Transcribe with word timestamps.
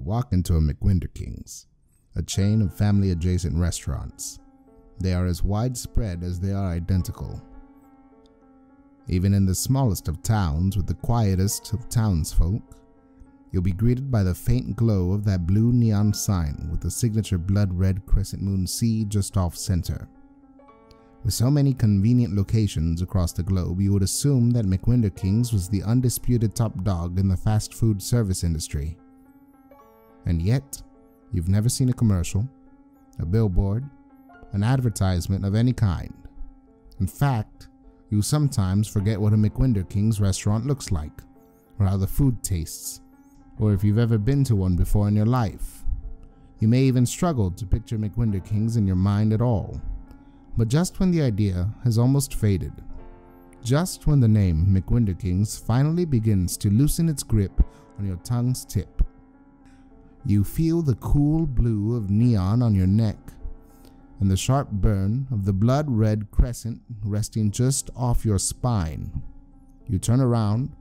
Walk 0.00 0.32
into 0.32 0.56
a 0.56 0.60
McWinder 0.60 1.12
King's, 1.14 1.66
a 2.16 2.22
chain 2.22 2.62
of 2.62 2.74
family 2.74 3.10
adjacent 3.10 3.56
restaurants. 3.56 4.38
They 4.98 5.12
are 5.12 5.26
as 5.26 5.44
widespread 5.44 6.22
as 6.22 6.40
they 6.40 6.52
are 6.52 6.70
identical. 6.70 7.40
Even 9.08 9.34
in 9.34 9.46
the 9.46 9.54
smallest 9.54 10.08
of 10.08 10.22
towns 10.22 10.76
with 10.76 10.86
the 10.86 10.94
quietest 10.94 11.72
of 11.72 11.88
townsfolk, 11.88 12.62
you'll 13.52 13.62
be 13.62 13.72
greeted 13.72 14.10
by 14.10 14.22
the 14.22 14.34
faint 14.34 14.76
glow 14.76 15.12
of 15.12 15.24
that 15.24 15.46
blue 15.46 15.72
neon 15.72 16.14
sign 16.14 16.68
with 16.70 16.80
the 16.80 16.90
signature 16.90 17.38
blood 17.38 17.72
red 17.72 18.04
crescent 18.06 18.42
moon 18.42 18.66
C 18.66 19.04
just 19.04 19.36
off 19.36 19.56
center. 19.56 20.08
With 21.24 21.34
so 21.34 21.50
many 21.50 21.74
convenient 21.74 22.34
locations 22.34 23.02
across 23.02 23.32
the 23.32 23.42
globe, 23.42 23.80
you 23.80 23.92
would 23.92 24.02
assume 24.02 24.50
that 24.52 24.64
McWinder 24.64 25.14
Kings 25.14 25.52
was 25.52 25.68
the 25.68 25.82
undisputed 25.82 26.54
top 26.54 26.82
dog 26.82 27.18
in 27.18 27.28
the 27.28 27.36
fast 27.36 27.74
food 27.74 28.00
service 28.00 28.42
industry. 28.42 28.96
And 30.26 30.42
yet, 30.42 30.82
you've 31.32 31.48
never 31.48 31.68
seen 31.68 31.88
a 31.88 31.94
commercial, 31.94 32.48
a 33.18 33.26
billboard, 33.26 33.88
an 34.52 34.62
advertisement 34.62 35.44
of 35.44 35.54
any 35.54 35.72
kind. 35.72 36.14
In 36.98 37.06
fact, 37.06 37.68
you 38.10 38.22
sometimes 38.22 38.88
forget 38.88 39.20
what 39.20 39.32
a 39.32 39.36
McWinder 39.36 39.88
King's 39.88 40.20
restaurant 40.20 40.66
looks 40.66 40.90
like, 40.90 41.22
or 41.78 41.86
how 41.86 41.96
the 41.96 42.06
food 42.06 42.42
tastes, 42.42 43.00
or 43.58 43.72
if 43.72 43.84
you've 43.84 43.98
ever 43.98 44.18
been 44.18 44.44
to 44.44 44.56
one 44.56 44.76
before 44.76 45.08
in 45.08 45.16
your 45.16 45.26
life. 45.26 45.84
You 46.58 46.68
may 46.68 46.82
even 46.82 47.06
struggle 47.06 47.50
to 47.52 47.66
picture 47.66 47.98
McWinder 47.98 48.44
Kings 48.44 48.76
in 48.76 48.86
your 48.86 48.96
mind 48.96 49.32
at 49.32 49.40
all. 49.40 49.80
But 50.56 50.68
just 50.68 51.00
when 51.00 51.10
the 51.10 51.22
idea 51.22 51.70
has 51.84 51.96
almost 51.96 52.34
faded, 52.34 52.72
just 53.62 54.06
when 54.06 54.20
the 54.20 54.28
name 54.28 54.66
McWinder 54.66 55.18
Kings 55.18 55.56
finally 55.58 56.04
begins 56.04 56.56
to 56.58 56.70
loosen 56.70 57.08
its 57.08 57.22
grip 57.22 57.62
on 57.98 58.06
your 58.06 58.16
tongue's 58.16 58.64
tip, 58.64 59.02
you 60.24 60.44
feel 60.44 60.82
the 60.82 60.96
cool 60.96 61.46
blue 61.46 61.96
of 61.96 62.10
neon 62.10 62.62
on 62.62 62.74
your 62.74 62.86
neck 62.86 63.16
and 64.20 64.30
the 64.30 64.36
sharp 64.36 64.70
burn 64.70 65.26
of 65.32 65.46
the 65.46 65.52
blood 65.52 65.86
red 65.88 66.30
crescent 66.30 66.82
resting 67.02 67.50
just 67.50 67.88
off 67.96 68.24
your 68.24 68.38
spine. 68.38 69.22
You 69.88 69.98
turn 69.98 70.20
around, 70.20 70.76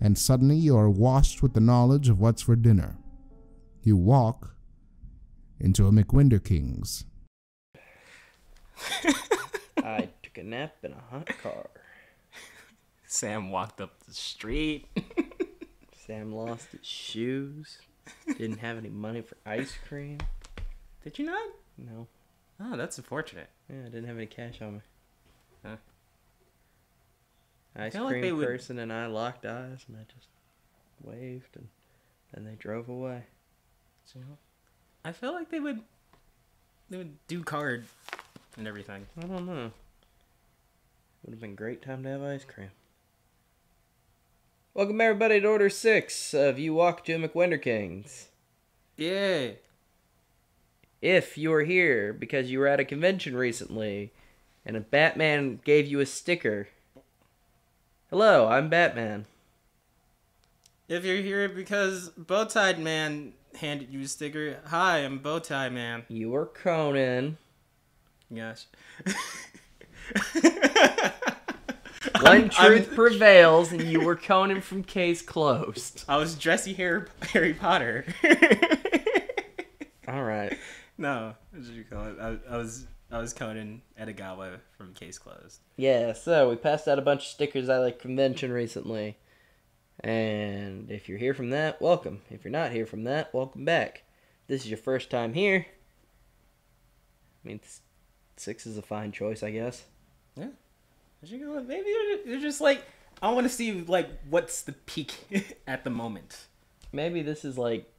and 0.00 0.16
suddenly 0.16 0.56
you 0.56 0.76
are 0.76 0.90
washed 0.90 1.42
with 1.42 1.54
the 1.54 1.60
knowledge 1.60 2.10
of 2.10 2.20
what's 2.20 2.42
for 2.42 2.54
dinner. 2.54 2.98
You 3.82 3.96
walk 3.96 4.54
into 5.58 5.86
a 5.86 5.90
McWinder 5.90 6.44
King's. 6.44 7.06
I 9.78 10.10
took 10.22 10.36
a 10.36 10.42
nap 10.44 10.76
in 10.82 10.92
a 10.92 11.02
hot 11.10 11.30
car. 11.42 11.70
Sam 13.06 13.50
walked 13.50 13.80
up 13.80 14.04
the 14.04 14.14
street. 14.14 14.86
Sam 16.06 16.32
lost 16.32 16.72
his 16.72 16.86
shoes. 16.86 17.78
Didn't 18.26 18.58
have 18.58 18.78
any 18.78 18.88
money 18.88 19.22
for 19.22 19.36
ice 19.46 19.74
cream. 19.88 20.18
Did 21.04 21.18
you 21.18 21.26
not? 21.26 21.48
No. 21.78 22.06
Oh, 22.60 22.76
that's 22.76 22.98
unfortunate. 22.98 23.48
Yeah, 23.68 23.80
I 23.80 23.84
didn't 23.88 24.06
have 24.06 24.16
any 24.16 24.26
cash 24.26 24.60
on 24.62 24.74
me. 24.74 24.80
Huh. 25.64 25.76
Ice 27.76 27.92
feel 27.92 28.04
like 28.04 28.20
cream 28.20 28.36
would- 28.36 28.46
person 28.46 28.78
and 28.78 28.92
I 28.92 29.06
locked 29.06 29.46
eyes 29.46 29.84
and 29.88 29.96
I 29.96 30.04
just 30.14 30.28
waved 31.02 31.56
and 31.56 31.68
then 32.34 32.44
they 32.44 32.54
drove 32.54 32.88
away. 32.88 33.24
So, 34.04 34.18
I 35.04 35.12
feel 35.12 35.32
like 35.32 35.50
they 35.50 35.60
would 35.60 35.80
they 36.90 36.98
would 36.98 37.16
do 37.26 37.42
card 37.42 37.86
and 38.58 38.66
everything. 38.68 39.06
I 39.16 39.22
don't 39.22 39.46
know. 39.46 39.72
Would 41.24 41.30
have 41.32 41.40
been 41.40 41.52
a 41.52 41.54
great 41.54 41.80
time 41.82 42.02
to 42.02 42.08
have 42.10 42.22
ice 42.22 42.44
cream. 42.44 42.70
Welcome 44.74 45.02
everybody 45.02 45.38
to 45.38 45.46
Order 45.46 45.68
6 45.68 46.32
of 46.32 46.58
You 46.58 46.72
Walk 46.72 47.04
to 47.04 47.18
McWinder 47.18 47.60
Kings. 47.60 48.28
Yeah. 48.96 49.50
If 51.02 51.36
you 51.36 51.52
are 51.52 51.64
here 51.64 52.14
because 52.14 52.50
you 52.50 52.58
were 52.58 52.68
at 52.68 52.80
a 52.80 52.84
convention 52.86 53.36
recently 53.36 54.12
and 54.64 54.74
a 54.74 54.80
Batman 54.80 55.60
gave 55.62 55.86
you 55.86 56.00
a 56.00 56.06
sticker. 56.06 56.68
Hello, 58.08 58.48
I'm 58.48 58.70
Batman. 58.70 59.26
If 60.88 61.04
you're 61.04 61.18
here 61.18 61.50
because 61.50 62.08
Bowtie 62.18 62.78
Man 62.78 63.34
handed 63.54 63.92
you 63.92 64.00
a 64.00 64.08
sticker, 64.08 64.56
hi, 64.64 65.00
I'm 65.00 65.20
Bowtie 65.20 65.70
Man. 65.70 66.04
You 66.08 66.34
are 66.34 66.46
Conan. 66.46 67.36
Gosh. 68.34 68.64
One 72.20 72.26
I'm- 72.26 72.50
I'm- 72.58 72.66
truth 72.68 72.94
prevails, 72.94 73.72
and 73.72 73.82
you 73.82 74.00
were 74.00 74.16
Conan 74.16 74.60
from 74.60 74.82
Case 74.82 75.22
Closed. 75.22 76.04
I 76.08 76.16
was 76.16 76.34
dressy 76.36 76.72
Harry, 76.74 77.06
Harry 77.32 77.54
Potter. 77.54 78.04
All 80.08 80.22
right. 80.24 80.56
no, 80.98 81.34
what 81.50 81.62
did 81.64 81.72
you 81.74 81.84
call 81.84 82.06
it? 82.06 82.16
I, 82.20 82.36
I 82.52 82.56
was 82.56 82.86
I 83.10 83.18
was 83.18 83.32
Conan 83.32 83.82
Edogawa 84.00 84.58
from 84.76 84.94
Case 84.94 85.18
Closed. 85.18 85.60
Yeah, 85.76 86.12
so 86.12 86.50
we 86.50 86.56
passed 86.56 86.88
out 86.88 86.98
a 86.98 87.02
bunch 87.02 87.22
of 87.22 87.28
stickers 87.28 87.68
at 87.68 87.84
a 87.84 87.92
convention 87.92 88.52
recently. 88.52 89.18
And 90.00 90.90
if 90.90 91.08
you're 91.08 91.18
here 91.18 91.34
from 91.34 91.50
that, 91.50 91.80
welcome. 91.80 92.22
If 92.30 92.44
you're 92.44 92.50
not 92.50 92.72
here 92.72 92.86
from 92.86 93.04
that, 93.04 93.32
welcome 93.34 93.64
back. 93.64 94.02
This 94.48 94.62
is 94.62 94.70
your 94.70 94.78
first 94.78 95.10
time 95.10 95.34
here. 95.34 95.66
I 97.44 97.48
mean, 97.48 97.60
six 98.36 98.66
is 98.66 98.76
a 98.78 98.82
fine 98.82 99.12
choice, 99.12 99.42
I 99.42 99.50
guess. 99.50 99.84
Yeah. 100.36 100.48
Maybe 101.22 101.88
you're, 101.88 102.26
you're 102.26 102.40
just 102.40 102.60
like 102.60 102.84
I 103.22 103.30
want 103.30 103.46
to 103.46 103.52
see 103.52 103.72
like 103.82 104.08
what's 104.28 104.62
the 104.62 104.72
peak 104.72 105.58
at 105.66 105.84
the 105.84 105.90
moment. 105.90 106.46
Maybe 106.92 107.22
this 107.22 107.44
is 107.44 107.56
like 107.56 107.90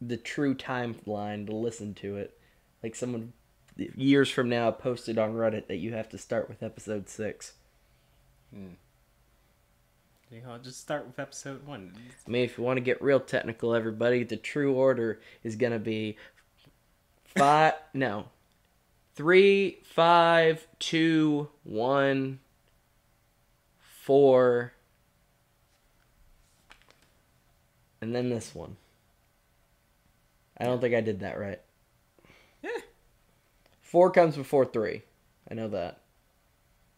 the 0.00 0.16
true 0.16 0.54
timeline 0.54 1.46
to 1.46 1.54
listen 1.54 1.94
to 1.94 2.16
it. 2.16 2.38
Like 2.82 2.94
someone 2.94 3.32
years 3.76 4.30
from 4.30 4.48
now 4.48 4.70
posted 4.70 5.18
on 5.18 5.32
Reddit 5.32 5.66
that 5.66 5.76
you 5.76 5.92
have 5.92 6.08
to 6.10 6.18
start 6.18 6.48
with 6.48 6.62
episode 6.62 7.08
six. 7.08 7.54
Hmm. 8.54 8.74
You 10.30 10.42
know, 10.42 10.58
just 10.62 10.80
start 10.80 11.06
with 11.06 11.18
episode 11.18 11.66
one. 11.66 11.92
I 12.26 12.30
mean, 12.30 12.44
if 12.44 12.56
you 12.56 12.62
want 12.62 12.76
to 12.76 12.82
get 12.82 13.02
real 13.02 13.18
technical, 13.18 13.74
everybody, 13.74 14.22
the 14.22 14.36
true 14.36 14.74
order 14.74 15.20
is 15.42 15.56
going 15.56 15.72
to 15.72 15.80
be 15.80 16.16
five, 17.24 17.74
no, 17.94 18.26
three, 19.16 19.80
five, 19.82 20.68
two, 20.78 21.48
one, 21.64 22.38
four, 24.10 24.72
and 28.00 28.12
then 28.12 28.28
this 28.28 28.52
one. 28.56 28.76
I 30.58 30.64
don't 30.64 30.80
think 30.80 30.96
I 30.96 31.00
did 31.00 31.20
that 31.20 31.38
right. 31.38 31.60
Yeah. 32.60 32.70
Four 33.80 34.10
comes 34.10 34.36
before 34.36 34.64
three. 34.64 35.02
I 35.48 35.54
know 35.54 35.68
that. 35.68 36.00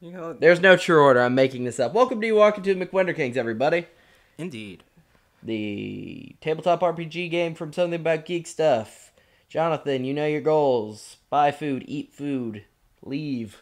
You 0.01 0.13
know, 0.13 0.33
There's 0.33 0.61
no 0.61 0.75
true 0.79 1.03
order. 1.03 1.21
I'm 1.21 1.35
making 1.35 1.65
this 1.65 1.79
up. 1.79 1.93
Welcome 1.93 2.19
to 2.23 2.27
you 2.27 2.37
walking 2.37 2.65
to 2.65 2.75
McWinder 2.75 3.15
Kings, 3.15 3.37
everybody. 3.37 3.89
indeed. 4.39 4.83
the 5.43 6.35
tabletop 6.41 6.81
RPG 6.81 7.31
game 7.31 7.55
from 7.55 7.75
Something 7.75 8.01
About 8.01 8.25
Geek 8.25 8.47
Stuff. 8.47 9.13
Jonathan, 9.51 10.07
you 10.07 10.15
know 10.15 10.27
your 10.27 10.41
goals. 10.41 11.19
Buy 11.29 11.51
food, 11.51 11.85
eat 11.87 12.15
food, 12.15 12.65
leave. 13.03 13.61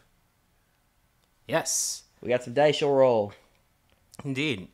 Yes, 1.49 2.05
We 2.23 2.29
got 2.29 2.45
some 2.45 2.55
dice 2.55 2.81
you'll 2.81 2.95
roll. 2.95 3.33
Indeed. 4.25 4.69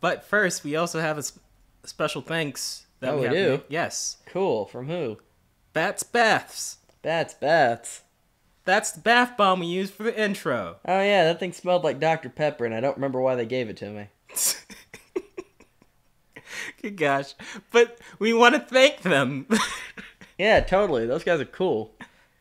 But 0.00 0.24
first, 0.24 0.64
we 0.64 0.76
also 0.76 1.00
have 1.00 1.16
a, 1.16 1.20
s- 1.20 1.38
a 1.84 1.88
special 1.88 2.22
thanks 2.22 2.86
that 3.00 3.14
Oh, 3.14 3.18
we 3.18 3.24
have 3.24 3.32
do? 3.32 3.62
Yes, 3.68 4.18
Cool. 4.26 4.66
From 4.66 4.86
who? 4.88 5.18
Bats 5.72 6.02
Baths. 6.02 6.78
Bats, 7.02 7.34
Baths. 7.34 8.02
That's 8.64 8.92
the 8.92 9.00
bath 9.00 9.36
bomb 9.38 9.60
we 9.60 9.66
used 9.66 9.94
for 9.94 10.02
the 10.02 10.20
intro. 10.20 10.76
Oh 10.86 11.00
yeah, 11.00 11.24
that 11.24 11.40
thing 11.40 11.52
smelled 11.52 11.84
like 11.84 11.98
Dr. 12.00 12.28
Pepper, 12.28 12.66
and 12.66 12.74
I 12.74 12.80
don't 12.80 12.96
remember 12.96 13.20
why 13.20 13.34
they 13.34 13.46
gave 13.46 13.68
it 13.70 13.76
to 13.78 13.90
me. 13.90 14.08
Good 16.82 16.96
gosh. 16.96 17.34
But 17.72 17.98
we 18.18 18.32
want 18.32 18.54
to 18.54 18.60
thank 18.60 19.02
them. 19.02 19.46
Yeah, 20.40 20.60
totally. 20.60 21.04
Those 21.04 21.24
guys 21.24 21.40
are 21.40 21.44
cool. 21.44 21.96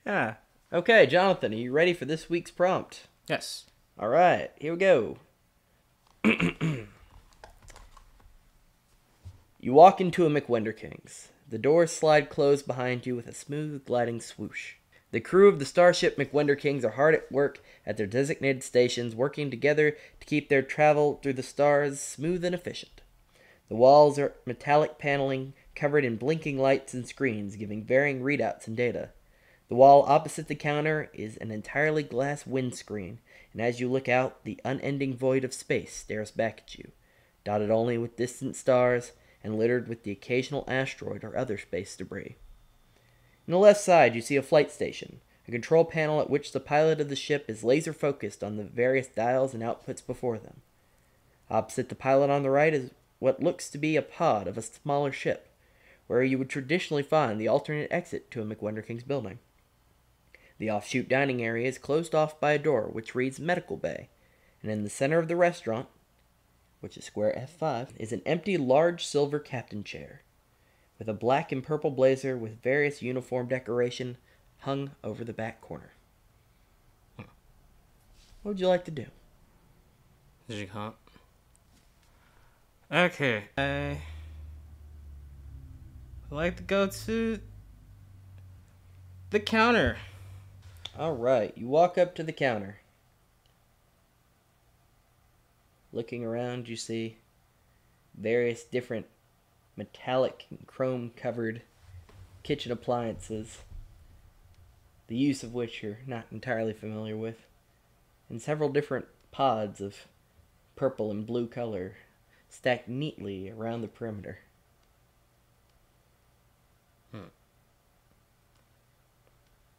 yeah. 0.06 0.36
Okay, 0.72 1.08
Jonathan, 1.08 1.52
are 1.52 1.58
you 1.58 1.72
ready 1.72 1.94
for 1.96 2.06
this 2.06 2.30
week's 2.30 2.52
prompt? 2.52 3.08
Yes. 3.28 3.66
All 3.98 4.10
right, 4.10 4.52
here 4.60 4.74
we 4.74 4.78
go. 4.78 5.18
you 9.60 9.74
walk 9.74 10.02
into 10.02 10.26
a 10.26 10.30
McWinder 10.30 10.76
King's. 10.76 11.30
The 11.50 11.58
doors 11.58 11.92
slide 11.92 12.30
closed 12.30 12.68
behind 12.68 13.06
you 13.06 13.16
with 13.16 13.28
a 13.28 13.34
smooth, 13.34 13.86
gliding 13.86 14.20
swoosh. 14.20 14.74
The 15.12 15.22
crew 15.22 15.48
of 15.48 15.60
the 15.60 15.66
starship 15.66 16.18
McWinder 16.18 16.60
Kings 16.60 16.84
are 16.84 16.92
hard 16.92 17.16
at 17.16 17.32
work 17.32 17.64
at 17.86 17.96
their 17.96 18.08
designated 18.08 18.62
stations, 18.64 19.16
working 19.16 19.50
together 19.50 19.92
to 20.20 20.26
keep 20.26 20.50
their 20.50 20.62
travel 20.62 21.20
through 21.24 21.34
the 21.34 21.44
stars 21.44 22.02
smooth 22.02 22.44
and 22.44 22.54
efficient. 22.54 23.02
The 23.70 23.76
walls 23.76 24.20
are 24.20 24.36
metallic 24.46 24.98
paneling 24.98 25.54
covered 25.76 26.04
in 26.04 26.18
blinking 26.18 26.60
lights 26.60 26.94
and 26.94 27.08
screens, 27.08 27.56
giving 27.56 27.86
varying 27.86 28.22
readouts 28.22 28.68
and 28.68 28.76
data. 28.76 29.12
The 29.70 29.76
wall 29.76 30.04
opposite 30.08 30.50
the 30.50 30.56
counter 30.56 31.10
is 31.14 31.38
an 31.38 31.52
entirely 31.52 32.04
glass 32.04 32.46
windscreen, 32.46 33.20
and 33.57 33.65
as 33.65 33.80
you 33.80 33.89
look 33.89 34.07
out, 34.07 34.44
the 34.44 34.59
unending 34.63 35.18
void 35.18 35.44
of 35.44 35.51
space 35.51 35.92
stares 35.92 36.30
back 36.30 36.62
at 36.63 36.77
you, 36.77 36.92
dotted 37.44 37.71
only 37.71 37.98
with 37.98 38.15
distant 38.15 38.56
stars 38.56 39.13
and 39.44 39.57
littered 39.57 39.88
with 39.88 40.04
the 40.04 40.12
occasional 40.12 40.63
asteroid 40.68 41.24
or 41.24 41.36
other 41.36 41.57
space 41.57 41.95
debris. 41.95 42.36
On 43.48 43.51
the 43.51 43.57
left 43.57 43.81
side, 43.81 44.13
you 44.13 44.21
see 44.21 44.36
a 44.36 44.44
flight 44.44 44.69
station, 44.69 45.21
a 45.48 45.51
control 45.51 45.86
panel 45.86 46.21
at 46.21 46.30
which 46.30 46.51
the 46.51 46.59
pilot 46.59 47.01
of 47.01 47.09
the 47.09 47.15
ship 47.15 47.45
is 47.48 47.63
laser 47.63 47.94
focused 47.94 48.44
on 48.44 48.57
the 48.57 48.63
various 48.63 49.07
dials 49.07 49.56
and 49.56 49.63
outputs 49.63 50.06
before 50.06 50.38
them. 50.38 50.62
Opposite 51.50 51.89
the 51.89 51.95
pilot 51.95 52.30
on 52.30 52.44
the 52.44 52.51
right 52.51 52.75
is 52.75 52.92
what 53.18 53.42
looks 53.42 53.71
to 53.71 53.80
be 53.80 53.95
a 53.95 54.04
pod 54.04 54.48
of 54.48 54.59
a 54.59 54.62
smaller 54.62 55.12
ship, 55.12 55.50
where 56.06 56.21
you 56.21 56.38
would 56.38 56.50
traditionally 56.50 57.01
find 57.01 57.42
the 57.42 57.48
alternate 57.48 57.92
exit 57.92 58.30
to 58.30 58.39
a 58.44 58.45
McWender 58.45 58.86
King's 58.86 59.01
building. 59.01 59.39
The 60.59 60.71
offshoot 60.71 61.07
dining 61.07 61.44
area 61.44 61.68
is 61.68 61.77
closed 61.77 62.15
off 62.15 62.39
by 62.39 62.54
a 62.54 62.59
door 62.59 62.83
which 62.83 63.15
reads 63.15 63.39
Medical 63.39 63.77
Bay, 63.77 64.09
and 64.62 64.71
in 64.71 64.83
the 64.83 64.89
center 64.89 65.19
of 65.19 65.27
the 65.27 65.36
restaurant, 65.36 65.88
which 66.80 66.98
is 66.98 67.06
square 67.06 67.48
F5, 67.62 67.89
is 67.98 68.12
an 68.12 68.21
empty 68.25 68.57
large 68.57 69.06
silver 69.06 69.39
captain 69.39 69.83
chair, 69.83 70.21
with 70.98 71.07
a 71.07 71.13
black 71.13 71.51
and 71.51 71.63
purple 71.63 71.92
blazer 71.92 72.38
with 72.38 72.62
various 72.62 73.01
uniform 73.01 73.48
decoration 73.48 74.18
hung 74.59 74.92
over 75.04 75.24
the 75.24 75.33
back 75.33 75.62
corner. 75.62 75.92
What 77.18 77.27
would 78.44 78.59
you 78.59 78.68
like 78.68 78.86
to 78.86 78.92
do? 78.92 79.06
Did 80.48 80.57
you 80.57 80.68
call? 80.68 80.95
Okay. 82.92 83.44
I 83.57 83.98
like 86.31 86.56
to 86.57 86.63
go 86.63 86.88
to 86.88 87.39
the 89.30 89.39
counter. 89.39 89.98
All 91.00 91.14
right, 91.14 91.56
you 91.56 91.68
walk 91.68 92.00
up 92.00 92.16
to 92.16 92.24
the 92.24 92.34
counter. 92.34 92.80
Looking 95.94 96.26
around, 96.26 96.68
you 96.68 96.76
see 96.76 97.20
various 98.18 98.64
different 98.64 99.06
metallic 99.76 100.48
and 100.50 100.66
chrome 100.66 101.12
covered 101.16 101.62
kitchen 102.42 102.72
appliances, 102.72 103.60
the 105.06 105.16
use 105.16 105.44
of 105.44 105.54
which 105.54 105.84
you're 105.84 106.00
not 106.08 106.26
entirely 106.32 106.74
familiar 106.74 107.16
with, 107.16 107.46
and 108.28 108.42
several 108.42 108.70
different 108.70 109.06
pods 109.30 109.80
of 109.80 110.08
purple 110.76 111.12
and 111.12 111.28
blue 111.28 111.46
color 111.46 111.98
stacked 112.50 112.90
neatly 112.90 113.52
around 113.52 113.82
the 113.82 113.88
perimeter. 113.88 114.40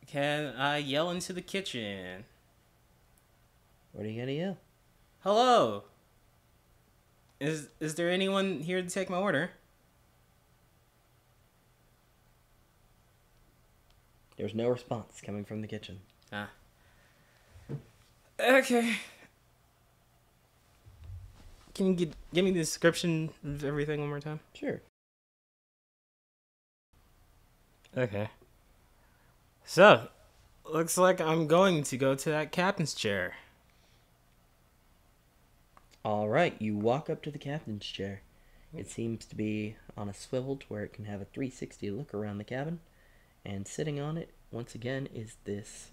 Can 0.09 0.55
I 0.57 0.79
yell 0.79 1.11
into 1.11 1.35
the 1.35 1.43
kitchen? 1.43 2.25
What 3.93 4.07
are 4.07 4.09
you 4.09 4.19
gonna 4.21 4.33
yell? 4.33 4.57
Hello. 5.21 5.85
Is 7.41 7.69
is 7.79 7.95
there 7.95 8.11
anyone 8.11 8.61
here 8.61 8.81
to 8.81 8.89
take 8.89 9.11
my 9.11 9.19
order? 9.19 9.51
There's 14.39 14.55
no 14.55 14.69
response 14.69 15.21
coming 15.21 15.45
from 15.45 15.61
the 15.61 15.67
kitchen. 15.67 16.01
Ah. 16.33 16.49
Okay. 18.41 18.97
Can 21.75 21.87
you 21.87 21.95
give, 21.95 22.17
give 22.33 22.45
me 22.45 22.53
the 22.53 22.61
description 22.61 23.31
of 23.45 23.65
everything 23.65 24.01
one 24.01 24.09
more 24.09 24.21
time? 24.21 24.41
Sure. 24.55 24.81
Okay. 27.97 28.31
So, 29.71 30.09
looks 30.65 30.97
like 30.97 31.21
I'm 31.21 31.47
going 31.47 31.83
to 31.83 31.99
go 31.99 32.15
to 32.15 32.31
that 32.31 32.53
captain's 32.53 32.95
chair. 32.95 33.35
All 36.03 36.27
right, 36.27 36.57
you 36.59 36.75
walk 36.75 37.11
up 37.11 37.21
to 37.25 37.31
the 37.31 37.39
captain's 37.39 37.85
chair. 37.85 38.23
It 38.75 38.89
seems 38.91 39.27
to 39.27 39.37
be 39.37 39.77
on 39.95 40.09
a 40.09 40.15
swivel 40.15 40.57
to 40.57 40.67
where 40.69 40.85
it 40.85 40.95
can 40.95 41.05
have 41.05 41.21
a 41.21 41.27
360 41.27 41.91
look 41.91 42.15
around 42.15 42.39
the 42.39 42.45
cabin. 42.45 42.81
And 43.45 43.69
sitting 43.69 44.01
on 44.01 44.17
it, 44.17 44.31
once 44.51 44.75
again, 44.75 45.07
is 45.15 45.37
this 45.45 45.91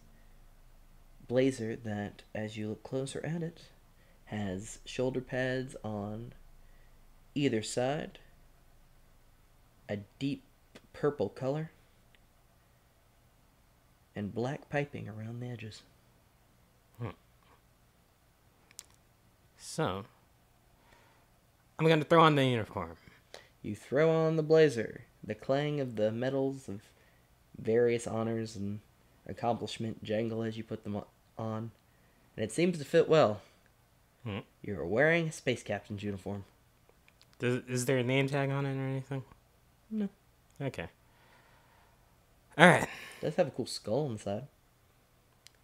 blazer 1.27 1.75
that, 1.75 2.21
as 2.33 2.55
you 2.55 2.69
look 2.69 2.83
closer 2.83 3.19
at 3.25 3.43
it, 3.43 3.63
has 4.27 4.79
shoulder 4.85 5.19
pads 5.19 5.75
on 5.83 6.31
either 7.35 7.61
side, 7.61 8.19
a 9.89 9.97
deep 10.17 10.43
purple 10.93 11.27
color, 11.27 11.71
and 14.15 14.33
black 14.33 14.69
piping 14.69 15.09
around 15.09 15.39
the 15.39 15.47
edges. 15.47 15.81
So, 19.67 20.05
I'm 21.79 21.87
going 21.87 21.99
to 21.99 22.05
throw 22.05 22.21
on 22.21 22.35
the 22.35 22.45
uniform. 22.45 22.97
You 23.63 23.75
throw 23.75 24.11
on 24.11 24.35
the 24.35 24.43
blazer, 24.43 25.05
the 25.23 25.33
clang 25.33 25.79
of 25.79 25.95
the 25.95 26.11
medals 26.11 26.69
of 26.69 26.81
various 27.59 28.05
honors 28.05 28.55
and 28.55 28.79
accomplishment 29.27 30.03
jangle 30.03 30.43
as 30.43 30.55
you 30.55 30.63
put 30.63 30.83
them 30.83 31.01
on, 31.37 31.71
and 32.37 32.43
it 32.43 32.51
seems 32.51 32.77
to 32.77 32.85
fit 32.85 33.09
well. 33.09 33.41
Hmm. 34.23 34.39
You're 34.61 34.85
wearing 34.85 35.29
a 35.29 35.31
space 35.31 35.63
captain's 35.63 36.03
uniform. 36.03 36.45
Does, 37.39 37.63
is 37.67 37.85
there 37.85 37.97
a 37.97 38.03
name 38.03 38.29
tag 38.29 38.51
on 38.51 38.67
it 38.67 38.77
or 38.77 38.87
anything? 38.87 39.23
No. 39.89 40.09
Okay. 40.61 40.87
All 42.57 42.67
right. 42.67 42.83
It 42.83 42.89
does 43.21 43.35
have 43.35 43.47
a 43.47 43.51
cool 43.51 43.65
skull 43.65 44.05
on 44.05 44.13
the 44.13 44.19
side. 44.19 44.47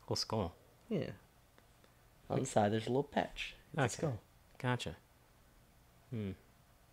Cool 0.08 0.16
skull. 0.18 0.56
Yeah. 0.90 1.12
On 2.30 2.40
the 2.42 2.46
side, 2.46 2.72
there's 2.74 2.86
a 2.88 2.90
little 2.90 3.04
patch. 3.04 3.56
It's 3.74 3.80
a 3.80 3.84
Okay. 3.84 3.94
skull. 3.94 4.20
Gotcha. 4.58 4.96
Hmm. 6.10 6.32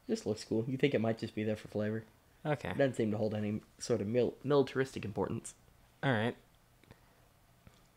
Just 0.09 0.27
looks 0.27 0.45
cool. 0.45 0.65
You 0.69 0.77
think 0.79 0.95
it 0.95 1.01
might 1.01 1.19
just 1.19 1.35
be 1.35 1.43
there 1.45 1.57
for 1.57 1.69
flavor. 1.69 2.05
Okay. 2.47 2.71
It 2.71 2.79
doesn't 2.79 2.95
seem 2.95 3.11
to 3.11 3.19
hold 3.19 3.35
any 3.35 3.61
sort 3.79 4.01
of 4.01 4.07
mil- 4.07 4.35
militaristic 4.45 5.05
importance. 5.05 5.55
All 6.03 6.13
right. 6.13 6.37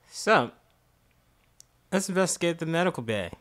So, 0.10 0.52
let's 1.92 2.10
investigate 2.10 2.60
the 2.60 2.66
medical 2.66 3.04
bay. 3.04 3.32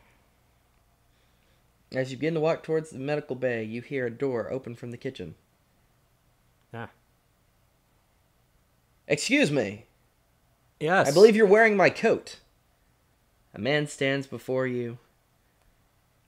As 1.93 2.11
you 2.11 2.17
begin 2.17 2.35
to 2.35 2.39
walk 2.39 2.63
towards 2.63 2.91
the 2.91 2.99
medical 2.99 3.35
bay, 3.35 3.63
you 3.63 3.81
hear 3.81 4.05
a 4.05 4.11
door 4.11 4.49
open 4.51 4.75
from 4.75 4.91
the 4.91 4.97
kitchen. 4.97 5.35
Ah. 6.73 6.89
Excuse 9.11 9.51
me. 9.51 9.87
Yes. 10.79 11.09
I 11.09 11.11
believe 11.11 11.35
you're 11.35 11.45
wearing 11.45 11.75
my 11.75 11.89
coat. 11.89 12.39
A 13.53 13.59
man 13.59 13.85
stands 13.85 14.25
before 14.25 14.65
you. 14.65 14.99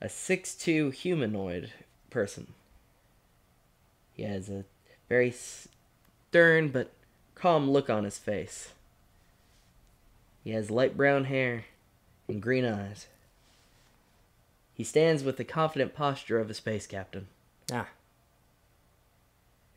A 0.01 0.09
six-two 0.09 0.89
humanoid 0.89 1.71
person. 2.09 2.51
He 4.11 4.23
has 4.23 4.49
a 4.49 4.65
very 5.07 5.31
stern 5.31 6.67
but 6.67 6.91
calm 7.35 7.71
look 7.71 7.89
on 7.89 8.03
his 8.03 8.17
face. 8.17 8.73
He 10.43 10.51
has 10.51 10.69
light 10.69 10.97
brown 10.97 11.23
hair 11.23 11.63
and 12.27 12.41
green 12.41 12.65
eyes. 12.65 13.07
He 14.73 14.83
stands 14.83 15.23
with 15.23 15.37
the 15.37 15.45
confident 15.45 15.95
posture 15.95 16.37
of 16.37 16.49
a 16.49 16.53
space 16.53 16.85
captain. 16.85 17.27
Ah. 17.71 17.87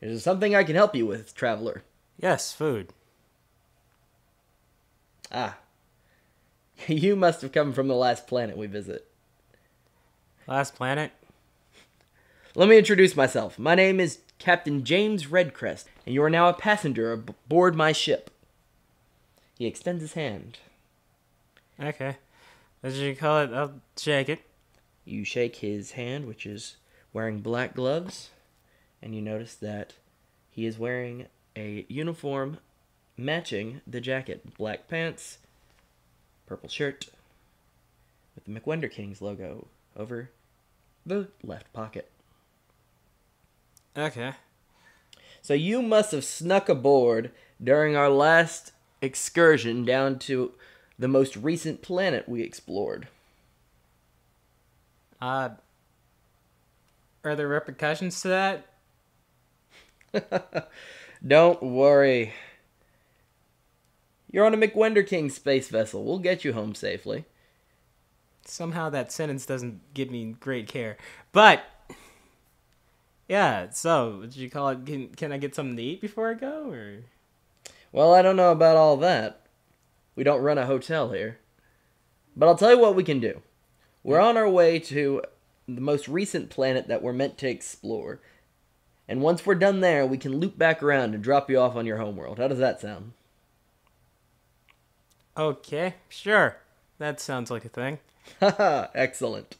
Is 0.01 0.11
there 0.11 0.19
something 0.19 0.53
I 0.53 0.65
can 0.65 0.75
help 0.75 0.93
you 0.93 1.05
with, 1.05 1.33
traveler? 1.33 1.83
Yes, 2.19 2.51
food. 2.51 2.91
Ah. 5.31 5.57
You 6.87 7.15
must 7.15 7.41
have 7.41 7.51
come 7.51 7.73
from 7.73 7.87
the 7.87 7.95
last 7.95 8.27
planet 8.27 8.55
we 8.55 8.67
visit. 8.67 9.07
Last 10.47 10.75
planet. 10.75 11.11
Let 12.53 12.69
me 12.69 12.77
introduce 12.77 13.15
myself. 13.15 13.57
My 13.57 13.73
name 13.73 13.99
is 13.99 14.19
Captain 14.37 14.83
James 14.83 15.25
Redcrest, 15.25 15.85
and 16.05 16.13
you 16.13 16.23
are 16.23 16.29
now 16.29 16.49
a 16.49 16.53
passenger 16.53 17.11
aboard 17.11 17.75
my 17.75 17.91
ship. 17.91 18.29
He 19.57 19.65
extends 19.65 20.01
his 20.01 20.13
hand. 20.13 20.59
Okay. 21.79 22.17
As 22.83 22.99
you 22.99 23.15
call 23.15 23.41
it, 23.41 23.51
I'll 23.51 23.81
shake 23.97 24.29
it. 24.29 24.41
You 25.03 25.23
shake 25.23 25.57
his 25.57 25.91
hand, 25.91 26.27
which 26.27 26.45
is 26.45 26.77
wearing 27.11 27.39
black 27.39 27.75
gloves, 27.75 28.29
and 29.01 29.15
you 29.15 29.21
notice 29.21 29.55
that 29.55 29.93
he 30.51 30.65
is 30.65 30.77
wearing 30.77 31.27
a 31.55 31.85
uniform 31.89 32.59
matching 33.17 33.81
the 33.87 33.99
jacket 33.99 34.55
black 34.57 34.87
pants, 34.87 35.39
purple 36.45 36.69
shirt, 36.69 37.07
with 38.35 38.45
the 38.45 38.51
McWender 38.51 38.89
Kings 38.89 39.21
logo 39.21 39.67
over 39.95 40.29
the 41.05 41.27
left 41.43 41.71
pocket. 41.73 42.11
Okay. 43.97 44.33
So 45.41 45.53
you 45.53 45.81
must 45.81 46.11
have 46.11 46.23
snuck 46.23 46.69
aboard 46.69 47.31
during 47.63 47.95
our 47.95 48.09
last 48.09 48.73
excursion 49.01 49.85
down 49.85 50.19
to 50.19 50.51
the 50.99 51.07
most 51.07 51.35
recent 51.35 51.81
planet 51.81 52.27
we 52.27 52.41
explored. 52.41 53.07
Uh, 55.19 55.49
are 57.23 57.35
there 57.35 57.47
repercussions 57.47 58.21
to 58.21 58.27
that? 60.13 60.71
Don't 61.27 61.63
worry. 61.63 62.33
You're 64.31 64.45
on 64.45 64.53
a 64.53 64.57
McWender 64.57 65.05
King 65.05 65.29
space 65.29 65.69
vessel. 65.69 66.03
We'll 66.03 66.19
get 66.19 66.43
you 66.43 66.53
home 66.53 66.75
safely. 66.75 67.25
Somehow 68.45 68.89
that 68.89 69.11
sentence 69.11 69.45
doesn't 69.45 69.93
give 69.93 70.09
me 70.09 70.35
great 70.39 70.67
care. 70.67 70.97
But 71.31 71.63
Yeah, 73.27 73.69
so 73.71 74.19
what 74.21 74.35
you 74.35 74.49
call 74.49 74.69
it? 74.69 74.85
Can 74.85 75.09
can 75.09 75.31
I 75.31 75.37
get 75.37 75.53
something 75.53 75.75
to 75.75 75.83
eat 75.83 76.01
before 76.01 76.29
I 76.29 76.33
go, 76.33 76.71
or? 76.71 77.03
Well, 77.91 78.13
I 78.13 78.21
don't 78.21 78.35
know 78.35 78.51
about 78.51 78.77
all 78.77 78.97
that. 78.97 79.41
We 80.15 80.23
don't 80.23 80.41
run 80.41 80.57
a 80.57 80.65
hotel 80.65 81.11
here. 81.11 81.39
But 82.35 82.47
I'll 82.47 82.57
tell 82.57 82.71
you 82.71 82.79
what 82.79 82.95
we 82.95 83.03
can 83.03 83.19
do. 83.19 83.41
We're 84.03 84.19
on 84.19 84.37
our 84.37 84.49
way 84.49 84.79
to 84.79 85.21
the 85.67 85.81
most 85.81 86.07
recent 86.07 86.49
planet 86.49 86.87
that 86.87 87.01
we're 87.01 87.13
meant 87.13 87.37
to 87.39 87.49
explore. 87.49 88.19
And 89.07 89.21
once 89.21 89.45
we're 89.45 89.55
done 89.55 89.81
there, 89.81 90.05
we 90.05 90.17
can 90.17 90.39
loop 90.39 90.57
back 90.57 90.83
around 90.83 91.13
and 91.13 91.23
drop 91.23 91.49
you 91.49 91.59
off 91.59 91.75
on 91.75 91.85
your 91.85 91.97
homeworld. 91.97 92.37
How 92.39 92.47
does 92.47 92.59
that 92.59 92.79
sound? 92.79 93.13
Okay, 95.37 95.95
sure. 96.09 96.57
That 96.97 97.19
sounds 97.19 97.51
like 97.51 97.63
a 97.65 97.69
thing. 97.69 97.99
Haha, 98.39 98.87
excellent. 98.95 99.55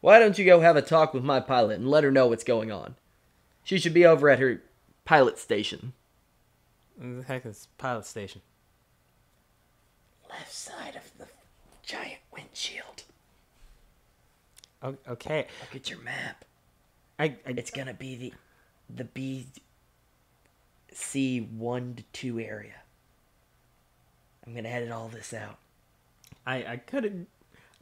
Why 0.00 0.18
don't 0.18 0.38
you 0.38 0.44
go 0.44 0.60
have 0.60 0.76
a 0.76 0.82
talk 0.82 1.12
with 1.12 1.24
my 1.24 1.40
pilot 1.40 1.78
and 1.78 1.88
let 1.90 2.04
her 2.04 2.10
know 2.10 2.28
what's 2.28 2.44
going 2.44 2.72
on? 2.72 2.94
She 3.64 3.78
should 3.78 3.92
be 3.94 4.06
over 4.06 4.30
at 4.30 4.38
her 4.38 4.62
pilot 5.04 5.38
station. 5.38 5.92
The 6.96 7.22
heck 7.22 7.44
is 7.44 7.68
pilot 7.78 8.06
station? 8.06 8.40
Left 10.30 10.52
side 10.52 10.96
of 10.96 11.10
the 11.18 11.26
giant 11.82 12.20
windshield. 12.32 13.04
O- 14.82 14.96
okay, 15.08 15.46
Look 15.60 15.74
at 15.76 15.90
your 15.90 16.00
map. 16.00 16.44
I, 17.18 17.24
I 17.46 17.50
It's 17.56 17.70
gonna 17.70 17.94
be 17.94 18.14
the 18.16 18.32
the 18.94 19.04
B 19.04 19.46
C 20.92 21.40
one 21.40 21.94
to 21.96 22.02
two 22.12 22.38
area. 22.38 22.74
I'm 24.48 24.54
gonna 24.54 24.68
edit 24.70 24.90
all 24.90 25.08
this 25.08 25.34
out. 25.34 25.58
I 26.46 26.64
I 26.64 26.76
couldn't, 26.78 27.28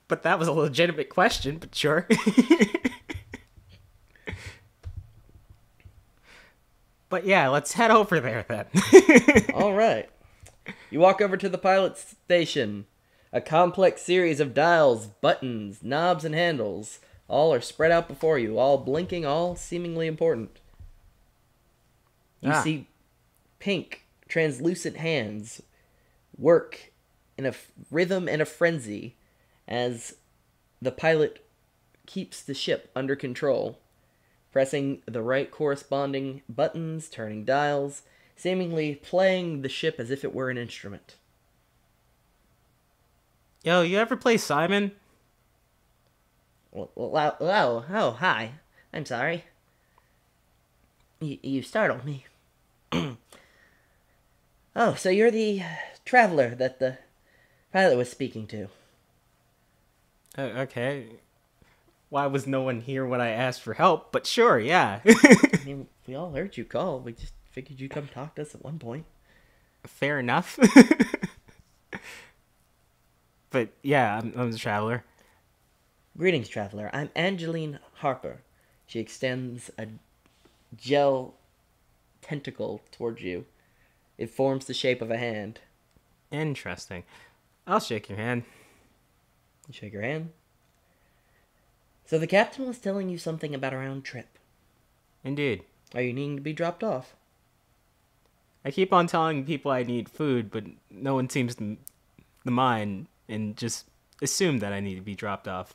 but 0.09 0.25
that 0.25 0.37
was 0.39 0.49
a 0.49 0.53
legitimate 0.53 1.09
question. 1.09 1.59
But 1.59 1.73
sure. 1.77 2.09
but 7.09 7.25
yeah, 7.25 7.49
let's 7.49 7.75
head 7.75 7.93
over 7.93 8.19
there 8.19 8.45
then. 8.49 8.67
all 9.55 9.75
right. 9.75 10.11
You 10.91 10.99
walk 10.99 11.21
over 11.21 11.37
to 11.37 11.49
the 11.49 11.59
pilot 11.59 11.97
station. 11.99 12.87
A 13.33 13.41
complex 13.41 14.03
series 14.03 14.41
of 14.41 14.53
dials, 14.55 15.07
buttons, 15.07 15.81
knobs, 15.83 16.25
and 16.25 16.35
handles. 16.35 16.99
All 17.29 17.53
are 17.55 17.61
spread 17.61 17.93
out 17.93 18.09
before 18.09 18.39
you, 18.41 18.59
all 18.59 18.79
blinking, 18.79 19.25
all 19.25 19.55
seemingly 19.55 20.07
important. 20.09 20.59
You 22.41 22.51
Ah. 22.53 22.63
see 22.63 22.89
pink, 23.61 24.05
translucent 24.29 24.97
hands 24.97 25.63
work 26.39 26.93
in 27.39 27.45
a 27.45 27.51
f- 27.51 27.73
rhythm 27.91 28.29
and 28.29 28.41
a 28.41 28.47
frenzy 28.47 29.17
as 29.69 30.17
the 30.81 30.93
pilot 30.93 31.45
keeps 32.07 32.43
the 32.43 32.55
ship 32.55 32.91
under 32.95 33.17
control, 33.17 33.79
pressing 34.53 35.03
the 35.07 35.23
right 35.23 35.51
corresponding 35.51 36.43
buttons, 36.49 37.09
turning 37.09 37.45
dials, 37.45 38.03
seemingly 38.37 38.95
playing 38.95 39.63
the 39.63 39.69
ship 39.69 39.97
as 39.99 40.11
if 40.11 40.25
it 40.25 40.35
were 40.35 40.51
an 40.51 40.59
instrument. 40.59 41.17
Yo, 43.65 43.83
you 43.83 43.99
ever 43.99 44.17
play 44.17 44.37
Simon? 44.37 44.93
Well, 46.71 46.91
well, 46.95 47.37
oh, 47.41 47.85
oh, 47.91 48.11
hi. 48.13 48.53
I'm 48.93 49.07
sorry. 49.07 49.45
You, 51.21 51.39
you 51.43 51.63
startled 51.63 52.05
me. 52.05 52.27
oh, 54.77 54.95
so 54.95 55.09
you're 55.09 55.31
the 55.31 55.63
traveler 56.07 56.55
that 56.55 56.79
the 56.79 56.97
pilot 57.73 57.99
was 57.99 58.11
speaking 58.11 58.47
to. 58.47 58.69
Uh, 60.39 60.43
okay. 60.63 61.09
Why 62.09 62.27
was 62.27 62.47
no 62.47 62.63
one 62.63 62.81
here 62.81 63.05
when 63.05 63.21
I 63.21 63.31
asked 63.31 63.61
for 63.61 63.75
help? 63.75 64.13
But 64.13 64.27
sure, 64.27 64.59
yeah. 64.59 65.01
I 65.07 65.61
mean, 65.67 65.89
we 66.07 66.15
all 66.15 66.33
heard 66.33 66.57
you 66.57 66.65
call. 66.65 67.01
We 67.01 67.13
just 67.13 67.35
figured 67.51 67.81
you'd 67.81 67.91
come 67.91 68.07
talk 68.07 68.37
to 68.37 68.43
us 68.43 68.55
at 68.55 68.65
one 68.65 68.79
point. 68.79 69.05
Fair 69.85 70.19
enough. 70.19 70.59
but 73.51 73.71
yeah, 73.83 74.19
I'm, 74.19 74.33
I'm 74.37 74.53
the 74.53 74.59
traveler. 74.59 75.05
Greetings, 76.17 76.49
traveler. 76.49 76.89
I'm 76.93 77.11
Angeline 77.15 77.81
Harper. 77.95 78.43
She 78.87 79.01
extends 79.01 79.71
a 79.77 79.89
gel 80.77 81.35
tentacle 82.23 82.83
towards 82.93 83.23
you. 83.23 83.47
It 84.17 84.31
forms 84.31 84.67
the 84.67 84.75
shape 84.75 85.03
of 85.03 85.11
a 85.11 85.19
hand. 85.19 85.61
Interesting. 86.31 87.05
I'll 87.67 87.81
shake 87.81 88.09
your 88.09 88.19
hand. 88.19 88.45
You 89.69 89.75
shake 89.75 89.93
your 89.93 90.03
hand. 90.03 90.31
So 92.05 92.19
the 92.19 92.27
captain 92.27 92.67
was 92.67 92.79
telling 92.79 93.09
you 93.09 93.19
something 93.19 93.55
about 93.55 93.73
a 93.73 93.79
round 93.79 94.05
trip. 94.05 94.39
Indeed. 95.25 95.65
Are 95.95 96.03
you 96.03 96.13
needing 96.13 96.37
to 96.37 96.43
be 96.43 96.53
dropped 96.53 96.85
off? 96.85 97.17
I 98.65 98.71
keep 98.71 98.93
on 98.93 99.07
telling 99.07 99.45
people 99.45 99.71
I 99.71 99.83
need 99.83 100.09
food, 100.09 100.51
but 100.51 100.65
no 100.91 101.15
one 101.15 101.31
seems 101.31 101.55
to, 101.57 101.77
to 102.45 102.51
mind 102.51 103.07
and 103.29 103.57
just 103.57 103.87
assume 104.23 104.59
that 104.59 104.73
I 104.73 104.81
need 104.81 104.97
to 104.97 105.01
be 105.01 105.15
dropped 105.15 105.49
off. 105.49 105.75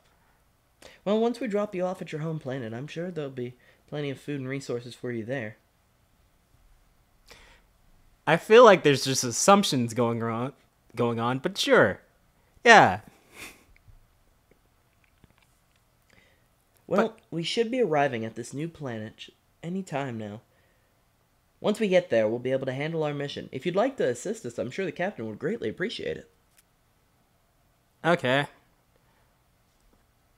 Well, 1.06 1.20
once 1.20 1.40
we 1.40 1.48
drop 1.48 1.76
you 1.76 1.86
off 1.86 2.02
at 2.02 2.12
your 2.12 2.22
home 2.22 2.40
planet, 2.40 2.74
I'm 2.74 2.88
sure 2.88 3.12
there'll 3.12 3.30
be 3.30 3.56
plenty 3.88 4.10
of 4.10 4.20
food 4.20 4.40
and 4.40 4.50
resources 4.50 4.96
for 4.96 5.12
you 5.12 5.24
there. 5.24 5.58
I 8.26 8.38
feel 8.38 8.64
like 8.64 8.84
there's 8.84 9.04
just 9.04 9.24
assumptions 9.24 9.94
going 9.94 10.22
on, 10.24 10.54
going 10.96 11.20
on, 11.20 11.40
but 11.40 11.58
sure. 11.58 12.02
Yeah. 12.64 13.02
Well, 16.88 17.16
we 17.32 17.44
should 17.44 17.72
be 17.72 17.82
arriving 17.82 18.26
at 18.26 18.36
this 18.36 18.54
new 18.54 18.68
planet 18.68 19.30
any 19.64 19.82
time 19.82 20.18
now. 20.18 20.42
Once 21.62 21.80
we 21.80 21.88
get 21.88 22.10
there, 22.10 22.28
we'll 22.28 22.40
be 22.40 22.52
able 22.52 22.66
to 22.66 22.74
handle 22.74 23.04
our 23.04 23.14
mission. 23.14 23.48
If 23.52 23.66
you'd 23.66 23.76
like 23.76 23.96
to 23.98 24.08
assist 24.08 24.46
us, 24.46 24.58
I'm 24.58 24.72
sure 24.72 24.84
the 24.84 24.92
captain 24.92 25.28
would 25.28 25.40
greatly 25.40 25.70
appreciate 25.70 26.18
it. 26.18 26.30
Okay. 28.04 28.48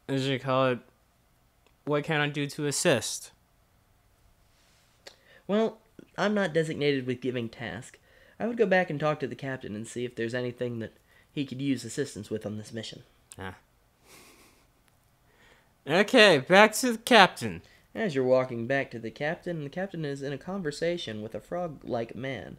As 0.07 0.27
you 0.27 0.37
call 0.37 0.67
it, 0.67 0.79
what 1.85 2.03
can 2.03 2.19
I 2.21 2.27
do 2.27 2.45
to 2.47 2.67
assist? 2.67 3.31
Well, 5.47 5.79
I'm 6.17 6.33
not 6.33 6.53
designated 6.53 7.05
with 7.05 7.21
giving 7.21 7.49
task. 7.49 7.97
I 8.39 8.47
would 8.47 8.57
go 8.57 8.65
back 8.65 8.89
and 8.89 8.99
talk 8.99 9.19
to 9.19 9.27
the 9.27 9.35
captain 9.35 9.75
and 9.75 9.87
see 9.87 10.05
if 10.05 10.15
there's 10.15 10.33
anything 10.33 10.79
that 10.79 10.93
he 11.31 11.45
could 11.45 11.61
use 11.61 11.83
assistance 11.83 12.29
with 12.29 12.45
on 12.45 12.57
this 12.57 12.73
mission. 12.73 13.03
Ah. 13.39 13.55
Okay, 15.87 16.37
back 16.39 16.73
to 16.73 16.93
the 16.93 16.97
captain. 16.97 17.61
As 17.95 18.15
you're 18.15 18.23
walking 18.23 18.65
back 18.67 18.89
to 18.91 18.99
the 18.99 19.11
captain, 19.11 19.63
the 19.63 19.69
captain 19.69 20.05
is 20.05 20.21
in 20.21 20.33
a 20.33 20.37
conversation 20.37 21.21
with 21.21 21.35
a 21.35 21.39
frog 21.39 21.81
like 21.83 22.15
man 22.15 22.57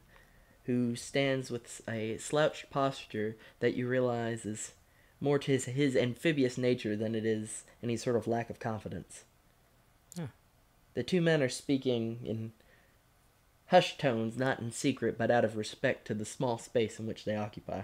who 0.67 0.95
stands 0.97 1.51
with 1.51 1.83
a 1.89 2.17
slouched 2.19 2.71
posture 2.71 3.37
that 3.61 3.75
you 3.75 3.89
realize 3.89 4.47
is 4.47 4.73
more 5.21 5.39
to 5.39 5.53
his, 5.53 5.65
his 5.67 5.97
amphibious 5.97 6.57
nature 6.57 6.97
than 6.97 7.15
it 7.15 7.25
is 7.25 7.65
any 7.83 7.97
sort 7.97 8.17
of 8.17 8.27
lack 8.27 8.51
of 8.51 8.59
confidence. 8.59 9.25
Huh. 10.17 10.29
The 10.95 11.03
two 11.03 11.21
men 11.21 11.43
are 11.43 11.49
speaking 11.49 12.21
in 12.25 12.53
hushed 13.68 13.99
tones, 13.99 14.37
not 14.37 14.61
in 14.61 14.71
secret, 14.71 15.16
but 15.18 15.30
out 15.30 15.44
of 15.44 15.56
respect 15.56 16.06
to 16.06 16.14
the 16.14 16.25
small 16.25 16.59
space 16.59 16.99
in 16.99 17.06
which 17.06 17.25
they 17.25 17.37
occupy. 17.37 17.83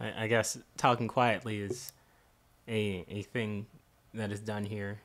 I, 0.00 0.24
I 0.24 0.26
guess 0.26 0.58
talking 0.76 1.06
quietly 1.06 1.60
is 1.60 1.92
a 2.66 3.04
a 3.08 3.22
thing 3.22 3.66
that 4.14 4.32
is 4.32 4.40
done 4.40 4.64
here. 4.64 5.00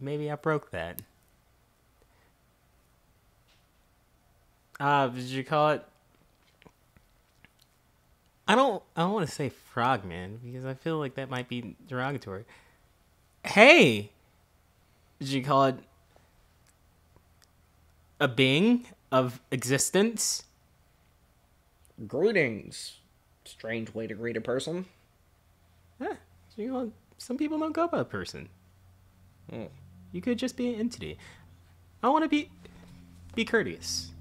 Maybe 0.00 0.30
I 0.30 0.36
broke 0.36 0.70
that. 0.70 1.02
Uh, 4.80 5.08
did 5.08 5.24
you 5.24 5.44
call 5.44 5.70
it? 5.70 5.84
I 8.46 8.54
don't. 8.54 8.82
I 8.96 9.02
don't 9.02 9.12
want 9.12 9.28
to 9.28 9.34
say 9.34 9.50
frogman 9.50 10.40
because 10.42 10.64
I 10.64 10.74
feel 10.74 10.98
like 10.98 11.14
that 11.16 11.28
might 11.28 11.48
be 11.48 11.76
derogatory. 11.86 12.44
Hey, 13.44 14.12
did 15.18 15.28
you 15.28 15.44
call 15.44 15.66
it 15.66 15.76
a 18.20 18.28
being 18.28 18.86
of 19.10 19.40
existence? 19.50 20.44
Greetings, 22.06 22.98
strange 23.44 23.92
way 23.94 24.06
to 24.06 24.14
greet 24.14 24.36
a 24.36 24.40
person. 24.40 24.86
Huh. 26.00 26.14
So, 26.54 26.62
you 26.62 26.72
know, 26.72 26.92
some 27.16 27.36
people 27.36 27.58
don't 27.58 27.72
go 27.72 27.88
by 27.88 28.00
a 28.00 28.04
person. 28.04 28.48
Hmm. 29.50 29.64
You 30.12 30.20
could 30.20 30.38
just 30.38 30.56
be 30.56 30.72
an 30.72 30.80
entity. 30.80 31.18
I 32.02 32.08
want 32.08 32.24
to 32.24 32.28
be 32.28 32.50
be 33.34 33.44
courteous. 33.44 34.12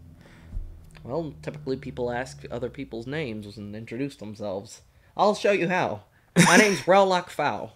Well, 1.03 1.33
typically 1.41 1.77
people 1.77 2.11
ask 2.11 2.43
other 2.51 2.69
people's 2.69 3.07
names 3.07 3.57
and 3.57 3.75
introduce 3.75 4.15
themselves. 4.15 4.81
I'll 5.15 5.35
show 5.35 5.51
you 5.51 5.69
how. 5.69 6.01
My 6.45 6.57
name's 6.57 6.81
Rowlock 6.81 7.29
Fowl. 7.29 7.73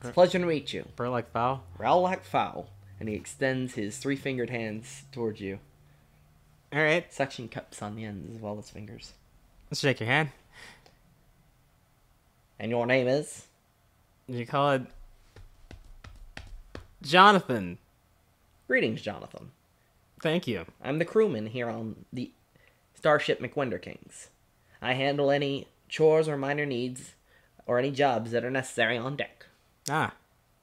It's 0.00 0.10
a 0.10 0.12
pleasure 0.12 0.38
to 0.38 0.46
meet 0.46 0.72
you. 0.72 0.86
Bro 0.96 1.20
Fowl? 1.32 1.64
Rowlock 1.78 2.22
Fowl. 2.22 2.68
And 3.02 3.08
he 3.08 3.16
extends 3.16 3.74
his 3.74 3.98
three 3.98 4.14
fingered 4.14 4.50
hands 4.50 5.02
towards 5.10 5.40
you. 5.40 5.58
All 6.72 6.80
right, 6.80 7.12
Suction 7.12 7.48
cups 7.48 7.82
on 7.82 7.96
the 7.96 8.04
ends 8.04 8.32
as 8.32 8.40
well 8.40 8.56
as 8.60 8.70
fingers. 8.70 9.14
let's 9.68 9.80
shake 9.80 9.98
your 9.98 10.08
hand. 10.08 10.28
And 12.60 12.70
your 12.70 12.86
name 12.86 13.08
is? 13.08 13.48
You 14.28 14.46
call 14.46 14.70
it 14.70 14.82
Jonathan. 17.02 17.78
Greetings, 18.68 19.02
Jonathan. 19.02 19.50
Thank 20.22 20.46
you. 20.46 20.66
I'm 20.80 21.00
the 21.00 21.04
crewman 21.04 21.46
here 21.48 21.68
on 21.68 22.04
the 22.12 22.30
Starship 22.94 23.40
McWender 23.40 23.82
Kings. 23.82 24.28
I 24.80 24.92
handle 24.92 25.32
any 25.32 25.66
chores 25.88 26.28
or 26.28 26.36
minor 26.36 26.66
needs 26.66 27.14
or 27.66 27.80
any 27.80 27.90
jobs 27.90 28.30
that 28.30 28.44
are 28.44 28.50
necessary 28.52 28.96
on 28.96 29.16
deck. 29.16 29.46
Ah, 29.90 30.12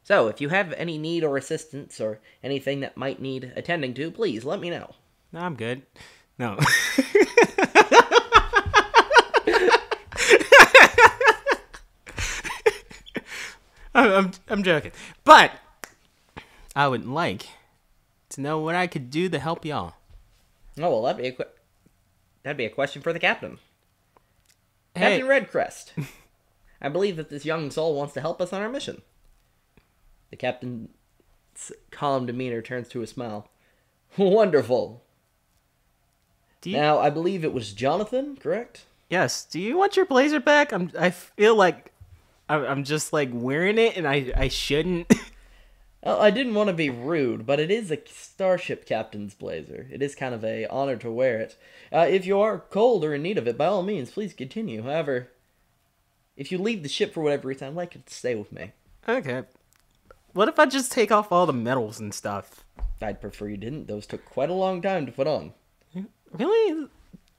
So, 0.09 0.27
if 0.27 0.41
you 0.41 0.49
have 0.49 0.73
any 0.73 0.97
need 0.97 1.23
or 1.23 1.37
assistance 1.37 2.01
or 2.01 2.19
anything 2.43 2.79
that 2.79 2.97
might 2.97 3.21
need 3.21 3.53
attending 3.55 3.93
to, 3.93 4.09
please 4.09 4.43
let 4.43 4.59
me 4.59 4.71
know. 4.71 4.95
no, 5.31 5.39
I'm 5.39 5.53
good. 5.53 5.83
No. 6.39 6.57
I'm, 13.93 14.11
I'm, 14.11 14.31
I'm 14.49 14.63
joking. 14.63 14.93
But 15.23 15.51
I 16.75 16.87
would 16.87 17.05
like 17.05 17.47
to 18.29 18.41
know 18.41 18.57
what 18.57 18.73
I 18.73 18.87
could 18.87 19.11
do 19.11 19.29
to 19.29 19.37
help 19.37 19.63
y'all. 19.63 19.93
Oh 20.79 20.89
well, 20.89 21.03
that'd 21.03 21.21
be 21.21 21.27
a 21.27 21.33
que- 21.33 21.53
that'd 22.41 22.57
be 22.57 22.65
a 22.65 22.71
question 22.71 23.03
for 23.03 23.13
the 23.13 23.19
captain. 23.19 23.59
Hey, 24.95 25.19
Captain 25.19 25.27
Redcrest. 25.27 26.07
I 26.81 26.89
believe 26.89 27.15
that 27.17 27.29
this 27.29 27.45
young 27.45 27.69
soul 27.69 27.93
wants 27.93 28.15
to 28.15 28.21
help 28.21 28.41
us 28.41 28.51
on 28.51 28.63
our 28.63 28.69
mission. 28.69 29.03
The 30.29 30.35
captain's 30.37 30.89
calm 31.91 32.25
demeanor 32.25 32.61
turns 32.61 32.87
to 32.89 33.01
a 33.01 33.07
smile. 33.07 33.49
Wonderful. 34.17 35.03
you, 36.63 36.73
Now, 36.77 36.99
I 36.99 37.09
believe 37.09 37.43
it 37.43 37.53
was 37.53 37.73
Jonathan, 37.73 38.35
correct? 38.37 38.85
yes, 39.09 39.43
do 39.45 39.59
you 39.59 39.75
want 39.77 39.95
your 39.97 40.05
blazer 40.05 40.39
back? 40.39 40.71
I'm, 40.71 40.91
I 40.97 41.09
feel 41.09 41.55
like 41.55 41.91
I'm, 42.47 42.63
I'm 42.63 42.83
just 42.83 43.11
like 43.11 43.29
wearing 43.31 43.77
it 43.79 43.97
and 43.97 44.07
I, 44.07 44.31
I 44.35 44.47
shouldn't. 44.47 45.11
Well, 46.01 46.21
I 46.21 46.31
didn't 46.31 46.53
want 46.53 46.69
to 46.69 46.73
be 46.73 46.89
rude, 46.89 47.45
but 47.45 47.59
it 47.59 47.69
is 47.69 47.91
a 47.91 47.97
starship 48.07 48.85
captain's 48.85 49.33
blazer. 49.33 49.85
It 49.91 50.01
is 50.01 50.15
kind 50.15 50.33
of 50.33 50.45
a 50.45 50.65
honor 50.67 50.95
to 50.95 51.11
wear 51.11 51.39
it. 51.41 51.57
Uh, 51.91 52.07
if 52.09 52.25
you 52.25 52.39
are 52.39 52.59
cold 52.69 53.03
or 53.03 53.13
in 53.13 53.21
need 53.21 53.37
of 53.37 53.49
it, 53.49 53.57
by 53.57 53.65
all 53.65 53.83
means, 53.83 54.11
please 54.11 54.33
continue. 54.33 54.81
However, 54.83 55.27
if 56.37 56.53
you 56.53 56.57
leave 56.57 56.83
the 56.83 56.89
ship 56.89 57.13
for 57.13 57.19
whatever 57.21 57.49
reason, 57.49 57.67
I'd 57.67 57.73
like 57.75 57.95
it 57.97 58.05
to 58.05 58.13
stay 58.13 58.33
with 58.33 58.49
me. 58.53 58.71
okay. 59.09 59.43
What 60.33 60.47
if 60.47 60.59
I 60.59 60.65
just 60.65 60.91
take 60.91 61.11
off 61.11 61.31
all 61.31 61.45
the 61.45 61.53
medals 61.53 61.99
and 61.99 62.13
stuff? 62.13 62.63
I'd 63.01 63.21
prefer 63.21 63.47
you 63.47 63.57
didn't. 63.57 63.87
Those 63.87 64.05
took 64.05 64.25
quite 64.25 64.49
a 64.49 64.53
long 64.53 64.81
time 64.81 65.05
to 65.05 65.11
put 65.11 65.27
on. 65.27 65.53
Really? 66.31 66.87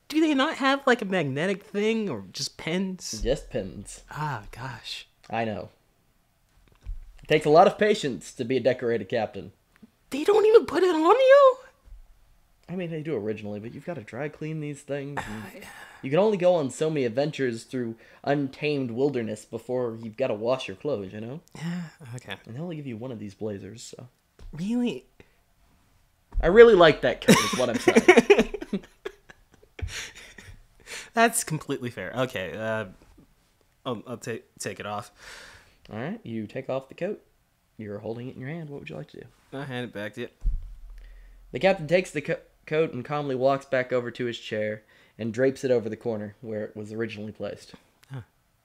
Do 0.09 0.21
they 0.21 0.35
not 0.35 0.57
have 0.57 0.85
like 0.87 1.01
a 1.01 1.05
magnetic 1.05 1.63
thing 1.63 2.11
or 2.11 2.25
just 2.33 2.57
pins? 2.57 3.21
Just 3.23 3.51
pins. 3.51 4.03
Ah, 4.11 4.43
gosh. 4.51 5.07
I 5.29 5.45
know. 5.45 5.69
It 7.23 7.29
takes 7.29 7.47
a 7.47 7.51
lot 7.51 7.69
of 7.69 7.79
patience 7.79 8.33
to 8.33 8.45
be 8.45 8.57
a 8.57 8.61
decorated 8.61 9.09
captain. 9.09 9.53
They 10.11 10.25
don't 10.25 10.45
even 10.47 10.67
put 10.67 10.83
it 10.83 10.95
on 10.95 11.03
you? 11.05 11.57
I 12.71 12.77
mean, 12.77 12.91
they 12.91 13.03
do 13.03 13.17
originally, 13.17 13.59
but 13.59 13.75
you've 13.75 13.85
got 13.85 13.95
to 13.95 14.03
dry 14.03 14.29
clean 14.29 14.61
these 14.61 14.81
things. 14.81 15.19
and 15.27 15.65
You 16.03 16.11
can 16.11 16.21
only 16.21 16.37
go 16.37 16.55
on 16.55 16.71
so 16.71 16.89
many 16.89 17.05
adventures 17.05 17.65
through 17.65 17.97
untamed 18.23 18.93
wilderness 18.93 19.45
before 19.45 19.99
you've 20.01 20.17
got 20.17 20.29
to 20.29 20.35
wash 20.35 20.69
your 20.69 20.77
clothes, 20.77 21.13
you 21.13 21.21
know? 21.21 21.41
Yeah, 21.57 21.81
okay. 22.15 22.37
And 22.47 22.55
they 22.55 22.61
only 22.61 22.77
give 22.77 22.87
you 22.87 22.97
one 22.97 23.11
of 23.11 23.19
these 23.19 23.35
blazers, 23.35 23.83
so. 23.83 24.07
Really? 24.53 25.05
I 26.41 26.47
really 26.47 26.75
like 26.75 27.01
that 27.01 27.27
coat, 27.27 27.37
is 27.37 27.59
what 27.59 27.69
I'm 27.71 27.79
saying. 27.81 28.85
That's 31.13 31.43
completely 31.43 31.91
fair. 31.91 32.13
Okay, 32.17 32.53
uh, 32.57 32.87
I'll, 33.85 34.03
I'll 34.07 34.17
take 34.17 34.45
take 34.59 34.79
it 34.79 34.87
off. 34.87 35.11
Alright, 35.93 36.21
you 36.23 36.47
take 36.47 36.71
off 36.71 36.89
the 36.89 36.95
coat. 36.95 37.21
You're 37.79 37.99
holding 37.99 38.29
it 38.29 38.37
in 38.37 38.41
your 38.41 38.49
hand. 38.51 38.71
What 38.71 38.81
would 38.81 38.91
you 38.91 38.97
like 38.97 39.09
to 39.11 39.21
do? 39.21 39.27
I'll 39.53 39.65
hand 39.65 39.85
it 39.87 39.93
back 39.93 40.15
to 40.15 40.23
you. 40.23 40.29
The 41.53 41.59
captain 41.59 41.89
takes 41.89 42.13
the 42.13 42.21
co- 42.21 42.37
coat 42.71 42.93
and 42.93 43.05
calmly 43.05 43.35
walks 43.35 43.67
back 43.67 43.93
over 43.93 44.11
to 44.13 44.27
his 44.27 44.39
chair 44.39 44.83
and 45.19 45.35
drapes 45.35 45.65
it 45.65 45.73
over 45.73 45.89
the 45.89 45.97
corner 45.97 46.37
where 46.41 46.65
it 46.65 46.77
was 46.77 46.93
originally 46.93 47.33
placed. 47.33 47.75
Huh. 48.11 48.21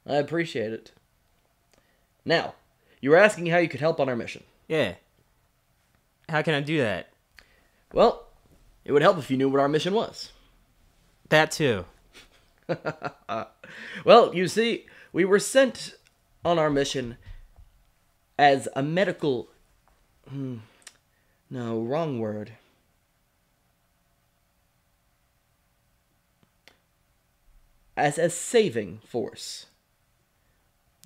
I 0.05 0.15
appreciate 0.15 0.71
it. 0.71 0.91
Now, 2.23 2.53
you 3.01 3.09
were 3.09 3.17
asking 3.17 3.47
how 3.47 3.57
you 3.57 3.67
could 3.67 3.79
help 3.79 3.99
on 3.99 4.07
our 4.07 4.15
mission. 4.15 4.43
Yeah. 4.67 4.93
How 6.29 6.43
can 6.43 6.53
I 6.53 6.61
do 6.61 6.77
that? 6.77 7.09
Well, 7.91 8.27
it 8.83 8.91
would 8.91 9.01
help 9.01 9.17
if 9.17 9.31
you 9.31 9.37
knew 9.37 9.49
what 9.49 9.59
our 9.59 9.67
mission 9.67 9.93
was. 9.93 10.31
That 11.29 11.51
too. 11.51 11.85
Well, 14.05 14.33
you 14.33 14.47
see, 14.47 14.85
we 15.11 15.25
were 15.25 15.39
sent 15.39 15.95
on 16.43 16.59
our 16.59 16.69
mission 16.69 17.17
as 18.37 18.67
a 18.75 18.83
medical. 18.83 19.49
Hmm, 20.29 20.57
no, 21.49 21.81
wrong 21.81 22.19
word. 22.19 22.51
As 27.97 28.17
a 28.17 28.29
saving 28.29 28.99
force. 29.05 29.67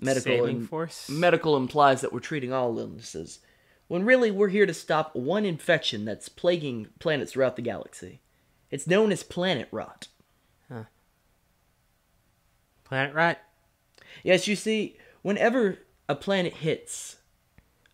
Medical 0.02 0.38
Saving 0.38 0.58
im- 0.58 0.68
force? 0.68 1.10
Medical 1.10 1.58
implies 1.58 2.02
that 2.02 2.14
we're 2.14 2.20
treating 2.20 2.54
all 2.54 2.80
illnesses, 2.80 3.40
when 3.88 4.06
really 4.06 4.32
we're 4.32 4.48
here 4.48 4.66
to 4.66 4.74
stop 4.74 5.16
one 5.16 5.46
infection 5.46 6.06
that's 6.06 6.30
plaguing 6.30 6.88
planets 7.00 7.34
throughout 7.34 7.56
the 7.58 7.62
galaxy. 7.62 8.22
It's 8.72 8.88
known 8.88 9.12
as 9.12 9.24
planet 9.24 9.68
rot. 9.72 10.08
Planet 12.86 13.14
rot? 13.14 13.38
Yes, 14.24 14.48
you 14.48 14.56
see, 14.56 14.98
whenever 15.22 15.78
a 16.08 16.16
planet 16.16 16.56
hits 16.56 17.18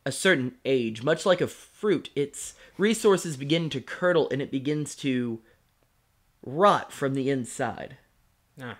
a 0.06 0.12
certain 0.12 0.56
age, 0.64 1.04
much 1.04 1.26
like 1.26 1.42
a 1.42 1.48
fruit, 1.48 2.10
its 2.16 2.54
resources 2.78 3.36
begin 3.36 3.70
to 3.72 3.82
curdle 3.82 4.30
and 4.30 4.42
it 4.42 4.52
begins 4.52 4.96
to 4.98 5.42
rot 6.46 6.94
from 6.94 7.14
the 7.14 7.30
inside. 7.30 7.98
Ah. 8.62 8.78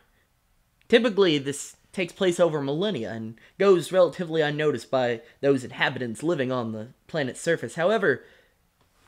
Typically, 0.88 1.38
this 1.38 1.76
takes 1.92 2.14
place 2.14 2.40
over 2.40 2.62
millennia 2.62 3.12
and 3.12 3.40
goes 3.58 3.92
relatively 3.92 4.42
unnoticed 4.42 4.92
by 4.92 5.22
those 5.42 5.64
inhabitants 5.64 6.22
living 6.22 6.52
on 6.52 6.72
the 6.72 6.90
planet's 7.08 7.40
surface. 7.40 7.76
However, 7.76 8.24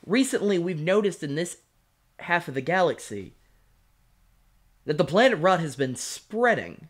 recently 0.06 0.58
we've 0.58 0.80
noticed 0.80 1.22
in 1.22 1.36
this 1.36 1.58
half 2.20 2.48
of 2.48 2.54
the 2.54 2.62
galaxy 2.62 3.34
that 4.86 4.98
the 4.98 5.04
planet 5.04 5.38
rot 5.40 5.60
has 5.60 5.76
been 5.76 5.96
spreading. 5.96 6.88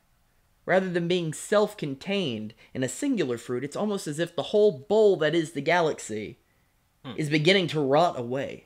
Rather 0.67 0.89
than 0.89 1.07
being 1.07 1.33
self 1.33 1.77
contained 1.77 2.53
in 2.73 2.83
a 2.83 2.89
singular 2.89 3.37
fruit, 3.37 3.63
it's 3.63 3.75
almost 3.75 4.05
as 4.05 4.19
if 4.19 4.35
the 4.35 4.43
whole 4.43 4.85
bowl 4.89 5.15
that 5.15 5.33
is 5.33 5.53
the 5.53 5.61
galaxy 5.61 6.39
hmm. 7.05 7.13
is 7.15 7.29
beginning 7.29 7.67
to 7.67 7.79
rot 7.79 8.19
away. 8.19 8.65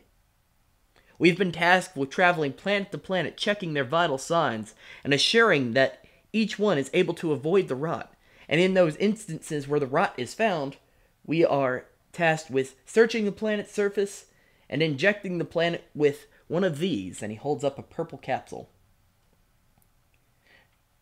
We've 1.20 1.38
been 1.38 1.52
tasked 1.52 1.96
with 1.96 2.10
traveling 2.10 2.54
planet 2.54 2.92
to 2.92 2.98
planet, 2.98 3.38
checking 3.38 3.74
their 3.74 3.84
vital 3.84 4.18
signs, 4.18 4.74
and 5.04 5.14
assuring 5.14 5.74
that 5.74 6.01
each 6.34 6.58
one 6.58 6.78
is 6.78 6.90
able 6.94 7.14
to 7.16 7.32
avoid 7.32 7.68
the 7.68 7.76
rot. 7.76 8.14
And 8.48 8.60
in 8.60 8.74
those 8.74 8.96
instances 8.98 9.68
where 9.68 9.80
the 9.80 9.88
rot 9.88 10.14
is 10.18 10.34
found, 10.34 10.78
we 11.26 11.46
are 11.46 11.86
tasked 12.12 12.52
with 12.52 12.76
searching 12.86 13.26
the 13.26 13.32
planet's 13.32 13.74
surface 13.74 14.26
and 14.70 14.82
injecting 14.82 15.38
the 15.38 15.46
planet 15.46 15.86
with 15.94 16.28
one 16.48 16.64
of 16.64 16.80
these. 16.80 17.22
And 17.22 17.32
he 17.32 17.38
holds 17.38 17.64
up 17.64 17.80
a 17.80 17.84
purple 17.84 18.18
capsule. 18.18 18.70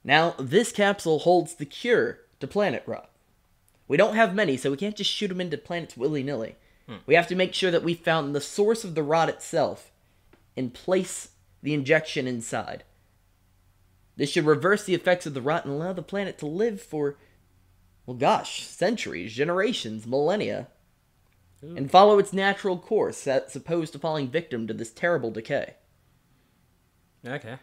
Now, 0.04 0.36
this 0.40 0.72
capsule 0.72 1.20
holds 1.20 1.56
the 1.56 1.66
cure 1.66 2.20
to 2.40 2.48
planet 2.48 2.84
rot. 2.86 3.10
We 3.88 3.98
don't 3.98 4.16
have 4.16 4.36
many, 4.36 4.56
so 4.56 4.72
we 4.72 4.78
can't 4.78 4.96
just 4.96 5.12
shoot 5.12 5.28
them 5.28 5.42
into 5.42 5.58
planets 5.58 5.98
willy 5.98 6.24
nilly. 6.24 6.56
Hmm. 6.88 6.98
We 7.06 7.16
have 7.16 7.28
to 7.28 7.36
make 7.36 7.54
sure 7.54 7.72
that 7.72 7.84
we 7.84 7.96
found 7.96 8.34
the 8.34 8.42
source 8.42 8.84
of 8.84 8.96
the 8.96 9.04
rot 9.04 9.30
itself 9.30 9.92
and 10.56 10.74
place 10.74 11.30
the 11.62 11.74
injection 11.74 12.28
inside. 12.28 12.84
This 14.20 14.30
should 14.30 14.46
reverse 14.46 14.84
the 14.84 14.96
effects 14.96 15.26
of 15.26 15.34
the 15.34 15.42
rot 15.42 15.64
and 15.64 15.74
allow 15.74 15.94
the 15.94 16.02
planet 16.02 16.38
to 16.40 16.46
live 16.46 16.82
for, 16.82 17.16
well, 18.06 18.18
gosh, 18.18 18.66
centuries, 18.68 19.32
generations, 19.32 20.06
millennia, 20.06 20.68
and 21.62 21.90
follow 21.90 22.20
its 22.20 22.34
natural 22.34 22.78
course 22.78 23.26
as 23.28 23.56
opposed 23.56 23.94
to 23.94 24.00
falling 24.00 24.28
victim 24.28 24.68
to 24.68 24.74
this 24.74 24.92
terrible 24.92 25.32
decay. 25.32 25.76
Okay. 27.26 27.56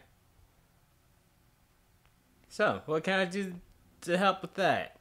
So, 2.49 2.81
what 2.87 3.03
can 3.03 3.19
I 3.19 3.25
do 3.25 3.53
to 4.01 4.17
help 4.17 4.41
with 4.41 4.55
that? 4.55 4.97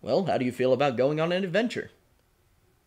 Well, 0.00 0.26
how 0.26 0.38
do 0.38 0.44
you 0.44 0.52
feel 0.52 0.72
about 0.72 0.96
going 0.96 1.18
on 1.18 1.32
an 1.32 1.42
adventure? 1.42 1.90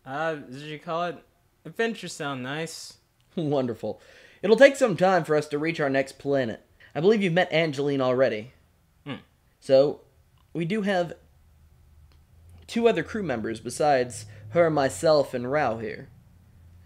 Uh, 0.06 0.36
did 0.36 0.62
you 0.62 0.78
call 0.78 1.04
it? 1.04 1.18
Adventures 1.66 2.14
sound 2.14 2.42
nice. 2.42 2.96
Wonderful. 3.34 4.00
It'll 4.40 4.56
take 4.56 4.76
some 4.76 4.96
time 4.96 5.24
for 5.24 5.36
us 5.36 5.48
to 5.48 5.58
reach 5.58 5.80
our 5.80 5.90
next 5.90 6.18
planet. 6.18 6.64
I 6.94 7.00
believe 7.00 7.22
you've 7.22 7.32
met 7.32 7.52
Angeline 7.52 8.00
already. 8.00 8.52
Hmm. 9.04 9.16
So, 9.60 10.00
we 10.52 10.64
do 10.64 10.82
have 10.82 11.14
two 12.66 12.88
other 12.88 13.02
crew 13.02 13.22
members 13.22 13.60
besides 13.60 14.26
her, 14.50 14.70
myself, 14.70 15.34
and 15.34 15.50
Rao 15.50 15.78
here. 15.78 16.08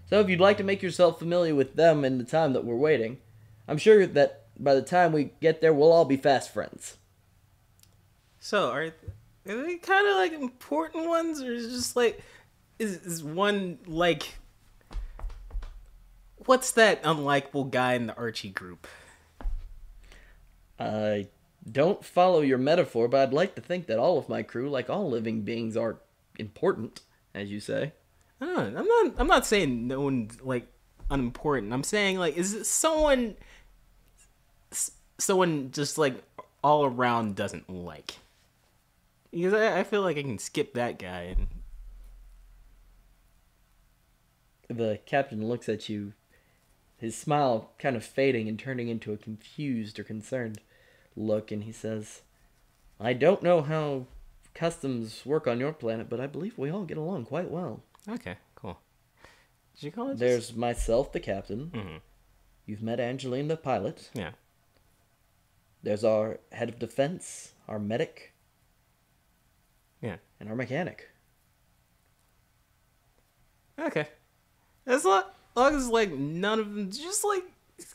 So, 0.08 0.20
if 0.20 0.28
you'd 0.28 0.40
like 0.40 0.58
to 0.58 0.64
make 0.64 0.82
yourself 0.82 1.18
familiar 1.18 1.54
with 1.54 1.76
them 1.76 2.04
in 2.04 2.18
the 2.18 2.24
time 2.24 2.52
that 2.52 2.64
we're 2.64 2.76
waiting, 2.76 3.18
I'm 3.66 3.78
sure 3.78 4.06
that 4.06 4.44
by 4.58 4.74
the 4.74 4.82
time 4.82 5.12
we 5.12 5.32
get 5.40 5.60
there, 5.60 5.72
we'll 5.72 5.92
all 5.92 6.04
be 6.04 6.16
fast 6.16 6.52
friends. 6.52 6.98
So, 8.38 8.70
are, 8.70 8.92
are 9.48 9.62
they 9.62 9.76
kind 9.76 10.06
of 10.06 10.16
like 10.16 10.32
important 10.32 11.08
ones, 11.08 11.42
or 11.42 11.52
is 11.52 11.66
it 11.66 11.70
just 11.70 11.96
like 11.96 12.20
is 12.78 12.96
is 12.98 13.22
one 13.22 13.78
like 13.86 14.34
what's 16.46 16.72
that 16.72 17.02
unlikable 17.02 17.70
guy 17.70 17.94
in 17.94 18.06
the 18.06 18.16
Archie 18.16 18.50
group? 18.50 18.86
I 20.78 21.28
don't 21.70 22.04
follow 22.04 22.40
your 22.40 22.58
metaphor, 22.58 23.08
but 23.08 23.20
I'd 23.20 23.32
like 23.32 23.54
to 23.54 23.60
think 23.60 23.86
that 23.86 23.98
all 23.98 24.18
of 24.18 24.28
my 24.28 24.42
crew, 24.42 24.68
like 24.68 24.90
all 24.90 25.08
living 25.08 25.42
beings, 25.42 25.76
are 25.76 25.98
important, 26.38 27.00
as 27.34 27.50
you 27.50 27.60
say. 27.60 27.92
I 28.40 28.46
don't 28.46 28.74
know, 28.74 28.80
I'm 28.80 28.86
not 28.86 29.14
I'm 29.18 29.26
not 29.26 29.46
saying 29.46 29.86
no 29.86 30.00
one's 30.00 30.40
like 30.42 30.66
unimportant. 31.10 31.72
I'm 31.72 31.84
saying 31.84 32.18
like 32.18 32.36
is 32.36 32.52
it 32.54 32.66
someone 32.66 33.36
someone 35.18 35.70
just 35.70 35.98
like 35.98 36.22
all 36.62 36.84
around 36.84 37.36
doesn't 37.36 37.70
like. 37.70 38.16
Because 39.30 39.54
I, 39.54 39.80
I 39.80 39.84
feel 39.84 40.02
like 40.02 40.16
I 40.16 40.22
can 40.22 40.38
skip 40.38 40.74
that 40.74 40.98
guy 40.98 41.34
and 41.36 41.48
The 44.68 44.98
captain 45.06 45.46
looks 45.46 45.68
at 45.68 45.88
you, 45.88 46.14
his 47.04 47.14
smile 47.16 47.70
kind 47.78 47.96
of 47.96 48.04
fading 48.04 48.48
and 48.48 48.58
turning 48.58 48.88
into 48.88 49.12
a 49.12 49.16
confused 49.18 49.98
or 49.98 50.04
concerned 50.04 50.60
look, 51.14 51.52
and 51.52 51.64
he 51.64 51.72
says, 51.72 52.22
I 52.98 53.12
don't 53.12 53.42
know 53.42 53.60
how 53.60 54.06
customs 54.54 55.26
work 55.26 55.46
on 55.46 55.60
your 55.60 55.72
planet, 55.72 56.08
but 56.08 56.18
I 56.20 56.26
believe 56.26 56.56
we 56.56 56.70
all 56.70 56.84
get 56.84 56.96
along 56.96 57.26
quite 57.26 57.50
well. 57.50 57.82
Okay, 58.08 58.36
cool. 58.54 58.78
Did 59.74 59.82
you 59.82 59.92
call 59.92 60.10
it? 60.10 60.18
There's 60.18 60.54
myself, 60.54 61.12
the 61.12 61.20
captain. 61.20 61.70
Mhm. 61.74 62.00
You've 62.64 62.82
met 62.82 62.98
Angeline, 63.00 63.48
the 63.48 63.56
pilot. 63.58 64.10
yeah. 64.14 64.32
There's 65.82 66.04
our 66.04 66.38
head 66.52 66.70
of 66.70 66.78
defense, 66.78 67.52
our 67.68 67.78
medic, 67.78 68.32
Yeah. 70.00 70.16
and 70.40 70.48
our 70.48 70.56
mechanic. 70.56 71.10
Okay. 73.78 74.08
As 74.86 75.04
long, 75.04 75.24
long 75.54 75.74
as 75.74 75.88
like 75.88 76.12
none 76.12 76.58
of 76.58 76.74
them 76.74 76.90
just 76.90 77.24
like 77.24 77.44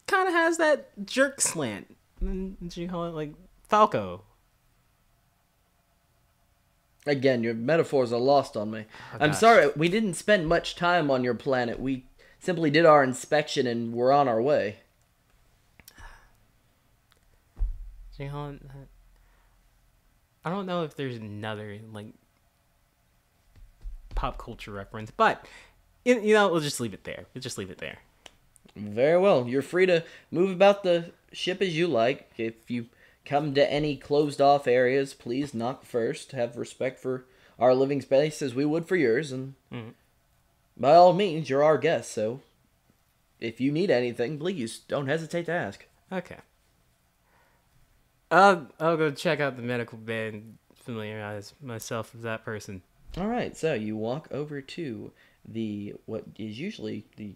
kind 0.07 0.27
of 0.27 0.33
has 0.33 0.57
that 0.57 1.05
jerk 1.05 1.41
slant. 1.41 1.95
And 2.21 2.59
Did 2.59 2.77
you 2.77 2.87
call 2.87 3.05
it 3.05 3.13
like 3.13 3.33
Falco? 3.63 4.23
Again, 7.05 7.43
your 7.43 7.53
metaphors 7.53 8.11
are 8.11 8.19
lost 8.19 8.57
on 8.57 8.71
me. 8.71 8.85
Oh, 9.13 9.17
I'm 9.21 9.31
gosh. 9.31 9.39
sorry, 9.39 9.71
we 9.75 9.89
didn't 9.89 10.15
spend 10.15 10.47
much 10.47 10.75
time 10.75 11.09
on 11.09 11.23
your 11.23 11.33
planet. 11.33 11.79
We 11.79 12.05
simply 12.39 12.69
did 12.69 12.85
our 12.85 13.03
inspection 13.03 13.67
and 13.67 13.93
we're 13.93 14.11
on 14.11 14.27
our 14.27 14.41
way. 14.41 14.77
Did 18.17 18.25
you 18.25 18.31
call 18.31 18.49
it? 18.49 18.61
I 20.43 20.49
don't 20.49 20.65
know 20.65 20.83
if 20.83 20.95
there's 20.95 21.15
another 21.15 21.79
like 21.91 22.07
pop 24.15 24.37
culture 24.37 24.71
reference, 24.71 25.11
but 25.11 25.45
you 26.15 26.21
you 26.21 26.33
know 26.33 26.49
we'll 26.49 26.61
just 26.61 26.79
leave 26.79 26.93
it 26.93 27.03
there. 27.03 27.25
We'll 27.33 27.41
just 27.41 27.57
leave 27.57 27.69
it 27.71 27.77
there. 27.79 27.99
Very 28.75 29.17
well. 29.17 29.47
You're 29.47 29.61
free 29.61 29.85
to 29.87 30.03
move 30.31 30.51
about 30.51 30.83
the 30.83 31.11
ship 31.31 31.61
as 31.61 31.75
you 31.77 31.87
like. 31.87 32.31
If 32.37 32.69
you 32.69 32.87
come 33.25 33.53
to 33.55 33.71
any 33.71 33.95
closed 33.97 34.39
off 34.41 34.67
areas, 34.67 35.13
please 35.13 35.53
knock 35.53 35.83
first. 35.85 36.31
Have 36.31 36.57
respect 36.57 36.99
for 36.99 37.25
our 37.57 37.73
living 37.73 38.01
space 38.01 38.41
as 38.41 38.55
we 38.55 38.65
would 38.65 38.85
for 38.87 38.95
yours, 38.95 39.31
and 39.31 39.55
Mhm. 39.71 39.93
by 40.77 40.93
all 40.95 41.13
means, 41.13 41.49
you're 41.49 41.63
our 41.63 41.77
guest. 41.77 42.11
So, 42.11 42.41
if 43.39 43.59
you 43.59 43.71
need 43.71 43.91
anything, 43.91 44.39
please 44.39 44.79
don't 44.79 45.07
hesitate 45.07 45.45
to 45.47 45.51
ask. 45.51 45.85
Okay. 46.11 46.37
I'll 48.31 48.67
I'll 48.79 48.97
go 48.97 49.11
check 49.11 49.39
out 49.39 49.55
the 49.57 49.61
medical 49.63 49.97
bay 49.97 50.27
and 50.29 50.57
familiarize 50.75 51.53
myself 51.61 52.13
with 52.13 52.21
that 52.23 52.45
person. 52.45 52.81
All 53.17 53.27
right, 53.27 53.57
so 53.57 53.73
you 53.73 53.97
walk 53.97 54.27
over 54.31 54.61
to 54.61 55.11
the 55.47 55.95
what 56.05 56.25
is 56.37 56.59
usually 56.59 57.05
the 57.17 57.35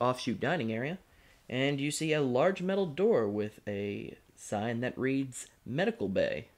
offshoot 0.00 0.40
dining 0.40 0.72
area, 0.72 0.98
and 1.48 1.80
you 1.80 1.90
see 1.90 2.12
a 2.12 2.20
large 2.20 2.62
metal 2.62 2.86
door 2.86 3.28
with 3.28 3.60
a 3.66 4.16
sign 4.36 4.80
that 4.80 4.98
reads 4.98 5.46
"Medical 5.64 6.08
Bay." 6.08 6.48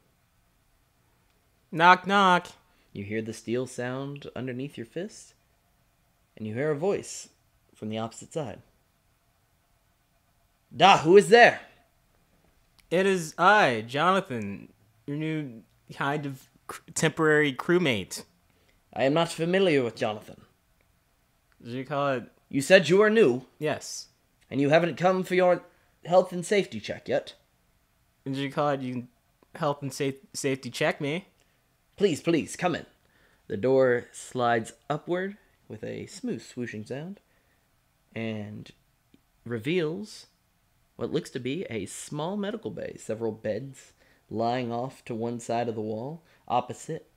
Knock 1.72 2.06
knock. 2.06 2.48
You 2.92 3.04
hear 3.04 3.22
the 3.22 3.32
steel 3.32 3.66
sound 3.66 4.28
underneath 4.34 4.76
your 4.76 4.86
fist, 4.86 5.34
and 6.36 6.46
you 6.46 6.54
hear 6.54 6.70
a 6.70 6.76
voice 6.76 7.28
from 7.74 7.88
the 7.88 7.98
opposite 7.98 8.32
side. 8.32 8.60
Da, 10.76 10.98
who 10.98 11.16
is 11.16 11.28
there? 11.28 11.60
It 12.90 13.06
is 13.06 13.34
I, 13.38 13.84
Jonathan, 13.86 14.72
your 15.06 15.16
new 15.16 15.62
kind 15.92 16.26
of 16.26 16.48
temporary 16.94 17.52
crewmate. 17.52 18.24
I 18.92 19.04
am 19.04 19.14
not 19.14 19.30
familiar 19.30 19.82
with 19.84 19.94
Jonathan. 19.94 20.42
Did 21.62 21.72
you 21.72 21.84
call 21.84 22.12
it? 22.12 22.24
You 22.48 22.60
said 22.62 22.88
you 22.88 23.00
are 23.02 23.10
new, 23.10 23.46
Yes. 23.58 24.08
and 24.50 24.60
you 24.60 24.70
haven't 24.70 24.96
come 24.96 25.22
for 25.24 25.34
your 25.34 25.62
health 26.04 26.32
and 26.32 26.44
safety 26.44 26.80
check 26.80 27.08
yet. 27.08 27.34
Did 28.24 28.36
you 28.36 28.50
call 28.50 28.70
it? 28.70 28.80
You 28.80 28.92
can 28.94 29.08
help 29.54 29.82
and 29.82 29.92
safe- 29.92 30.24
safety 30.32 30.70
check 30.70 31.00
me. 31.00 31.26
Please, 31.96 32.20
please, 32.22 32.56
come 32.56 32.74
in. 32.74 32.86
The 33.46 33.56
door 33.56 34.06
slides 34.12 34.72
upward 34.88 35.36
with 35.68 35.84
a 35.84 36.06
smooth 36.06 36.42
swooshing 36.42 36.86
sound 36.86 37.20
and 38.14 38.70
reveals 39.44 40.26
what 40.96 41.12
looks 41.12 41.30
to 41.30 41.40
be 41.40 41.64
a 41.70 41.86
small 41.86 42.36
medical 42.36 42.70
bay. 42.70 42.96
Several 42.98 43.32
beds 43.32 43.92
lying 44.28 44.70
off 44.72 45.04
to 45.06 45.14
one 45.14 45.40
side 45.40 45.68
of 45.68 45.74
the 45.74 45.80
wall, 45.80 46.22
opposite, 46.48 47.10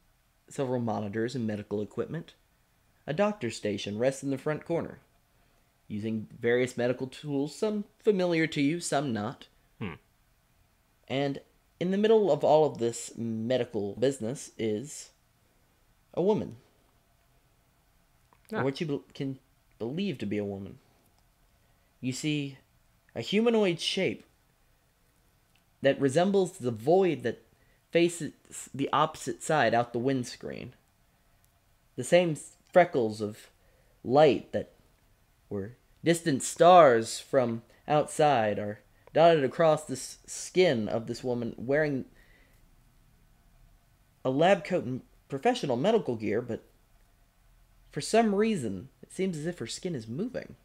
several 0.50 0.80
monitors 0.82 1.36
and 1.36 1.46
medical 1.48 1.82
equipment. 1.82 2.34
A 3.06 3.14
doctor's 3.14 3.58
station 3.58 3.98
rests 3.98 4.24
in 4.24 4.30
the 4.30 4.38
front 4.38 4.66
corner, 4.66 5.00
using 5.88 6.28
various 6.40 6.78
medical 6.78 7.08
tools, 7.08 7.56
some 7.56 7.84
familiar 8.00 8.48
to 8.48 8.62
you, 8.62 8.80
some 8.80 9.12
not. 9.12 9.48
Hmm. 9.80 9.94
And 11.08 11.42
in 11.80 11.92
the 11.92 11.98
middle 11.98 12.32
of 12.32 12.44
all 12.44 12.66
of 12.66 12.78
this 12.78 13.12
medical 13.18 13.96
business 13.96 14.52
is 14.58 15.10
a 16.14 16.22
woman. 16.22 16.56
Ah. 18.54 18.60
Or 18.60 18.64
what 18.64 18.80
you 18.80 18.88
be- 18.88 19.02
can 19.14 19.40
believe 19.80 20.18
to 20.20 20.26
be 20.26 20.38
a 20.38 20.46
woman. 20.46 20.80
You 22.00 22.14
see 22.14 22.58
a 23.16 23.22
humanoid 23.22 23.80
shape 23.80 24.24
that 25.82 26.00
resembles 26.00 26.54
the 26.54 26.72
void 26.72 27.24
that 27.24 27.44
faces 27.92 28.32
the 28.74 28.90
opposite 28.94 29.44
side 29.44 29.74
out 29.74 29.94
the 29.94 30.00
windscreen. 30.00 30.74
The 31.96 32.04
same 32.04 32.38
freckles 32.74 33.22
of 33.22 33.50
light 34.04 34.52
that 34.52 34.74
were 35.50 35.78
distant 36.04 36.44
stars 36.44 37.20
from 37.20 37.62
outside 37.88 38.60
are 38.60 38.80
dotted 39.14 39.44
across 39.44 39.84
the 39.84 39.96
skin 39.96 40.90
of 40.90 41.08
this 41.08 41.24
woman 41.24 41.54
wearing 41.58 42.06
a 44.26 44.30
lab 44.30 44.66
coat 44.66 44.84
and 44.84 45.02
professional 45.30 45.78
medical 45.78 46.16
gear, 46.16 46.42
but 46.42 46.64
for 47.92 48.02
some 48.02 48.34
reason, 48.34 48.90
it 49.02 49.14
seems 49.14 49.38
as 49.38 49.46
if 49.46 49.60
her 49.60 49.68
skin 49.68 49.94
is 49.94 50.08
moving. 50.08 50.56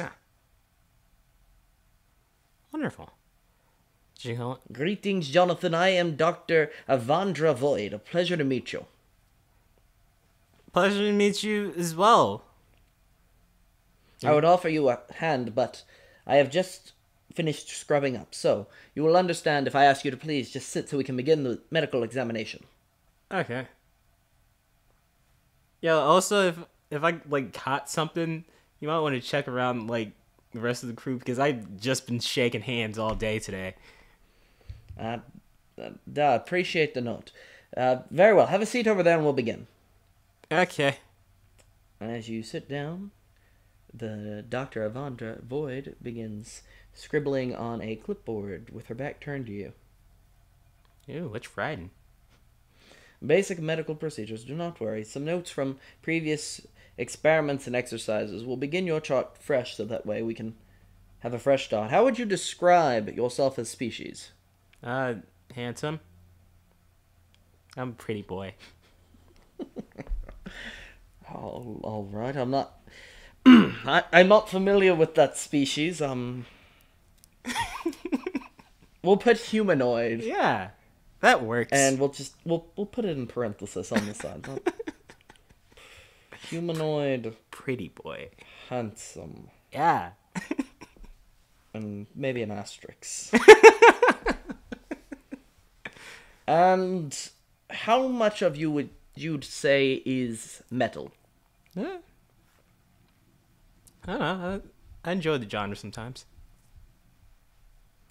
Ah. 0.00 0.14
Wonderful. 2.72 3.12
Did 4.18 4.30
you 4.30 4.36
call 4.36 4.52
it? 4.54 4.72
Greetings, 4.72 5.28
Jonathan. 5.28 5.74
I 5.74 5.90
am 5.90 6.16
Dr. 6.16 6.70
Avandra 6.88 7.54
Void. 7.54 7.92
A 7.92 7.98
pleasure 7.98 8.36
to 8.36 8.44
meet 8.44 8.72
you. 8.72 8.86
Pleasure 10.72 10.98
to 10.98 11.12
meet 11.12 11.42
you 11.42 11.74
as 11.76 11.94
well. 11.94 12.44
I 14.24 14.32
would 14.32 14.44
offer 14.44 14.68
you 14.68 14.88
a 14.88 15.00
hand, 15.16 15.54
but 15.54 15.82
I 16.26 16.36
have 16.36 16.50
just 16.50 16.92
finished 17.34 17.68
scrubbing 17.68 18.16
up, 18.16 18.34
so 18.34 18.66
you 18.94 19.02
will 19.02 19.16
understand 19.16 19.66
if 19.66 19.74
I 19.74 19.84
ask 19.84 20.04
you 20.04 20.10
to 20.10 20.16
please 20.16 20.50
just 20.50 20.68
sit 20.68 20.88
so 20.88 20.96
we 20.96 21.04
can 21.04 21.16
begin 21.16 21.42
the 21.42 21.60
medical 21.70 22.02
examination. 22.02 22.64
Okay. 23.32 23.66
Yeah. 25.80 25.94
Also, 25.94 26.48
if 26.48 26.58
if 26.90 27.02
I 27.02 27.20
like 27.28 27.52
caught 27.52 27.90
something, 27.90 28.44
you 28.80 28.88
might 28.88 29.00
want 29.00 29.14
to 29.14 29.20
check 29.20 29.48
around 29.48 29.88
like 29.88 30.12
the 30.52 30.60
rest 30.60 30.82
of 30.82 30.88
the 30.88 30.94
crew 30.94 31.18
because 31.18 31.38
I've 31.38 31.80
just 31.80 32.06
been 32.06 32.20
shaking 32.20 32.60
hands 32.62 32.98
all 32.98 33.14
day 33.14 33.38
today. 33.38 33.74
Uh, 34.98 35.18
uh, 35.80 35.90
I 36.16 36.34
appreciate 36.34 36.94
the 36.94 37.00
note. 37.00 37.32
Uh, 37.76 37.96
very 38.10 38.34
well. 38.34 38.46
Have 38.46 38.62
a 38.62 38.66
seat 38.66 38.86
over 38.86 39.02
there 39.02 39.16
and 39.16 39.24
we'll 39.24 39.32
begin. 39.32 39.66
Okay. 40.52 40.98
As 41.98 42.28
you 42.28 42.42
sit 42.42 42.68
down, 42.68 43.10
the 43.94 44.44
Dr. 44.46 44.88
Avandra 44.88 45.42
Void 45.42 45.96
begins 46.02 46.60
scribbling 46.92 47.54
on 47.56 47.80
a 47.80 47.96
clipboard 47.96 48.68
with 48.68 48.88
her 48.88 48.94
back 48.94 49.18
turned 49.18 49.46
to 49.46 49.52
you. 49.52 49.72
Ooh, 51.08 51.28
what's 51.28 51.56
riding? 51.56 51.90
Basic 53.24 53.60
medical 53.60 53.94
procedures, 53.94 54.44
do 54.44 54.54
not 54.54 54.78
worry. 54.78 55.04
Some 55.04 55.24
notes 55.24 55.50
from 55.50 55.78
previous 56.02 56.60
experiments 56.98 57.66
and 57.66 57.74
exercises 57.74 58.44
We'll 58.44 58.58
begin 58.58 58.86
your 58.86 59.00
chart 59.00 59.38
fresh 59.38 59.74
so 59.74 59.86
that 59.86 60.04
way 60.04 60.22
we 60.22 60.34
can 60.34 60.54
have 61.20 61.32
a 61.32 61.38
fresh 61.38 61.64
start. 61.64 61.90
How 61.90 62.04
would 62.04 62.18
you 62.18 62.26
describe 62.26 63.08
yourself 63.08 63.58
as 63.58 63.70
species? 63.70 64.32
Uh, 64.84 65.14
handsome. 65.54 66.00
I'm 67.74 67.90
a 67.90 67.92
pretty 67.92 68.22
boy. 68.22 68.54
All, 71.32 71.80
all 71.82 72.04
right. 72.04 72.36
I'm 72.36 72.50
not. 72.50 72.78
I, 73.46 74.04
I'm 74.12 74.28
not 74.28 74.48
familiar 74.48 74.94
with 74.94 75.14
that 75.14 75.36
species. 75.36 76.00
Um. 76.02 76.46
we'll 79.02 79.16
put 79.16 79.36
humanoid, 79.36 80.22
Yeah, 80.22 80.68
that 81.20 81.42
works. 81.42 81.72
and 81.72 81.98
we'll 81.98 82.10
just 82.10 82.34
we'll 82.44 82.66
we'll 82.76 82.86
put 82.86 83.04
it 83.04 83.16
in 83.16 83.26
parenthesis 83.26 83.90
on 83.90 84.06
the 84.06 84.14
side. 84.14 84.46
Humanoid, 86.50 87.34
pretty 87.50 87.88
boy. 87.88 88.28
handsome, 88.68 89.48
Yeah. 89.72 90.10
and 91.74 92.06
maybe 92.14 92.42
an 92.42 92.50
asterisk. 92.50 93.34
and 96.46 97.30
how 97.70 98.06
much 98.06 98.42
of 98.42 98.56
you 98.56 98.70
would 98.70 98.90
you'd 99.14 99.44
say 99.44 100.02
is 100.04 100.62
metal? 100.70 101.12
Yeah. 101.74 101.98
I 104.06 104.10
don't 104.10 104.20
know. 104.20 104.60
I, 105.04 105.08
I 105.08 105.12
enjoy 105.12 105.38
the 105.38 105.48
genre 105.48 105.76
sometimes. 105.76 106.24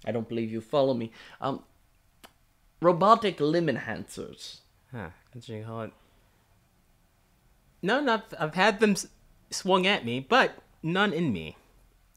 I 0.05 0.11
don't 0.11 0.27
believe 0.27 0.51
you 0.51 0.61
follow 0.61 0.93
me. 0.93 1.11
Um, 1.39 1.63
robotic 2.81 3.39
limb 3.39 3.67
enhancers. 3.67 4.59
Huh. 4.91 5.09
What 5.31 5.47
you 5.47 5.63
call 5.63 5.81
it? 5.83 5.93
No, 7.81 7.99
not. 7.99 8.33
I've 8.39 8.55
had 8.55 8.79
them 8.79 8.95
swung 9.49 9.87
at 9.87 10.05
me, 10.05 10.19
but 10.19 10.57
none 10.83 11.13
in 11.13 11.31
me. 11.31 11.57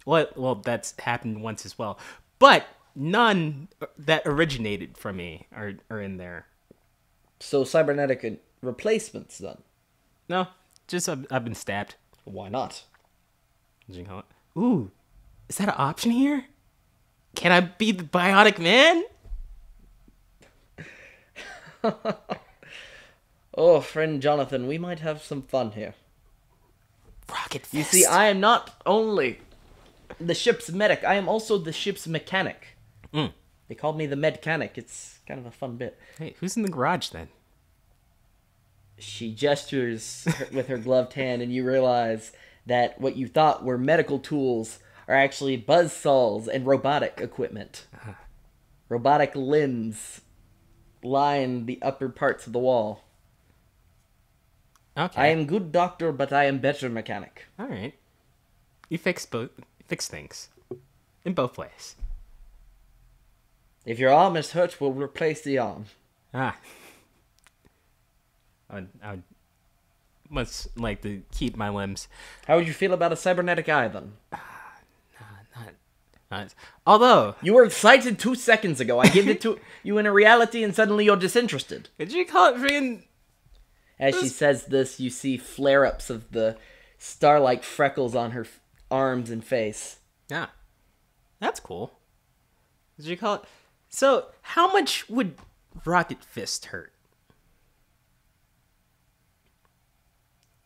Well, 0.07 0.29
well, 0.37 0.55
that's 0.57 0.99
happened 1.01 1.43
once 1.43 1.65
as 1.65 1.79
well. 1.79 1.99
But 2.39 2.67
none 2.95 3.69
that 3.99 4.23
originated 4.27 4.99
from 4.99 5.17
me 5.17 5.47
are 5.55 5.75
are 5.91 6.01
in 6.01 6.17
there. 6.17 6.47
So 7.41 7.65
cybernetic 7.65 8.41
replacements 8.65 9.39
then. 9.39 9.59
No, 10.29 10.49
just 10.89 11.09
I've, 11.09 11.27
I've 11.31 11.45
been 11.45 11.55
stabbed. 11.55 11.95
Why 12.25 12.49
not? 12.49 12.85
What 13.87 13.99
you 13.99 14.05
call 14.05 14.21
it? 14.21 14.25
Ooh, 14.57 14.91
is 15.49 15.59
that 15.59 15.69
an 15.69 15.75
option 15.77 16.11
here? 16.11 16.47
Can 17.35 17.53
I 17.53 17.61
be 17.61 17.93
the 17.93 18.05
bionic 18.05 18.59
man? 18.59 19.05
Oh, 23.57 23.81
friend 23.81 24.21
Jonathan, 24.21 24.67
we 24.67 24.79
might 24.79 25.01
have 25.01 25.23
some 25.23 25.43
fun 25.43 25.73
here. 25.73 25.95
Rocket 27.31 27.63
fist. 27.63 27.75
You 27.75 27.85
see, 27.85 28.05
I 28.05 28.27
am 28.27 28.41
not 28.41 28.75
only 28.85 29.39
the 30.21 30.35
ship's 30.35 30.71
medic, 30.71 31.05
I 31.05 31.15
am 31.15 31.29
also 31.29 31.59
the 31.59 31.73
ship's 31.73 32.07
mechanic. 32.07 32.77
Mm. 33.13 33.33
They 33.69 33.75
called 33.75 33.97
me 33.97 34.07
the 34.07 34.17
medcanic. 34.17 34.77
It's 34.77 35.21
kind 35.27 35.39
of 35.39 35.47
a 35.47 35.51
fun 35.53 35.77
bit. 35.77 35.99
Hey, 36.19 36.35
who's 36.41 36.57
in 36.57 36.65
the 36.65 36.69
garage 36.69 37.11
then? 37.11 37.29
She 38.99 39.35
gestures 39.35 40.27
with 40.53 40.69
her 40.69 40.79
gloved 40.79 41.15
hand, 41.15 41.43
and 41.43 41.53
you 41.53 41.65
realize 41.65 42.33
that 42.67 43.01
what 43.01 43.17
you 43.17 43.27
thought 43.27 43.65
were 43.65 43.79
medical 43.79 44.19
tools 44.19 44.79
are 45.09 45.15
actually 45.15 45.57
buzz 45.57 45.93
saws 45.93 46.49
and 46.49 46.67
robotic 46.67 47.21
equipment. 47.21 47.87
Robotic 48.89 49.35
limbs 49.35 50.21
line 51.03 51.67
the 51.67 51.81
upper 51.83 52.09
parts 52.09 52.47
of 52.47 52.53
the 52.53 52.59
wall. 52.59 53.05
Okay. 54.97 55.21
I 55.21 55.27
am 55.29 55.47
good 55.47 55.73
doctor, 55.73 56.13
but 56.13 56.33
I 56.33 56.45
am 56.45 56.59
better 56.59 56.89
mechanic. 56.89 57.47
All 57.59 57.67
right. 57.67 57.95
You 58.89 58.99
fix 58.99 59.27
both. 59.27 59.51
Fix 59.87 60.07
things 60.07 60.49
in 61.25 61.35
both 61.35 61.59
ways. 61.59 61.97
If 63.85 63.99
your 63.99 64.13
arm 64.13 64.37
is 64.37 64.53
hurt, 64.53 64.81
we'll 64.81 64.93
replace 64.93 65.43
the 65.43 65.59
arm. 65.59 65.87
Ah. 66.33 66.57
I 68.71 68.75
would, 68.77 68.89
I 69.03 69.11
would 69.13 69.23
must 70.31 70.77
like 70.79 71.03
to 71.03 71.23
keep 71.33 71.57
my 71.57 71.69
limbs. 71.69 72.09
How 72.47 72.57
would 72.57 72.67
you 72.67 72.73
feel 72.73 72.93
about 72.93 73.13
a 73.13 73.17
cybernetic 73.17 73.69
eye 73.69 73.89
then? 73.89 74.13
Ah, 74.33 74.73
not, 75.57 75.75
not. 76.31 76.55
Although, 76.87 77.37
You 77.43 77.55
were 77.55 77.65
excited 77.65 78.19
two 78.19 78.35
seconds 78.35 78.81
ago. 78.81 78.99
I 78.99 79.09
give 79.09 79.29
it 79.29 79.41
to 79.43 79.61
you 79.83 79.99
in 79.99 80.07
a 80.07 80.13
reality, 80.13 80.65
and 80.65 80.75
suddenly 80.75 81.05
you're 81.05 81.17
disinterested. 81.17 81.89
did 81.99 82.13
you 82.13 82.25
call 82.25 82.55
it 82.55 82.57
freaking? 82.59 83.03
As 84.01 84.19
she 84.19 84.29
says 84.29 84.65
this, 84.67 84.99
you 84.99 85.09
see 85.11 85.37
flare 85.37 85.87
ups 85.87 86.11
of 86.11 86.33
the 86.33 86.57
star 86.99 87.39
like 87.39 87.63
freckles 87.63 88.15
on 88.17 88.33
her 88.33 88.41
f- 88.43 88.61
arms 88.91 89.31
and 89.31 89.45
face. 89.45 89.99
Yeah, 90.29 90.47
that's 91.39 91.61
cool. 91.61 91.93
Did 92.97 93.07
you 93.07 93.17
call 93.17 93.35
it? 93.37 93.43
So, 93.89 94.27
how 94.43 94.73
much 94.73 95.09
would 95.09 95.37
Rocket 95.85 96.25
Fist 96.25 96.67
hurt? 96.67 96.93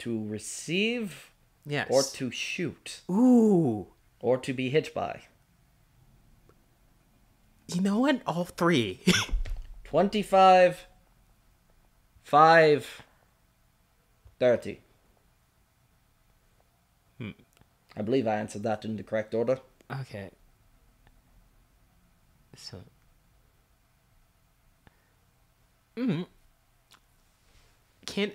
To 0.00 0.24
receive, 0.26 1.30
Yes. 1.66 1.88
or 1.90 2.02
to 2.02 2.30
shoot, 2.30 3.00
Ooh. 3.10 3.88
or 4.20 4.38
to 4.38 4.52
be 4.52 4.70
hit 4.70 4.94
by. 4.94 5.22
You 7.66 7.80
know 7.82 7.98
what? 7.98 8.22
All 8.26 8.44
three. 8.44 9.00
25, 9.84 10.86
5, 12.24 13.02
30. 14.38 14.80
I 17.96 18.02
believe 18.02 18.28
I 18.28 18.36
answered 18.36 18.62
that 18.62 18.84
in 18.84 18.96
the 18.96 19.02
correct 19.02 19.34
order. 19.34 19.58
okay. 20.02 20.30
So. 22.54 22.78
Mm. 25.96 26.26
Can 28.06 28.32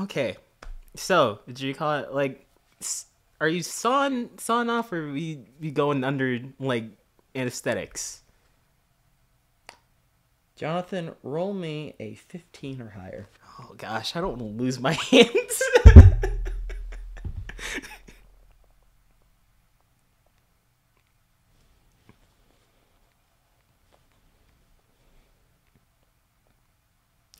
okay. 0.00 0.36
So, 0.96 1.40
did 1.46 1.60
you 1.60 1.74
call 1.74 1.98
it 1.98 2.12
like? 2.12 2.46
Are 3.40 3.48
you 3.48 3.62
sawing 3.62 4.30
sawing 4.38 4.70
off, 4.70 4.92
or 4.92 5.10
we 5.10 5.40
we 5.60 5.70
going 5.70 6.04
under 6.04 6.40
like 6.60 6.84
anesthetics? 7.34 8.22
Jonathan, 10.56 11.12
roll 11.24 11.52
me 11.52 11.94
a 11.98 12.14
15 12.14 12.80
or 12.80 12.90
higher. 12.90 13.28
Oh 13.58 13.74
gosh, 13.76 14.14
I 14.14 14.20
don't 14.20 14.38
want 14.38 14.56
to 14.56 14.62
lose 14.62 14.78
my 14.78 14.92
hands. 15.10 15.62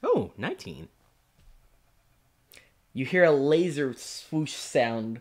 oh, 0.02 0.32
19. 0.36 0.88
You 2.94 3.04
hear 3.04 3.24
a 3.24 3.32
laser 3.32 3.92
swoosh 3.92 4.52
sound 4.54 5.20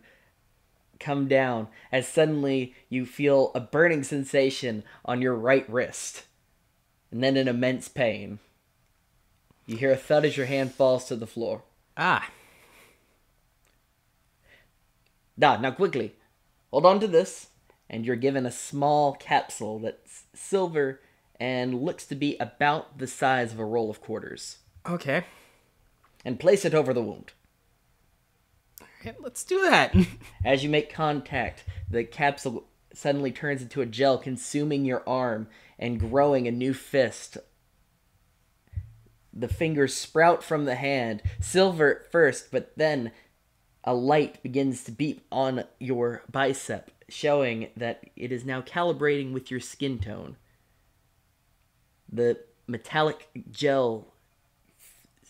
come 0.99 1.27
down 1.27 1.67
as 1.91 2.07
suddenly 2.07 2.73
you 2.88 3.05
feel 3.05 3.51
a 3.53 3.59
burning 3.59 4.03
sensation 4.03 4.83
on 5.03 5.21
your 5.21 5.36
right 5.36 5.69
wrist, 5.69 6.23
and 7.12 7.21
then 7.21 7.36
an 7.36 7.47
immense 7.49 7.89
pain. 7.89 8.39
You 9.65 9.75
hear 9.75 9.91
a 9.91 9.97
thud 9.97 10.23
as 10.23 10.38
your 10.38 10.45
hand 10.45 10.73
falls 10.73 11.05
to 11.05 11.15
the 11.15 11.27
floor. 11.27 11.63
Ah, 11.97 12.29
Da, 15.38 15.57
now 15.57 15.71
quickly, 15.71 16.13
hold 16.69 16.86
on 16.86 16.99
to 16.99 17.07
this, 17.07 17.47
and 17.89 18.05
you're 18.05 18.15
given 18.15 18.45
a 18.45 18.51
small 18.51 19.13
capsule 19.15 19.79
that's 19.79 20.25
silver 20.36 21.01
and 21.39 21.81
looks 21.81 22.05
to 22.05 22.15
be 22.15 22.38
about 22.38 22.99
the 22.99 23.07
size 23.07 23.51
of 23.51 23.59
a 23.59 23.65
roll 23.65 23.89
of 23.89 23.99
quarters. 23.99 24.59
okay. 24.88 25.25
And 26.25 26.39
place 26.39 26.63
it 26.63 26.73
over 26.73 26.93
the 26.93 27.01
wound. 27.01 27.33
Let's 29.20 29.44
do 29.44 29.62
that. 29.70 29.96
As 30.46 30.63
you 30.63 30.70
make 30.70 30.94
contact, 30.94 31.63
the 31.89 32.04
capsule 32.04 32.66
suddenly 32.94 33.32
turns 33.32 33.62
into 33.62 33.82
a 33.82 33.86
gel, 33.86 34.18
consuming 34.18 34.86
your 34.86 35.08
arm 35.08 35.48
and 35.80 36.00
growing 36.00 36.48
a 36.48 36.52
new 36.52 36.74
fist. 36.74 37.38
The 39.34 39.48
fingers 39.48 39.96
sprout 39.96 40.44
from 40.44 40.66
the 40.66 40.76
hand, 40.76 41.24
silver 41.42 42.02
at 42.02 42.12
first, 42.12 42.52
but 42.52 42.72
then 42.78 43.12
a 43.84 43.94
light 43.94 44.42
begins 44.44 44.84
to 44.84 44.92
beep 44.92 45.26
on 45.32 45.66
your 45.80 46.24
bicep, 46.32 46.92
showing 47.10 47.70
that 47.76 48.04
it 48.16 48.32
is 48.32 48.46
now 48.46 48.62
calibrating 48.62 49.34
with 49.34 49.50
your 49.50 49.60
skin 49.60 50.00
tone. 50.00 50.38
The 52.12 52.39
metallic 52.68 53.28
gel 53.52 54.12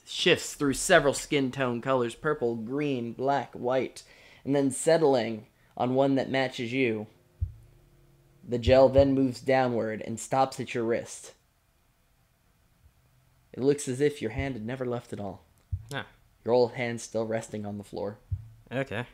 shifts 0.05 0.53
through 0.53 0.73
several 0.73 1.13
skin 1.13 1.51
tone 1.51 1.81
colors 1.81 2.15
purple, 2.15 2.55
green, 2.55 3.13
black, 3.13 3.53
white, 3.53 4.03
and 4.45 4.55
then 4.55 4.69
settling 4.71 5.47
on 5.77 5.95
one 5.95 6.15
that 6.15 6.29
matches 6.29 6.71
you. 6.73 7.07
The 8.47 8.57
gel 8.57 8.89
then 8.89 9.13
moves 9.13 9.39
downward 9.39 10.01
and 10.05 10.19
stops 10.19 10.59
at 10.59 10.73
your 10.75 10.83
wrist. 10.83 11.33
It 13.53 13.61
looks 13.63 13.87
as 13.87 14.01
if 14.01 14.21
your 14.21 14.31
hand 14.31 14.55
had 14.55 14.65
never 14.65 14.85
left 14.85 15.13
at 15.13 15.19
all. 15.19 15.43
ah, 15.93 16.05
Your 16.43 16.53
old 16.53 16.73
hand 16.73 16.99
still 17.01 17.25
resting 17.25 17.65
on 17.65 17.77
the 17.77 17.83
floor. 17.83 18.17
okay. 18.71 19.05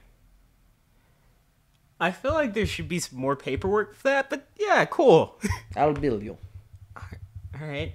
I 2.02 2.12
feel 2.12 2.32
like 2.34 2.54
there 2.54 2.66
should 2.66 2.88
be 2.88 3.00
some 3.00 3.20
more 3.20 3.36
paperwork 3.36 3.94
for 3.94 4.04
that, 4.08 4.30
but 4.30 4.48
yeah, 4.58 4.86
cool. 4.86 5.38
I'll 5.76 5.92
bill 5.94 6.24
you. 6.24 6.38
All 6.96 7.68
right. 7.68 7.92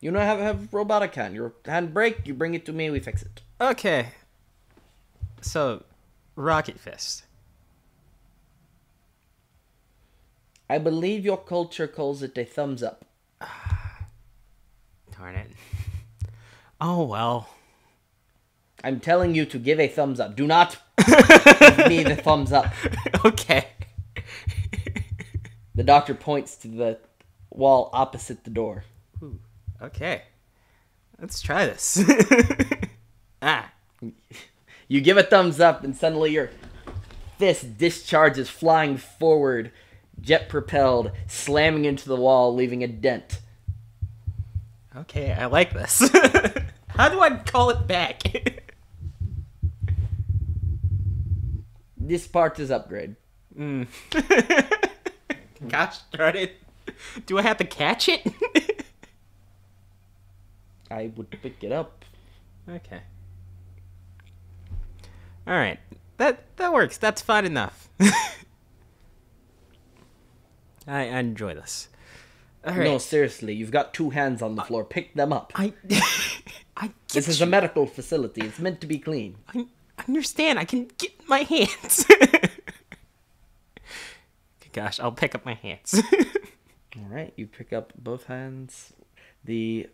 You 0.00 0.10
know, 0.10 0.20
have 0.20 0.38
have 0.38 0.72
robotic 0.72 1.14
hand. 1.14 1.34
Your 1.34 1.52
hand 1.66 1.92
break, 1.92 2.26
you 2.26 2.34
bring 2.34 2.54
it 2.54 2.64
to 2.66 2.72
me, 2.72 2.88
we 2.90 3.00
fix 3.00 3.22
it. 3.22 3.42
Okay. 3.60 4.08
So, 5.42 5.84
Rocket 6.36 6.80
Fist. 6.80 7.24
I 10.68 10.78
believe 10.78 11.24
your 11.24 11.36
culture 11.36 11.86
calls 11.86 12.22
it 12.22 12.38
a 12.38 12.44
thumbs 12.44 12.82
up. 12.82 13.04
Darn 15.18 15.34
it. 15.34 15.50
Oh 16.82 17.04
well. 17.04 17.50
I'm 18.82 19.00
telling 19.00 19.34
you 19.34 19.44
to 19.44 19.58
give 19.58 19.78
a 19.78 19.86
thumbs 19.86 20.18
up. 20.18 20.34
Do 20.34 20.46
not 20.46 20.78
give 21.06 21.88
me 21.88 22.02
the 22.02 22.16
thumbs 22.16 22.52
up. 22.52 22.72
okay. 23.22 23.66
The 25.74 25.82
doctor 25.84 26.14
points 26.14 26.56
to 26.56 26.68
the 26.68 26.98
wall 27.50 27.90
opposite 27.92 28.44
the 28.44 28.50
door. 28.50 28.84
Okay. 29.82 30.22
Let's 31.20 31.40
try 31.40 31.66
this. 31.66 32.02
ah. 33.42 33.70
You 34.88 35.00
give 35.00 35.16
a 35.16 35.22
thumbs 35.22 35.60
up, 35.60 35.84
and 35.84 35.96
suddenly 35.96 36.32
your 36.32 36.50
fist 37.38 37.78
discharges 37.78 38.48
flying 38.50 38.96
forward, 38.96 39.70
jet 40.20 40.48
propelled, 40.48 41.12
slamming 41.26 41.84
into 41.84 42.08
the 42.08 42.16
wall, 42.16 42.54
leaving 42.54 42.82
a 42.82 42.88
dent. 42.88 43.40
Okay, 44.96 45.32
I 45.32 45.46
like 45.46 45.72
this. 45.72 46.10
How 46.88 47.08
do 47.08 47.20
I 47.20 47.36
call 47.38 47.70
it 47.70 47.86
back? 47.86 48.22
This 52.02 52.26
part 52.26 52.58
is 52.58 52.72
upgrade. 52.72 53.14
Gosh 55.68 55.98
darn 56.10 56.34
it. 56.34 56.56
Do 57.26 57.38
I 57.38 57.42
have 57.42 57.58
to 57.58 57.64
catch 57.64 58.08
it? 58.08 58.26
I 60.90 61.10
would 61.16 61.30
pick 61.30 61.62
it 61.62 61.72
up. 61.72 62.04
okay. 62.68 63.00
Alright. 65.48 65.78
That 66.18 66.44
that 66.56 66.72
works. 66.72 66.98
That's 66.98 67.22
fine 67.22 67.46
enough. 67.46 67.88
I, 68.00 68.12
I 70.86 71.18
enjoy 71.18 71.54
this. 71.54 71.88
Alright. 72.66 72.84
No, 72.84 72.98
seriously, 72.98 73.54
you've 73.54 73.70
got 73.70 73.94
two 73.94 74.10
hands 74.10 74.42
on 74.42 74.54
the 74.54 74.62
floor. 74.62 74.84
Pick 74.84 75.14
them 75.14 75.32
up. 75.32 75.52
I 75.54 75.72
I 76.76 76.90
This 77.12 77.24
get 77.26 77.28
is 77.28 77.40
a 77.40 77.46
medical 77.46 77.86
facility. 77.86 78.42
It's 78.42 78.58
meant 78.58 78.80
to 78.82 78.86
be 78.86 78.98
clean. 78.98 79.36
I 79.54 79.66
understand. 80.06 80.58
I 80.58 80.64
can 80.64 80.90
get 80.98 81.12
my 81.28 81.40
hands. 81.40 82.06
Gosh, 84.72 85.00
I'll 85.00 85.10
pick 85.12 85.34
up 85.34 85.44
my 85.44 85.54
hands. 85.54 86.00
All 86.96 87.06
right, 87.08 87.32
you 87.36 87.46
pick 87.46 87.72
up 87.72 87.92
both 87.98 88.24
hands. 88.26 88.92
The 89.44 89.88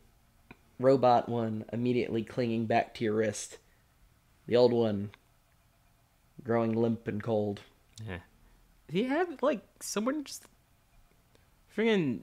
robot 0.78 1.28
one 1.28 1.64
immediately 1.72 2.22
clinging 2.22 2.66
back 2.66 2.94
to 2.94 3.04
your 3.04 3.14
wrist. 3.14 3.58
The 4.46 4.56
old 4.56 4.72
one 4.72 5.10
growing 6.44 6.72
limp 6.72 7.08
and 7.08 7.22
cold. 7.22 7.60
yeah. 8.06 8.18
Do 8.90 8.98
you 8.98 9.08
have 9.08 9.42
like 9.42 9.62
someone 9.80 10.22
just 10.24 10.44
friggin' 11.76 12.20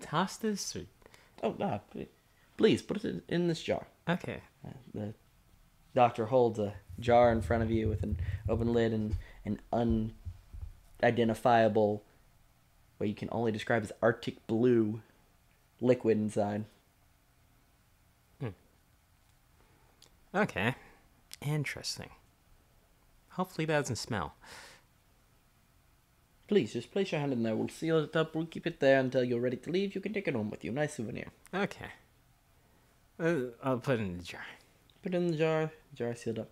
toss 0.00 0.36
this 0.36 0.76
or 0.76 0.82
Oh, 1.42 1.54
no! 1.58 1.80
please 2.56 2.80
put 2.80 2.98
it 2.98 3.04
in, 3.04 3.22
in 3.28 3.48
this 3.48 3.62
jar. 3.62 3.86
okay? 4.08 4.40
Uh, 4.66 4.70
the 4.94 5.14
doctor 5.94 6.26
holds 6.26 6.58
a 6.58 6.74
jar 7.00 7.32
in 7.32 7.42
front 7.42 7.62
of 7.62 7.70
you 7.70 7.88
with 7.88 8.02
an 8.02 8.16
open 8.48 8.72
lid 8.72 8.92
and 8.92 9.16
an 9.44 9.60
unidentifiable, 11.02 12.02
what 12.98 13.08
you 13.08 13.14
can 13.14 13.28
only 13.32 13.52
describe 13.52 13.82
as 13.82 13.92
Arctic 14.00 14.46
blue 14.46 15.02
liquid 15.80 16.16
inside. 16.18 16.64
Okay, 20.34 20.74
interesting. 21.40 22.10
Hopefully 23.30 23.64
that 23.66 23.80
doesn't 23.80 23.96
smell. 23.96 24.34
Please, 26.46 26.72
just 26.74 26.92
place 26.92 27.12
your 27.12 27.20
hand 27.20 27.32
in 27.32 27.42
there. 27.42 27.56
We'll 27.56 27.68
seal 27.68 28.00
it 28.00 28.14
up. 28.14 28.34
We'll 28.34 28.46
keep 28.46 28.66
it 28.66 28.80
there 28.80 29.00
until 29.00 29.24
you're 29.24 29.40
ready 29.40 29.56
to 29.56 29.70
leave. 29.70 29.94
You 29.94 30.00
can 30.00 30.12
take 30.12 30.28
it 30.28 30.34
home 30.34 30.50
with 30.50 30.64
you. 30.64 30.72
Nice 30.72 30.94
souvenir. 30.94 31.28
Okay. 31.54 31.86
Uh, 33.18 33.52
I'll 33.62 33.78
put 33.78 33.98
it 33.98 34.02
in 34.02 34.18
the 34.18 34.24
jar. 34.24 34.44
Put 35.02 35.14
it 35.14 35.16
in 35.16 35.28
the 35.28 35.36
jar. 35.36 35.70
Jar 35.94 36.14
sealed 36.14 36.40
up. 36.40 36.50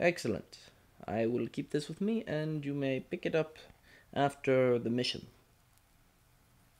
Excellent. 0.00 0.58
I 1.06 1.26
will 1.26 1.48
keep 1.48 1.70
this 1.70 1.88
with 1.88 2.00
me, 2.00 2.24
and 2.26 2.64
you 2.64 2.74
may 2.74 3.00
pick 3.00 3.26
it 3.26 3.34
up 3.34 3.58
after 4.14 4.78
the 4.78 4.90
mission. 4.90 5.26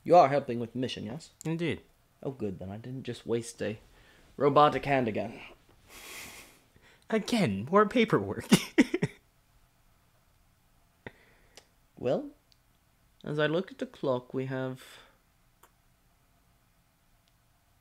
You 0.03 0.17
are 0.17 0.29
helping 0.29 0.59
with 0.59 0.73
the 0.73 0.79
mission, 0.79 1.05
yes? 1.05 1.31
Indeed. 1.45 1.83
Oh, 2.23 2.31
good. 2.31 2.59
Then 2.59 2.71
I 2.71 2.77
didn't 2.77 3.03
just 3.03 3.27
waste 3.27 3.61
a 3.61 3.79
robotic 4.37 4.85
hand 4.87 5.09
again. 5.09 5.35
Again, 7.11 7.69
more 7.71 7.87
paperwork. 7.87 8.47
Well, 11.99 12.27
as 13.25 13.39
I 13.39 13.47
look 13.47 13.71
at 13.73 13.79
the 13.79 13.87
clock, 13.87 14.35
we 14.35 14.47
have 14.47 14.81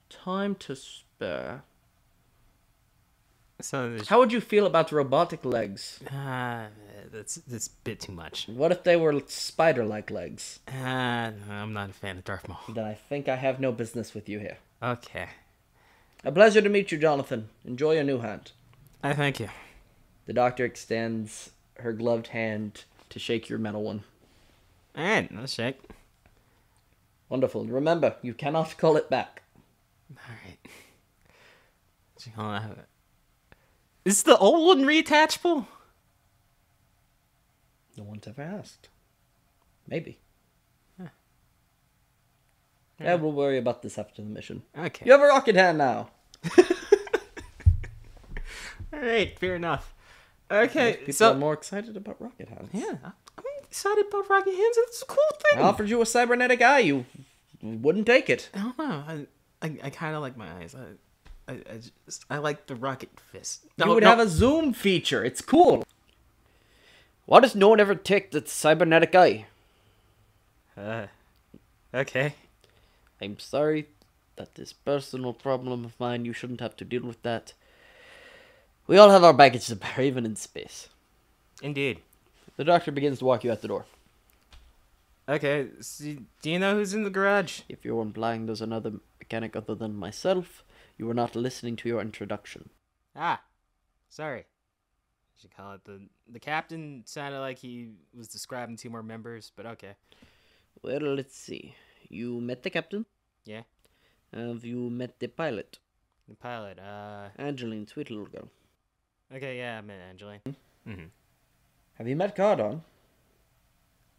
time 0.09 0.55
to 0.55 0.75
spare. 0.75 1.63
so 3.59 3.97
How 4.07 4.19
would 4.19 4.31
you 4.31 4.39
feel 4.39 4.65
about 4.65 4.91
robotic 4.91 5.43
legs? 5.43 5.99
uh, 6.11 6.67
that's 7.11 7.35
that's 7.35 7.67
a 7.67 7.71
bit 7.83 7.99
too 7.99 8.13
much. 8.13 8.47
What 8.47 8.71
if 8.71 8.83
they 8.83 8.95
were 8.95 9.21
spider-like 9.27 10.09
legs? 10.09 10.59
Uh, 10.67 11.31
no, 11.47 11.53
I'm 11.53 11.73
not 11.73 11.89
a 11.89 11.93
fan 11.93 12.17
of 12.17 12.23
Darth 12.23 12.47
Maul. 12.47 12.59
Then 12.69 12.85
I 12.85 12.93
think 12.93 13.27
I 13.27 13.35
have 13.35 13.59
no 13.59 13.71
business 13.73 14.13
with 14.13 14.29
you 14.29 14.39
here. 14.39 14.57
Okay. 14.81 15.27
A 16.23 16.31
pleasure 16.31 16.61
to 16.61 16.69
meet 16.69 16.91
you, 16.91 16.97
Jonathan. 16.97 17.49
Enjoy 17.65 17.93
your 17.95 18.03
new 18.05 18.19
hand. 18.19 18.53
I 19.03 19.13
thank 19.13 19.39
you. 19.39 19.49
The 20.25 20.33
doctor 20.33 20.65
extends 20.65 21.51
her 21.79 21.93
gloved 21.93 22.27
hand 22.27 22.85
to 23.09 23.19
shake 23.19 23.49
your 23.49 23.59
metal 23.59 23.83
one. 23.83 24.03
All 24.97 25.03
right, 25.03 25.29
let's 25.35 25.53
shake. 25.53 25.79
Wonderful. 27.29 27.65
Remember, 27.65 28.15
you 28.21 28.33
cannot 28.33 28.77
call 28.77 28.97
it 28.97 29.09
back. 29.09 29.43
All 30.11 30.35
right. 30.45 30.57
So, 32.17 32.31
hold 32.35 32.47
on. 32.47 32.79
Is 34.05 34.23
the 34.23 34.37
old 34.37 34.77
one 34.77 34.85
reattachable? 34.87 35.67
No 37.97 38.03
one's 38.03 38.27
ever 38.27 38.41
asked. 38.41 38.89
Maybe. 39.87 40.19
Yeah, 42.99 43.15
we'll 43.15 43.33
worry 43.33 43.57
about 43.57 43.81
this 43.81 43.97
after 43.97 44.21
the 44.21 44.29
mission. 44.29 44.61
Okay. 44.77 45.05
You 45.05 45.11
have 45.11 45.21
a 45.21 45.25
rocket 45.25 45.55
hand 45.55 45.77
now. 45.77 46.09
All 48.95 49.01
right, 49.01 49.37
fair 49.37 49.55
enough. 49.55 49.93
Okay, 50.49 50.97
People 50.97 51.13
so 51.13 51.31
are 51.31 51.35
more 51.37 51.53
excited 51.53 51.97
about 51.97 52.21
rocket 52.21 52.47
hands. 52.49 52.69
yeah, 52.71 52.97
I'm 53.37 53.43
excited 53.63 54.05
about 54.07 54.29
Rocket 54.29 54.53
Hands. 54.53 54.77
It's 54.77 55.01
a 55.01 55.05
cool 55.05 55.17
thing. 55.51 55.59
I 55.59 55.63
offered 55.63 55.89
you 55.89 56.01
a 56.01 56.05
cybernetic 56.05 56.61
eye. 56.61 56.79
You 56.79 57.05
wouldn't 57.63 58.05
take 58.05 58.29
it. 58.29 58.49
I 58.53 58.59
don't 58.59 58.77
know. 58.77 59.03
I 59.07 59.25
I, 59.63 59.77
I 59.85 59.89
kind 59.89 60.15
of 60.15 60.21
like 60.21 60.37
my 60.37 60.47
eyes. 60.59 60.75
I, 60.75 61.51
I 61.51 61.55
I 61.55 61.79
just 62.05 62.25
I 62.29 62.37
like 62.37 62.67
the 62.67 62.75
rocket 62.75 63.09
fist. 63.31 63.65
you 63.77 63.87
would 63.89 64.03
have 64.03 64.19
a 64.19 64.27
zoom 64.29 64.71
feature. 64.71 65.25
It's 65.25 65.41
cool. 65.41 65.83
Why 67.25 67.39
does 67.39 67.55
no 67.55 67.69
one 67.69 67.79
ever 67.79 67.95
take 67.95 68.29
the 68.31 68.43
cybernetic 68.45 69.15
eye? 69.15 69.47
Uh, 70.77 71.07
okay. 71.93 72.35
I'm 73.19 73.39
sorry 73.39 73.87
that 74.35 74.53
this 74.55 74.73
personal 74.73 75.33
problem 75.33 75.85
of 75.85 75.99
mine, 75.99 76.25
you 76.25 76.33
shouldn't 76.33 76.61
have 76.61 76.75
to 76.77 76.85
deal 76.85 77.01
with 77.03 77.23
that. 77.23 77.53
We 78.87 78.97
all 78.97 79.09
have 79.09 79.23
our 79.23 79.33
baggage 79.33 79.67
to 79.67 79.75
bear, 79.75 80.01
even 80.01 80.25
in 80.25 80.35
space. 80.35 80.89
Indeed. 81.61 82.01
The 82.57 82.63
doctor 82.63 82.91
begins 82.91 83.19
to 83.19 83.25
walk 83.25 83.43
you 83.43 83.51
out 83.51 83.61
the 83.61 83.67
door. 83.67 83.85
Okay. 85.27 85.69
So, 85.81 86.17
do 86.41 86.49
you 86.51 86.59
know 86.59 86.75
who's 86.75 86.93
in 86.93 87.03
the 87.03 87.09
garage? 87.09 87.61
If 87.67 87.83
you're 87.83 88.01
implying 88.01 88.45
there's 88.45 88.61
another 88.61 88.93
mechanic 89.19 89.55
other 89.55 89.75
than 89.75 89.95
myself, 89.95 90.63
you 90.97 91.07
were 91.07 91.13
not 91.13 91.35
listening 91.35 91.75
to 91.77 91.89
your 91.89 91.99
introduction. 91.99 92.69
Ah, 93.15 93.41
sorry. 94.09 94.41
I 94.41 95.41
should 95.41 95.55
call 95.55 95.73
it 95.73 95.83
the 95.85 96.07
the 96.31 96.39
captain. 96.39 97.01
Sounded 97.05 97.39
like 97.39 97.57
he 97.57 97.89
was 98.15 98.27
describing 98.27 98.77
two 98.77 98.89
more 98.89 99.03
members, 99.03 99.51
but 99.55 99.65
okay. 99.65 99.95
Well, 100.83 101.01
let's 101.01 101.35
see. 101.35 101.75
You 102.07 102.39
met 102.39 102.61
the 102.61 102.69
captain? 102.69 103.05
Yeah. 103.45 103.63
Have 104.31 104.63
you 104.63 104.89
met 104.89 105.19
the 105.19 105.27
pilot? 105.27 105.79
The 106.29 106.35
pilot. 106.35 106.77
Uh. 106.79 107.29
Angeline, 107.37 107.87
sweet 107.87 108.09
little 108.11 108.27
girl. 108.27 108.49
Okay. 109.35 109.57
Yeah, 109.57 109.79
I 109.79 109.81
met 109.81 109.99
Angeline. 110.09 110.39
Mm-hmm. 110.45 111.05
Have 111.95 112.07
you 112.07 112.15
met 112.15 112.35
Cardon? 112.35 112.81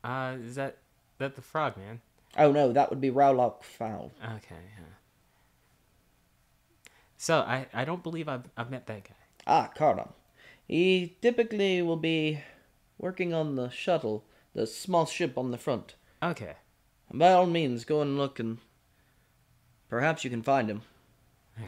Uh, 0.04 0.36
is 0.42 0.56
that 0.56 0.78
that 1.18 1.34
the 1.34 1.42
frog 1.42 1.76
man? 1.76 2.00
Oh 2.36 2.52
no, 2.52 2.72
that 2.72 2.90
would 2.90 3.00
be 3.00 3.10
Rowlock 3.10 3.62
Fowl. 3.62 4.12
Okay. 4.22 4.62
Yeah. 4.78 4.94
So 7.16 7.38
I 7.38 7.66
I 7.72 7.84
don't 7.84 8.02
believe 8.02 8.28
I've 8.28 8.48
I've 8.56 8.70
met 8.70 8.86
that 8.86 9.04
guy. 9.04 9.14
Ah, 9.46 9.70
Cardon. 9.74 10.08
He 10.68 11.16
typically 11.22 11.80
will 11.80 11.96
be 11.96 12.40
working 12.98 13.32
on 13.32 13.56
the 13.56 13.70
shuttle, 13.70 14.24
the 14.54 14.66
small 14.66 15.06
ship 15.06 15.38
on 15.38 15.50
the 15.50 15.58
front. 15.58 15.94
Okay. 16.22 16.56
By 17.12 17.32
all 17.32 17.46
means, 17.46 17.84
go 17.84 18.02
and 18.02 18.18
look 18.18 18.38
and 18.38 18.58
perhaps 19.88 20.24
you 20.24 20.30
can 20.30 20.42
find 20.42 20.68
him. 20.68 20.82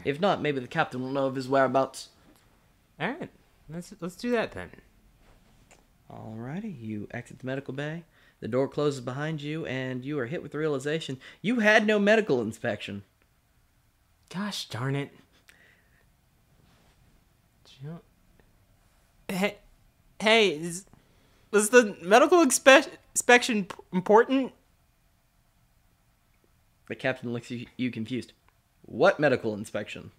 If 0.05 0.19
not, 0.19 0.41
maybe 0.41 0.59
the 0.59 0.67
captain 0.67 1.01
will 1.01 1.11
know 1.11 1.25
of 1.25 1.35
his 1.35 1.47
whereabouts. 1.47 2.09
All 2.99 3.07
right. 3.07 3.29
Let's 3.71 3.93
let's 4.01 4.15
do 4.15 4.31
that 4.31 4.51
then. 4.51 4.71
Alrighty, 6.11 6.79
you 6.81 7.07
exit 7.11 7.39
the 7.39 7.45
medical 7.45 7.73
bay. 7.73 8.03
The 8.39 8.47
door 8.47 8.67
closes 8.67 9.01
behind 9.01 9.41
you, 9.41 9.65
and 9.65 10.03
you 10.03 10.17
are 10.17 10.25
hit 10.25 10.41
with 10.41 10.53
the 10.53 10.57
realization 10.57 11.19
you 11.41 11.59
had 11.59 11.85
no 11.85 11.99
medical 11.99 12.41
inspection. 12.41 13.03
Gosh 14.29 14.67
darn 14.69 14.95
it. 14.95 15.11
Hey, 19.27 19.57
hey, 20.19 20.49
is, 20.49 20.85
was 21.51 21.69
the 21.69 21.95
medical 22.01 22.39
expe- 22.39 22.89
inspection 23.13 23.65
p- 23.65 23.75
important? 23.93 24.53
The 26.87 26.95
captain 26.95 27.31
looks 27.31 27.51
at 27.51 27.59
you 27.77 27.91
confused. 27.91 28.33
What 28.81 29.19
medical 29.19 29.53
inspection? 29.53 30.11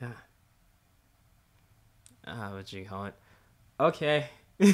Ah, 0.00 0.22
ah 2.26 2.52
what 2.52 2.72
you 2.72 2.84
call 2.84 3.06
it? 3.06 3.14
Okay. 3.78 4.28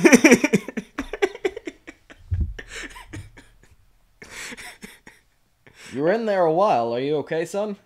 You 5.92 6.00
were 6.00 6.12
in 6.12 6.24
there 6.24 6.44
a 6.44 6.53
while. 6.53 6.94
Are 6.94 7.00
you 7.00 7.16
okay, 7.16 7.44
son? 7.44 7.76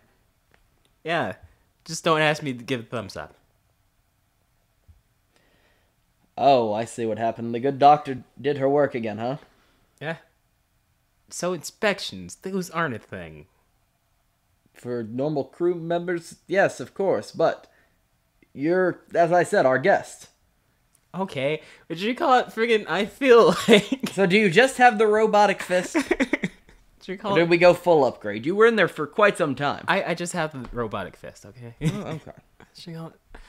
yeah, 1.03 1.35
just 1.85 2.03
don't 2.03 2.21
ask 2.21 2.43
me 2.43 2.53
to 2.53 2.65
give 2.65 2.81
a 2.81 2.83
thumbs 2.83 3.17
up. 3.17 3.35
Oh, 6.39 6.73
I 6.73 6.85
see 6.85 7.07
what 7.07 7.19
happened. 7.19 7.55
The 7.55 7.61
good 7.61 7.79
doctor 7.79 8.25
did 8.41 8.59
her 8.59 8.69
work 8.69 8.95
again, 8.95 9.19
huh? 9.19 9.37
Yeah. 10.01 10.17
So 11.31 11.53
inspections, 11.53 12.37
those 12.37 12.71
aren't 12.71 12.95
a 12.95 12.99
thing. 12.99 13.47
For 14.75 15.03
normal 15.03 15.45
crew 15.45 15.75
members, 15.75 16.37
yes, 16.47 16.81
of 16.81 16.93
course, 16.93 17.33
but 17.33 17.67
you're, 18.57 19.01
as 19.15 19.33
I 19.33 19.43
said, 19.43 19.67
our 19.67 19.79
guest. 19.79 20.29
Okay, 21.15 21.63
would 21.89 22.01
you 22.01 22.15
call 22.15 22.39
it 22.41 22.49
friggin' 22.49 22.87
I 22.89 23.07
feel 23.07 23.55
like 23.69 24.11
So 24.13 24.27
do 24.27 24.37
you 24.37 24.51
just 24.51 24.79
have 24.79 24.99
the 24.99 25.07
robotic 25.07 25.63
fist? 25.63 25.97
you 27.07 27.15
or 27.15 27.17
call 27.17 27.35
did 27.35 27.49
we 27.49 27.59
go 27.59 27.75
full 27.75 28.05
upgrade? 28.05 28.45
You 28.47 28.57
were 28.57 28.67
in 28.67 28.77
there 28.77 28.89
for 28.89 29.07
quite 29.07 29.39
some 29.39 29.55
time. 29.55 29.85
I, 29.87 30.03
I 30.03 30.15
just 30.15 30.33
have 30.33 30.53
the 30.53 30.69
robotic 30.77 31.17
fist, 31.17 31.47
okay? 31.47 31.75
Oh, 31.83 32.01
okay. 32.03 32.33
Should 32.75 32.87
we 32.89 32.95
call 32.95 33.09
it 33.09 33.41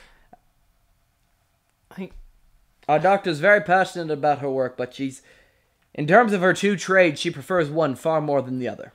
I 1.98 2.12
Our 2.88 3.00
doctor's 3.00 3.40
very 3.40 3.62
passionate 3.62 4.12
about 4.12 4.40
her 4.40 4.50
work, 4.50 4.78
but 4.78 4.94
she's, 4.94 5.22
in 5.94 6.06
terms 6.06 6.34
of 6.34 6.42
her 6.42 6.54
two 6.54 6.76
trades, 6.76 7.20
she 7.20 7.32
prefers 7.32 7.70
one 7.70 7.96
far 7.96 8.22
more 8.22 8.42
than 8.42 8.60
the 8.60 8.68
other. 8.70 8.94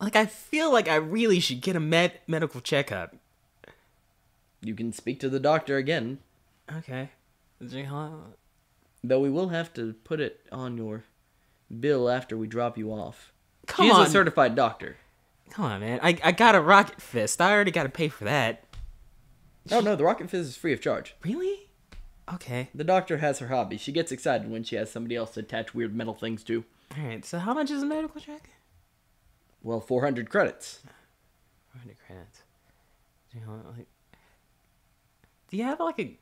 like 0.00 0.16
I 0.16 0.26
feel 0.26 0.72
like 0.72 0.88
I 0.88 0.96
really 0.96 1.40
should 1.40 1.60
get 1.60 1.76
a 1.76 1.80
med- 1.80 2.20
medical 2.26 2.60
checkup. 2.60 3.14
You 4.62 4.74
can 4.74 4.92
speak 4.92 5.20
to 5.20 5.28
the 5.28 5.40
doctor 5.40 5.76
again, 5.76 6.18
Okay. 6.78 7.10
Would 7.60 7.72
you 7.72 7.86
call 7.86 8.26
it- 8.32 8.38
though 9.02 9.20
we 9.20 9.30
will 9.30 9.48
have 9.48 9.72
to 9.74 9.94
put 10.04 10.20
it 10.20 10.46
on 10.52 10.76
your 10.76 11.04
bill 11.80 12.08
after 12.08 12.36
we 12.36 12.46
drop 12.46 12.76
you 12.78 12.92
off. 12.92 13.32
Come 13.66 13.86
She's 13.86 13.94
on. 13.94 14.06
a 14.06 14.10
certified 14.10 14.54
doctor. 14.54 14.96
Come 15.50 15.64
on, 15.64 15.80
man. 15.80 15.98
I, 16.02 16.18
I 16.22 16.32
got 16.32 16.54
a 16.54 16.60
rocket 16.60 17.00
fist. 17.00 17.40
I 17.40 17.52
already 17.52 17.70
got 17.70 17.84
to 17.84 17.88
pay 17.88 18.08
for 18.08 18.24
that. 18.24 18.64
Oh 19.70 19.80
no, 19.80 19.96
the 19.96 20.04
rocket 20.04 20.30
fist 20.30 20.48
is 20.50 20.56
free 20.56 20.72
of 20.72 20.80
charge. 20.80 21.14
Really? 21.24 21.68
Okay. 22.32 22.68
The 22.74 22.84
doctor 22.84 23.18
has 23.18 23.38
her 23.40 23.48
hobby. 23.48 23.76
She 23.76 23.90
gets 23.92 24.12
excited 24.12 24.50
when 24.50 24.62
she 24.64 24.76
has 24.76 24.90
somebody 24.90 25.16
else 25.16 25.32
to 25.32 25.40
attach 25.40 25.74
weird 25.74 25.94
metal 25.94 26.14
things 26.14 26.44
to. 26.44 26.64
All 26.96 27.04
right. 27.04 27.24
So 27.24 27.38
how 27.38 27.54
much 27.54 27.70
is 27.70 27.82
a 27.82 27.86
medical 27.86 28.20
check? 28.20 28.50
Well, 29.62 29.80
400 29.80 30.30
credits. 30.30 30.80
400 31.72 31.96
credits. 32.06 32.42
Do 33.32 33.38
you, 33.38 33.46
know, 33.46 33.60
like, 33.76 33.86
do 35.50 35.56
you 35.56 35.64
have 35.64 35.80
like 35.80 35.98
a 35.98 36.16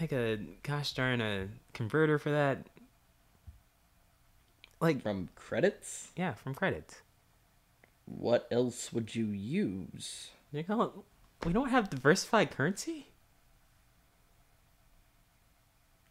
like 0.00 0.12
a 0.12 0.38
gosh 0.62 0.92
darn 0.94 1.20
a 1.20 1.48
converter 1.74 2.18
for 2.18 2.30
that? 2.30 2.66
Like 4.80 5.02
From 5.02 5.28
credits? 5.36 6.08
yeah, 6.16 6.34
from 6.34 6.54
credits. 6.54 7.02
What 8.06 8.48
else 8.50 8.92
would 8.92 9.14
you 9.14 9.26
use? 9.26 10.30
You 10.52 10.64
it? 10.82 10.90
We 11.46 11.52
don't 11.52 11.70
have 11.70 11.88
diversified 11.90 12.50
currency. 12.50 13.08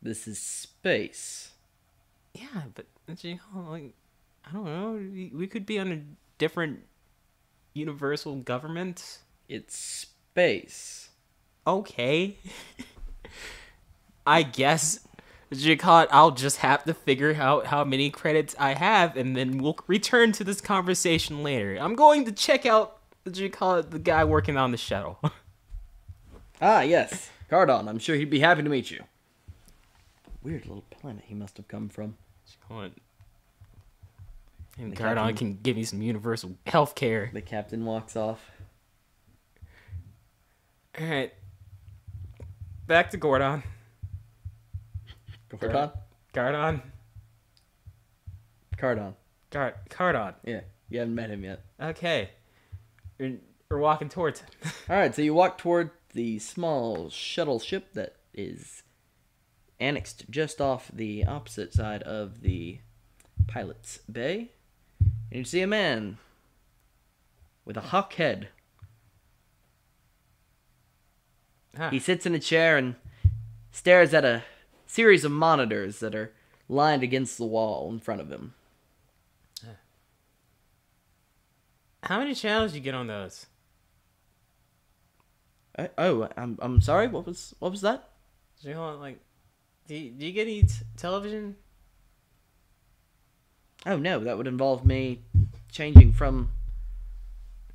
This 0.01 0.27
is 0.27 0.39
space. 0.39 1.51
Yeah, 2.33 2.63
but 2.73 2.85
you 3.23 3.39
it, 3.55 3.69
like 3.69 3.93
I 4.47 4.51
don't 4.51 4.65
know. 4.65 4.93
We 5.37 5.47
could 5.47 5.65
be 5.65 5.79
on 5.79 5.91
a 5.91 6.01
different 6.37 6.79
universal 7.73 8.37
government. 8.37 9.19
It's 9.47 9.77
space. 9.77 11.09
Okay. 11.65 12.37
I 14.25 14.43
guess 14.43 14.99
Jacot, 15.51 16.07
I'll 16.11 16.31
just 16.31 16.57
have 16.57 16.83
to 16.85 16.93
figure 16.93 17.33
out 17.35 17.65
how 17.67 17.83
many 17.83 18.09
credits 18.09 18.55
I 18.59 18.73
have, 18.73 19.17
and 19.17 19.35
then 19.35 19.57
we'll 19.57 19.77
return 19.87 20.31
to 20.33 20.43
this 20.43 20.61
conversation 20.61 21.43
later. 21.43 21.77
I'm 21.79 21.95
going 21.95 22.23
to 22.25 22.31
check 22.31 22.65
out 22.65 22.97
Jacot, 23.27 23.89
the 23.91 23.99
guy 23.99 24.23
working 24.23 24.57
on 24.57 24.71
the 24.71 24.77
shuttle. 24.77 25.19
Ah, 26.63 26.81
yes. 26.81 27.31
Cardon. 27.49 27.87
I'm 27.87 27.97
sure 27.97 28.15
he'd 28.15 28.29
be 28.29 28.39
happy 28.39 28.61
to 28.61 28.69
meet 28.69 28.91
you. 28.91 29.03
Weird 30.43 30.67
little 30.67 30.83
planet 30.91 31.23
he 31.25 31.33
must 31.33 31.57
have 31.57 31.67
come 31.67 31.89
from. 31.89 32.17
Jacot. 32.47 32.91
And 34.77 34.91
The 34.91 34.95
Cardon 34.95 35.23
captain- 35.29 35.35
can 35.37 35.59
give 35.63 35.75
me 35.75 35.83
some 35.83 36.03
universal 36.03 36.51
health 36.67 36.93
care. 36.93 37.31
The 37.33 37.41
captain 37.41 37.83
walks 37.83 38.15
off. 38.15 38.51
Alright. 41.01 41.33
Back 42.87 43.09
to 43.11 43.17
Gordon. 43.17 43.63
Gordon? 45.49 45.91
Gardon. 46.33 46.81
Cardon. 48.77 49.15
Gard- 49.49 49.75
Cardon. 49.89 50.33
Yeah, 50.43 50.61
you 50.89 50.99
haven't 50.99 51.15
met 51.15 51.29
him 51.29 51.43
yet. 51.43 51.61
Okay. 51.79 52.29
We're, 53.19 53.37
we're 53.69 53.79
walking 53.79 54.09
towards 54.09 54.39
him. 54.41 54.49
Alright, 54.89 55.15
so 55.15 55.21
you 55.21 55.33
walk 55.33 55.57
toward 55.57 55.91
the 56.13 56.39
small 56.39 57.09
shuttle 57.09 57.59
ship 57.59 57.93
that 57.93 58.15
is 58.33 58.83
annexed 59.79 60.25
just 60.29 60.59
off 60.59 60.89
the 60.93 61.25
opposite 61.25 61.73
side 61.73 62.03
of 62.03 62.41
the 62.41 62.79
pilot's 63.47 63.99
bay. 64.11 64.51
And 64.99 65.39
you 65.39 65.43
see 65.43 65.61
a 65.61 65.67
man 65.67 66.17
with 67.65 67.77
a 67.77 67.81
hawk 67.81 68.13
head. 68.13 68.49
He 71.89 71.99
sits 71.99 72.25
in 72.25 72.35
a 72.35 72.39
chair 72.39 72.77
and 72.77 72.95
stares 73.71 74.13
at 74.13 74.25
a 74.25 74.43
series 74.85 75.23
of 75.23 75.31
monitors 75.31 75.99
that 75.99 76.13
are 76.13 76.33
lined 76.67 77.03
against 77.03 77.37
the 77.37 77.45
wall 77.45 77.89
in 77.91 77.99
front 77.99 78.21
of 78.21 78.29
him. 78.29 78.53
How 82.03 82.19
many 82.19 82.33
channels 82.33 82.71
do 82.71 82.77
you 82.77 82.83
get 82.83 82.95
on 82.95 83.07
those? 83.07 83.45
Uh, 85.77 85.87
oh, 85.97 86.27
I'm 86.35 86.57
I'm 86.61 86.81
sorry. 86.81 87.07
What 87.07 87.25
was 87.25 87.55
what 87.59 87.71
was 87.71 87.81
that? 87.81 88.09
Do 88.61 88.69
you 88.69 88.73
know, 88.73 88.97
like, 88.97 89.19
do 89.87 89.95
you, 89.95 90.11
do 90.11 90.25
you 90.25 90.31
get 90.31 90.47
any 90.47 90.63
t- 90.63 90.73
television? 90.97 91.55
Oh 93.85 93.97
no, 93.97 94.19
that 94.19 94.37
would 94.37 94.47
involve 94.47 94.85
me 94.85 95.21
changing 95.71 96.13
from 96.13 96.49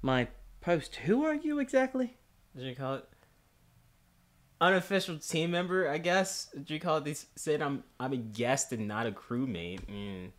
my 0.02 0.28
post. 0.60 0.96
Who 0.96 1.24
are 1.24 1.34
you 1.34 1.58
exactly? 1.58 2.16
Did 2.56 2.66
you 2.66 2.74
call 2.74 2.96
it? 2.96 3.08
Unofficial 4.60 5.18
team 5.18 5.50
member, 5.50 5.88
I 5.88 5.98
guess. 5.98 6.48
Do 6.64 6.72
you 6.72 6.80
call 6.80 6.98
it? 6.98 7.04
They 7.04 7.14
said 7.34 7.60
I'm 7.60 7.84
I'm 8.00 8.12
a 8.12 8.16
guest 8.16 8.72
and 8.72 8.88
not 8.88 9.06
a 9.06 9.12
crewmate. 9.12 9.84
Mm. 9.86 10.30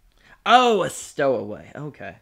Oh, 0.46 0.84
a 0.84 0.90
stowaway. 0.90 1.72
Okay. 1.76 2.16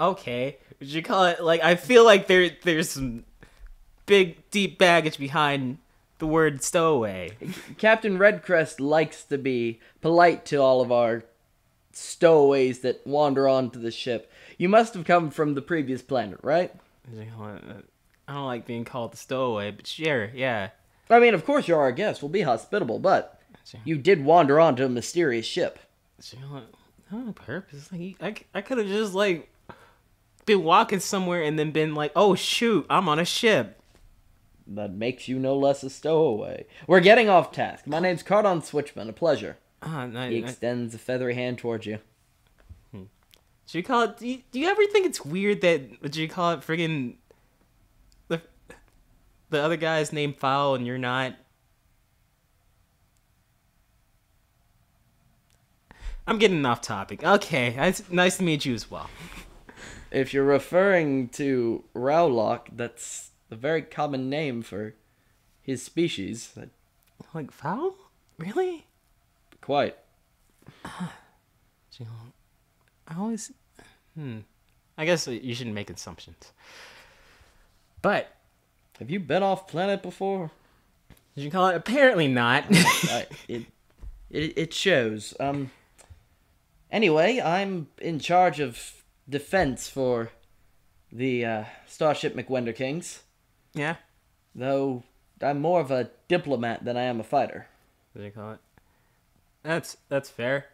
Okay. 0.00 0.56
Did 0.80 0.88
you 0.88 1.02
call 1.02 1.26
it? 1.26 1.42
Like 1.42 1.62
I 1.62 1.74
feel 1.74 2.04
like 2.04 2.26
there 2.26 2.50
there's 2.62 2.90
some 2.90 3.24
big 4.06 4.50
deep 4.50 4.78
baggage 4.78 5.18
behind 5.18 5.78
the 6.18 6.26
word 6.26 6.62
stowaway. 6.62 7.36
Captain 7.78 8.18
Redcrest 8.18 8.80
likes 8.80 9.24
to 9.24 9.38
be 9.38 9.80
polite 10.00 10.44
to 10.46 10.56
all 10.56 10.80
of 10.80 10.90
our 10.90 11.24
stowaways 11.92 12.80
that 12.80 13.06
wander 13.06 13.48
onto 13.48 13.80
the 13.80 13.90
ship. 13.90 14.30
You 14.56 14.68
must 14.68 14.94
have 14.94 15.04
come 15.04 15.30
from 15.30 15.54
the 15.54 15.62
previous 15.62 16.02
planet, 16.02 16.38
right? 16.42 16.72
Did 18.28 18.32
you 18.32 18.36
call 18.36 18.36
it, 18.36 18.36
I 18.36 18.40
don't 18.40 18.46
like 18.46 18.66
being 18.66 18.84
called 18.84 19.12
the 19.12 19.16
stowaway, 19.16 19.70
but 19.70 19.86
sure, 19.86 20.30
yeah. 20.34 20.70
I 21.10 21.18
mean, 21.20 21.34
of 21.34 21.44
course 21.44 21.66
you're 21.66 21.80
our 21.80 21.92
guest. 21.92 22.22
We'll 22.22 22.28
be 22.28 22.42
hospitable, 22.42 22.98
but 22.98 23.40
you 23.84 23.96
did 23.98 24.24
wander 24.24 24.60
onto 24.60 24.84
a 24.84 24.88
mysterious 24.88 25.46
ship. 25.46 25.78
Did 26.20 26.32
you 26.40 26.46
call 26.46 26.58
it? 26.58 26.74
On 27.10 27.32
purpose, 27.32 27.90
like 27.90 28.16
I, 28.20 28.58
I 28.58 28.60
could 28.60 28.76
have 28.76 28.86
just 28.86 29.14
like 29.14 29.48
been 30.44 30.62
walking 30.62 31.00
somewhere 31.00 31.42
and 31.42 31.58
then 31.58 31.70
been 31.70 31.94
like, 31.94 32.12
oh 32.14 32.34
shoot, 32.34 32.84
I'm 32.90 33.08
on 33.08 33.18
a 33.18 33.24
ship. 33.24 33.80
That 34.66 34.92
makes 34.92 35.26
you 35.26 35.38
no 35.38 35.56
less 35.56 35.82
a 35.82 35.88
stowaway. 35.88 36.66
We're 36.86 37.00
getting 37.00 37.30
off 37.30 37.50
task. 37.52 37.86
My 37.86 38.00
name's 38.00 38.22
Cardon 38.22 38.60
Switchman. 38.60 39.08
A 39.08 39.14
pleasure. 39.14 39.56
Ah, 39.80 40.04
no, 40.04 40.28
He 40.28 40.40
no- 40.42 40.46
extends 40.48 40.94
a 40.94 40.98
feathery 40.98 41.32
hand 41.34 41.56
towards 41.56 41.86
you. 41.86 41.98
Should 42.92 43.78
you 43.78 43.82
call 43.84 44.02
it? 44.02 44.16
Do 44.18 44.26
you, 44.28 44.42
do 44.50 44.58
you 44.60 44.68
ever 44.68 44.84
think 44.86 45.06
it's 45.06 45.24
weird 45.24 45.60
that 45.62 46.10
do 46.10 46.20
you 46.22 46.28
call 46.28 46.52
it? 46.52 46.60
Friggin' 46.60 47.16
the 49.50 49.60
other 49.60 49.76
guy 49.76 50.00
is 50.00 50.12
named 50.12 50.36
Fowl 50.36 50.74
and 50.74 50.86
you're 50.86 50.98
not. 50.98 51.34
I'm 56.26 56.38
getting 56.38 56.64
off 56.66 56.82
topic. 56.82 57.24
Okay, 57.24 57.74
it's 57.78 58.10
nice 58.10 58.36
to 58.36 58.42
meet 58.42 58.66
you 58.66 58.74
as 58.74 58.90
well. 58.90 59.08
If 60.10 60.34
you're 60.34 60.44
referring 60.44 61.28
to 61.30 61.84
Rowlock, 61.94 62.68
that's 62.72 63.30
a 63.50 63.56
very 63.56 63.82
common 63.82 64.28
name 64.28 64.62
for 64.62 64.94
his 65.62 65.82
species. 65.82 66.52
Like 67.34 67.50
foul? 67.50 67.94
Really? 68.38 68.86
Quite. 69.60 69.96
I 70.84 71.10
always. 73.16 73.52
Hmm. 74.14 74.40
I 74.96 75.04
guess 75.04 75.26
you 75.26 75.54
shouldn't 75.54 75.74
make 75.74 75.90
assumptions. 75.90 76.52
But 78.02 78.32
have 78.98 79.10
you 79.10 79.20
been 79.20 79.42
off 79.42 79.68
planet 79.68 80.02
before? 80.02 80.50
did 81.38 81.44
you 81.44 81.50
call 81.52 81.68
it? 81.68 81.76
Apparently 81.76 82.26
not. 82.26 82.64
I, 82.70 83.26
it, 83.48 83.66
it 84.30 84.58
it 84.58 84.74
shows. 84.74 85.34
Um. 85.38 85.70
Anyway, 86.90 87.40
I'm 87.40 87.88
in 87.98 88.18
charge 88.18 88.60
of 88.60 89.04
defense 89.28 89.88
for 89.88 90.30
the 91.12 91.44
uh, 91.44 91.64
Starship 91.86 92.34
McWender 92.34 92.74
Kings, 92.74 93.22
yeah. 93.74 93.96
though 94.54 95.04
I'm 95.40 95.60
more 95.60 95.80
of 95.80 95.90
a 95.90 96.10
diplomat 96.28 96.84
than 96.84 96.96
I 96.96 97.02
am 97.02 97.20
a 97.20 97.24
fighter. 97.24 97.68
Did 98.16 98.24
you 98.24 98.30
call 98.30 98.52
it? 98.52 98.58
That's 99.62 99.96
that's 100.08 100.30
fair. 100.30 100.66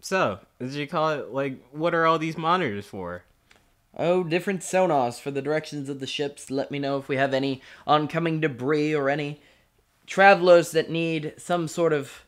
So, 0.00 0.40
did 0.60 0.72
you 0.72 0.86
call 0.86 1.10
it 1.10 1.32
like 1.32 1.58
what 1.72 1.94
are 1.94 2.06
all 2.06 2.18
these 2.18 2.36
monitors 2.36 2.86
for? 2.86 3.24
Oh, 3.96 4.24
different 4.24 4.60
sonars 4.60 5.20
for 5.20 5.30
the 5.30 5.42
directions 5.42 5.88
of 5.88 6.00
the 6.00 6.06
ships. 6.06 6.50
Let 6.50 6.70
me 6.70 6.78
know 6.78 6.96
if 6.96 7.08
we 7.08 7.16
have 7.16 7.34
any 7.34 7.60
oncoming 7.86 8.40
debris 8.40 8.94
or 8.94 9.10
any 9.10 9.40
travelers 10.06 10.70
that 10.72 10.90
need 10.90 11.34
some 11.36 11.68
sort 11.68 11.92
of 11.92 12.24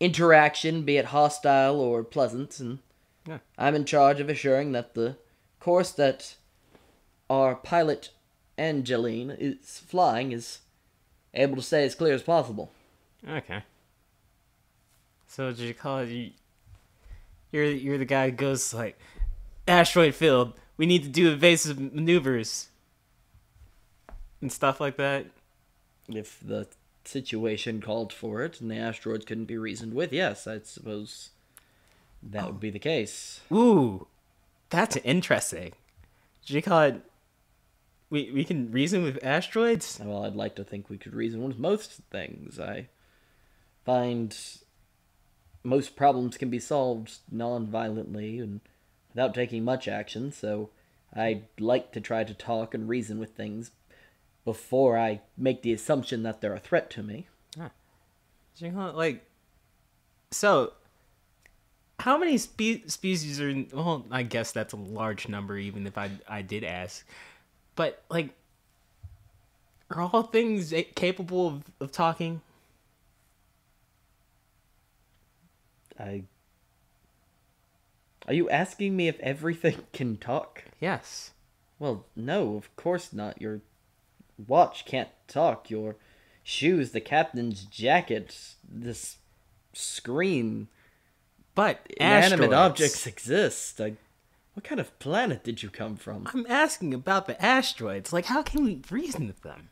interaction, 0.00 0.82
be 0.82 0.96
it 0.96 1.06
hostile 1.06 1.78
or 1.80 2.02
pleasant. 2.02 2.58
And 2.60 2.78
Yeah. 3.26 3.38
I'm 3.58 3.74
in 3.74 3.84
charge 3.84 4.20
of 4.20 4.30
assuring 4.30 4.72
that 4.72 4.94
the 4.94 5.16
course 5.60 5.90
that 5.92 6.36
our 7.28 7.54
pilot 7.54 8.10
Angeline 8.58 9.30
is 9.38 9.78
flying 9.78 10.32
is 10.32 10.58
able 11.32 11.56
to 11.56 11.62
stay 11.62 11.84
as 11.84 11.94
clear 11.94 12.14
as 12.14 12.22
possible. 12.22 12.70
Okay. 13.26 13.62
So 15.26 15.50
did 15.50 15.60
you 15.60 15.74
call 15.74 16.00
it? 16.00 16.08
You, 16.08 16.30
you're 17.52 17.64
you're 17.64 17.98
the 17.98 18.04
guy 18.04 18.30
who 18.30 18.36
goes 18.36 18.74
like, 18.74 18.98
asteroid 19.66 20.14
field. 20.14 20.52
We 20.80 20.86
need 20.86 21.02
to 21.02 21.10
do 21.10 21.30
evasive 21.30 21.78
maneuvers 21.78 22.68
and 24.40 24.50
stuff 24.50 24.80
like 24.80 24.96
that. 24.96 25.26
If 26.08 26.40
the 26.42 26.68
situation 27.04 27.82
called 27.82 28.14
for 28.14 28.42
it 28.44 28.62
and 28.62 28.70
the 28.70 28.78
asteroids 28.78 29.26
couldn't 29.26 29.44
be 29.44 29.58
reasoned 29.58 29.92
with, 29.92 30.10
yes, 30.10 30.46
I 30.46 30.60
suppose 30.60 31.32
that 32.22 32.46
would 32.46 32.60
be 32.60 32.70
the 32.70 32.78
case. 32.78 33.42
Ooh, 33.52 34.06
that's 34.70 34.96
interesting. 34.96 35.72
Did 36.46 36.54
you 36.54 36.62
call 36.62 36.80
it? 36.80 37.02
We 38.08 38.30
we 38.30 38.42
can 38.42 38.72
reason 38.72 39.02
with 39.02 39.22
asteroids. 39.22 40.00
Well, 40.02 40.24
I'd 40.24 40.34
like 40.34 40.56
to 40.56 40.64
think 40.64 40.88
we 40.88 40.96
could 40.96 41.12
reason 41.12 41.42
with 41.42 41.58
most 41.58 42.00
things. 42.10 42.58
I 42.58 42.86
find 43.84 44.34
most 45.62 45.94
problems 45.94 46.38
can 46.38 46.48
be 46.48 46.58
solved 46.58 47.18
non-violently 47.30 48.38
and 48.38 48.60
without 49.12 49.34
taking 49.34 49.64
much 49.64 49.88
action, 49.88 50.32
so 50.32 50.70
I'd 51.14 51.44
like 51.58 51.92
to 51.92 52.00
try 52.00 52.24
to 52.24 52.34
talk 52.34 52.74
and 52.74 52.88
reason 52.88 53.18
with 53.18 53.30
things 53.30 53.70
before 54.44 54.98
I 54.98 55.20
make 55.36 55.62
the 55.62 55.72
assumption 55.72 56.22
that 56.22 56.40
they're 56.40 56.54
a 56.54 56.60
threat 56.60 56.90
to 56.90 57.02
me. 57.02 57.26
You 58.56 58.70
like? 58.94 59.24
So, 60.30 60.74
how 61.98 62.18
many 62.18 62.36
spe- 62.38 62.88
species 62.88 63.40
are? 63.40 63.48
In, 63.48 63.68
well, 63.72 64.06
I 64.10 64.22
guess 64.22 64.52
that's 64.52 64.72
a 64.72 64.76
large 64.76 65.28
number, 65.28 65.56
even 65.56 65.86
if 65.86 65.96
I 65.96 66.10
I 66.28 66.42
did 66.42 66.64
ask. 66.64 67.06
But 67.74 68.02
like, 68.10 68.30
are 69.90 70.02
all 70.02 70.24
things 70.24 70.74
capable 70.94 71.46
of, 71.46 71.62
of 71.80 71.92
talking? 71.92 72.42
I 75.98 76.24
Are 78.30 78.34
you 78.34 78.48
asking 78.48 78.96
me 78.96 79.08
if 79.08 79.18
everything 79.18 79.78
can 79.92 80.16
talk? 80.16 80.62
Yes. 80.78 81.32
Well, 81.80 82.06
no, 82.14 82.54
of 82.54 82.74
course 82.76 83.12
not. 83.12 83.42
Your 83.42 83.60
watch 84.46 84.84
can't 84.84 85.08
talk. 85.26 85.68
Your 85.68 85.96
shoes, 86.44 86.92
the 86.92 87.00
captain's 87.00 87.64
jacket, 87.64 88.54
this 88.62 89.16
screen, 89.72 90.68
But 91.56 91.84
inanimate 91.96 92.52
asteroids. 92.52 92.54
objects 92.54 93.06
exist. 93.08 93.80
I, 93.80 93.94
what 94.54 94.62
kind 94.62 94.80
of 94.80 94.96
planet 95.00 95.42
did 95.42 95.64
you 95.64 95.68
come 95.68 95.96
from? 95.96 96.28
I'm 96.32 96.46
asking 96.48 96.94
about 96.94 97.26
the 97.26 97.44
asteroids. 97.44 98.12
Like, 98.12 98.26
how 98.26 98.44
can 98.44 98.62
we 98.62 98.80
reason 98.92 99.26
with 99.26 99.42
them? 99.42 99.70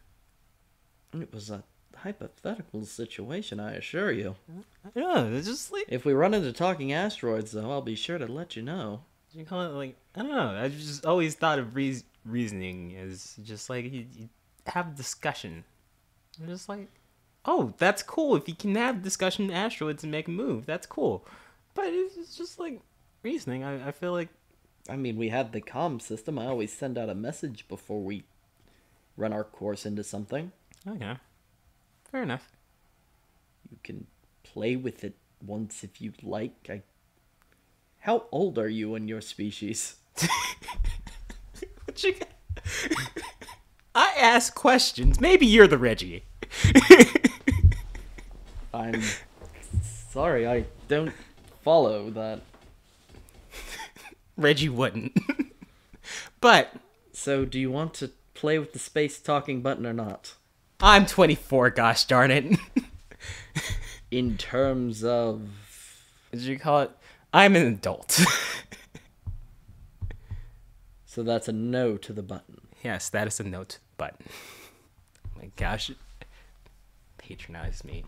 It 1.14 1.32
was 1.32 1.48
a 1.48 1.62
hypothetical 2.02 2.84
situation, 2.84 3.60
I 3.60 3.74
assure 3.74 4.10
you. 4.12 4.36
I. 4.94 5.26
It's 5.26 5.46
just 5.46 5.72
like 5.72 5.84
If 5.88 6.04
we 6.04 6.12
run 6.12 6.34
into 6.34 6.52
talking 6.52 6.92
asteroids, 6.92 7.52
though, 7.52 7.70
I'll 7.70 7.82
be 7.82 7.94
sure 7.94 8.18
to 8.18 8.26
let 8.26 8.56
you 8.56 8.62
know. 8.62 9.02
you 9.32 9.44
call 9.44 9.62
it 9.62 9.68
like 9.68 9.96
I 10.16 10.20
don't 10.20 10.30
know. 10.30 10.62
I 10.62 10.68
just 10.68 11.04
always 11.06 11.34
thought 11.34 11.58
of 11.58 11.74
reas 11.74 12.04
reasoning 12.24 12.96
as 12.96 13.36
just 13.42 13.70
like 13.70 13.84
you, 13.84 14.06
you 14.16 14.28
have 14.66 14.94
discussion. 14.94 15.64
I'm 16.40 16.48
just 16.48 16.68
like, 16.68 16.88
oh, 17.44 17.74
that's 17.78 18.02
cool. 18.02 18.36
If 18.36 18.48
you 18.48 18.54
can 18.54 18.74
have 18.74 19.02
discussion 19.02 19.50
asteroids 19.50 20.02
and 20.02 20.12
make 20.12 20.28
a 20.28 20.30
move, 20.32 20.66
that's 20.66 20.86
cool. 20.86 21.26
But 21.74 21.86
it's 21.88 22.16
it's 22.16 22.36
just 22.36 22.58
like 22.58 22.80
reasoning. 23.22 23.64
I, 23.64 23.88
I 23.88 23.92
feel 23.92 24.12
like 24.12 24.28
I 24.88 24.96
mean, 24.96 25.16
we 25.16 25.28
have 25.28 25.52
the 25.52 25.60
comm 25.60 26.00
system. 26.00 26.38
I 26.38 26.46
always 26.46 26.72
send 26.72 26.96
out 26.96 27.10
a 27.10 27.14
message 27.14 27.66
before 27.68 28.00
we 28.02 28.24
run 29.16 29.32
our 29.32 29.44
course 29.44 29.84
into 29.84 30.02
something. 30.02 30.52
Oh, 30.86 30.92
okay, 30.94 31.18
fair 32.10 32.22
enough. 32.22 32.56
You 33.70 33.78
can 33.82 34.06
play 34.42 34.76
with 34.76 35.04
it 35.04 35.16
once 35.44 35.84
if 35.84 36.00
you 36.00 36.12
like. 36.22 36.68
I... 36.68 36.82
How 38.00 38.24
old 38.32 38.58
are 38.58 38.68
you 38.68 38.94
in 38.94 39.08
your 39.08 39.20
species? 39.20 39.96
What 41.88 42.04
you? 42.04 42.14
I 43.94 44.12
ask 44.18 44.54
questions. 44.54 45.20
Maybe 45.20 45.46
you're 45.46 45.66
the 45.66 45.78
Reggie. 45.78 46.24
I'm 48.74 49.02
sorry, 50.10 50.46
I 50.46 50.66
don't 50.86 51.12
follow 51.62 52.10
that. 52.10 52.42
Reggie 54.36 54.68
wouldn't. 54.68 55.18
but 56.40 56.74
So, 57.12 57.44
do 57.44 57.58
you 57.58 57.70
want 57.70 57.94
to 57.94 58.12
play 58.34 58.58
with 58.58 58.72
the 58.74 58.78
space 58.78 59.18
talking 59.18 59.62
button 59.62 59.86
or 59.86 59.94
not? 59.94 60.34
I'm 60.80 61.06
24. 61.06 61.70
Gosh 61.70 62.04
darn 62.04 62.30
it. 62.30 62.56
In 64.10 64.36
terms 64.38 65.02
of. 65.04 65.48
Did 66.30 66.42
you 66.42 66.58
call 66.58 66.82
it? 66.82 66.90
I'm 67.32 67.56
an 67.56 67.66
adult. 67.66 68.20
So, 71.10 71.24
that's 71.24 71.48
a 71.48 71.52
no 71.52 71.96
to 71.96 72.12
the 72.12 72.22
button. 72.22 72.60
yes, 72.84 73.08
that 73.08 73.26
is 73.26 73.40
a 73.40 73.42
note 73.42 73.78
button. 73.96 74.26
Oh 75.26 75.40
my 75.40 75.50
gosh, 75.56 75.90
patronize 77.16 77.82
me. 77.82 78.04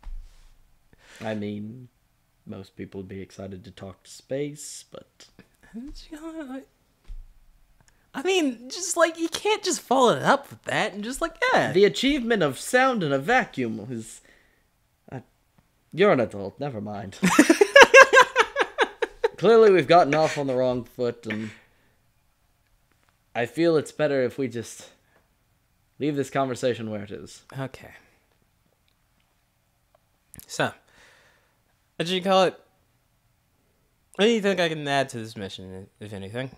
I 1.22 1.34
mean, 1.34 1.88
most 2.44 2.76
people 2.76 3.00
would 3.00 3.08
be 3.08 3.22
excited 3.22 3.64
to 3.64 3.70
talk 3.70 4.02
to 4.02 4.10
space, 4.10 4.84
but. 4.90 5.28
I 8.12 8.22
mean, 8.22 8.68
just 8.68 8.96
like 8.96 9.18
you 9.18 9.28
can't 9.28 9.62
just 9.62 9.80
follow 9.80 10.16
it 10.16 10.22
up 10.22 10.50
with 10.50 10.62
that 10.64 10.94
and 10.94 11.04
just 11.04 11.20
like 11.20 11.36
yeah. 11.52 11.72
The 11.72 11.84
achievement 11.84 12.42
of 12.42 12.58
sound 12.58 13.02
in 13.02 13.12
a 13.12 13.18
vacuum 13.18 13.86
is. 13.90 14.20
Uh, 15.10 15.20
you're 15.92 16.12
an 16.12 16.20
adult, 16.20 16.58
never 16.58 16.80
mind. 16.80 17.18
Clearly, 19.36 19.70
we've 19.70 19.86
gotten 19.86 20.14
off 20.14 20.36
on 20.38 20.46
the 20.46 20.54
wrong 20.54 20.84
foot, 20.84 21.26
and. 21.26 21.50
I 23.32 23.46
feel 23.46 23.76
it's 23.76 23.92
better 23.92 24.22
if 24.24 24.38
we 24.38 24.48
just. 24.48 24.88
leave 26.00 26.16
this 26.16 26.30
conversation 26.30 26.90
where 26.90 27.04
it 27.04 27.12
is. 27.12 27.42
Okay. 27.58 27.92
So, 30.48 30.72
what 31.96 32.08
do 32.08 32.14
you 32.14 32.22
call 32.22 32.44
it? 32.44 32.58
What 34.16 34.24
do 34.24 34.30
you 34.32 34.40
think 34.40 34.58
I 34.58 34.68
can 34.68 34.86
add 34.88 35.08
to 35.10 35.18
this 35.18 35.36
mission, 35.36 35.86
if 36.00 36.12
anything? 36.12 36.50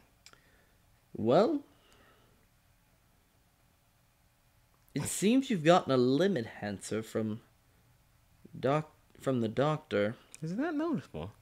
Well. 1.15 1.61
It 4.95 5.05
seems 5.05 5.49
you've 5.49 5.65
gotten 5.65 5.93
a 5.93 5.97
limit 5.97 6.45
enhancer 6.45 7.03
from. 7.03 7.41
Doc. 8.59 8.93
from 9.21 9.41
the 9.41 9.49
doctor. 9.49 10.17
Isn't 10.43 10.61
that 10.61 10.75
noticeable? 10.75 11.33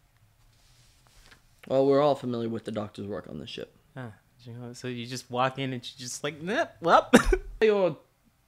Well, 1.66 1.86
we're 1.86 2.00
all 2.00 2.14
familiar 2.14 2.48
with 2.48 2.64
the 2.64 2.70
doctor's 2.70 3.06
work 3.06 3.26
on 3.28 3.38
the 3.38 3.46
ship. 3.46 3.74
Ah, 3.96 4.12
so 4.72 4.88
you 4.88 5.06
just 5.06 5.30
walk 5.30 5.58
in 5.58 5.72
and 5.72 5.82
you're 5.82 6.06
just 6.06 6.24
like, 6.24 6.36
yep, 6.42 6.76
well, 6.80 7.10
You're 7.60 7.98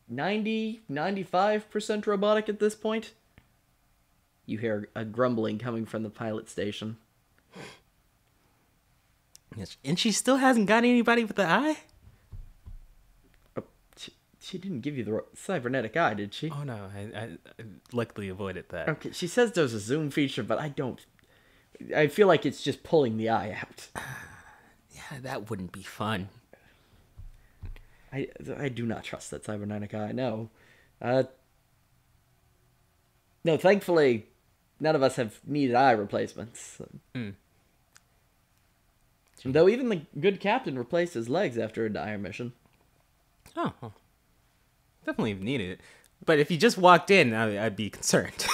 90, 0.09 0.81
95% 0.91 2.07
robotic 2.07 2.49
at 2.49 2.61
this 2.61 2.75
point. 2.75 3.13
You 4.47 4.57
hear 4.57 4.89
a 4.95 5.05
grumbling 5.05 5.59
coming 5.59 5.85
from 5.85 6.03
the 6.03 6.11
pilot 6.11 6.49
station. 6.49 6.97
Yes, 9.57 9.77
And 9.85 9.99
she 9.99 10.13
still 10.13 10.37
hasn't 10.37 10.67
got 10.67 10.85
anybody 10.85 11.25
with 11.25 11.37
the 11.37 11.47
eye? 11.47 11.79
Oh, 13.57 13.65
she, 13.97 14.13
she 14.41 14.59
didn't 14.59 14.81
give 14.81 14.97
you 14.97 15.05
the 15.05 15.25
cybernetic 15.35 15.97
eye, 15.97 16.15
did 16.15 16.33
she? 16.35 16.51
Oh 16.51 16.65
no, 16.65 16.91
I, 16.95 17.01
I, 17.19 17.23
I 17.25 17.65
luckily 17.93 18.29
avoided 18.29 18.67
that. 18.71 18.89
Okay, 18.89 19.13
she 19.13 19.27
says 19.27 19.53
there's 19.53 19.75
a 19.75 19.81
zoom 19.81 20.11
feature, 20.11 20.43
but 20.43 20.59
I 20.59 20.69
don't. 20.69 21.05
I 21.97 22.07
feel 22.07 22.27
like 22.29 22.47
it's 22.47 22.63
just 22.63 22.83
pulling 22.83 23.17
the 23.17 23.29
eye 23.29 23.57
out. 23.61 23.89
Yeah, 24.95 25.21
that 25.23 25.49
wouldn't 25.49 25.73
be 25.73 25.83
fun. 25.83 26.29
I 28.13 28.29
I 28.59 28.69
do 28.69 28.85
not 28.85 29.05
trust 29.05 29.31
that 29.31 29.43
cybernetic 29.45 29.95
eye. 29.95 30.13
No, 30.13 30.51
uh, 31.01 31.25
no. 33.43 33.57
Thankfully, 33.57 34.27
none 34.81 34.95
of 34.95 35.03
us 35.03 35.17
have 35.17 35.41
needed 35.47 35.75
eye 35.75 35.93
replacements. 35.93 36.79
Though 39.45 39.69
even 39.69 39.89
the 39.89 40.03
good 40.21 40.39
captain 40.41 40.79
replaced 40.79 41.15
his 41.15 41.29
legs 41.29 41.59
after 41.59 41.85
a 41.85 41.91
dire 41.93 42.19
mission. 42.19 42.53
Oh, 43.57 43.73
well, 43.81 43.93
definitely 45.05 45.35
needed 45.35 45.71
it. 45.71 45.81
But 46.25 46.39
if 46.39 46.51
you 46.51 46.57
just 46.57 46.79
walked 46.79 47.11
in, 47.11 47.35
I, 47.35 47.67
I'd 47.67 47.75
be 47.77 47.91
concerned. 47.91 48.47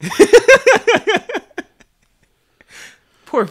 poor, 3.26 3.48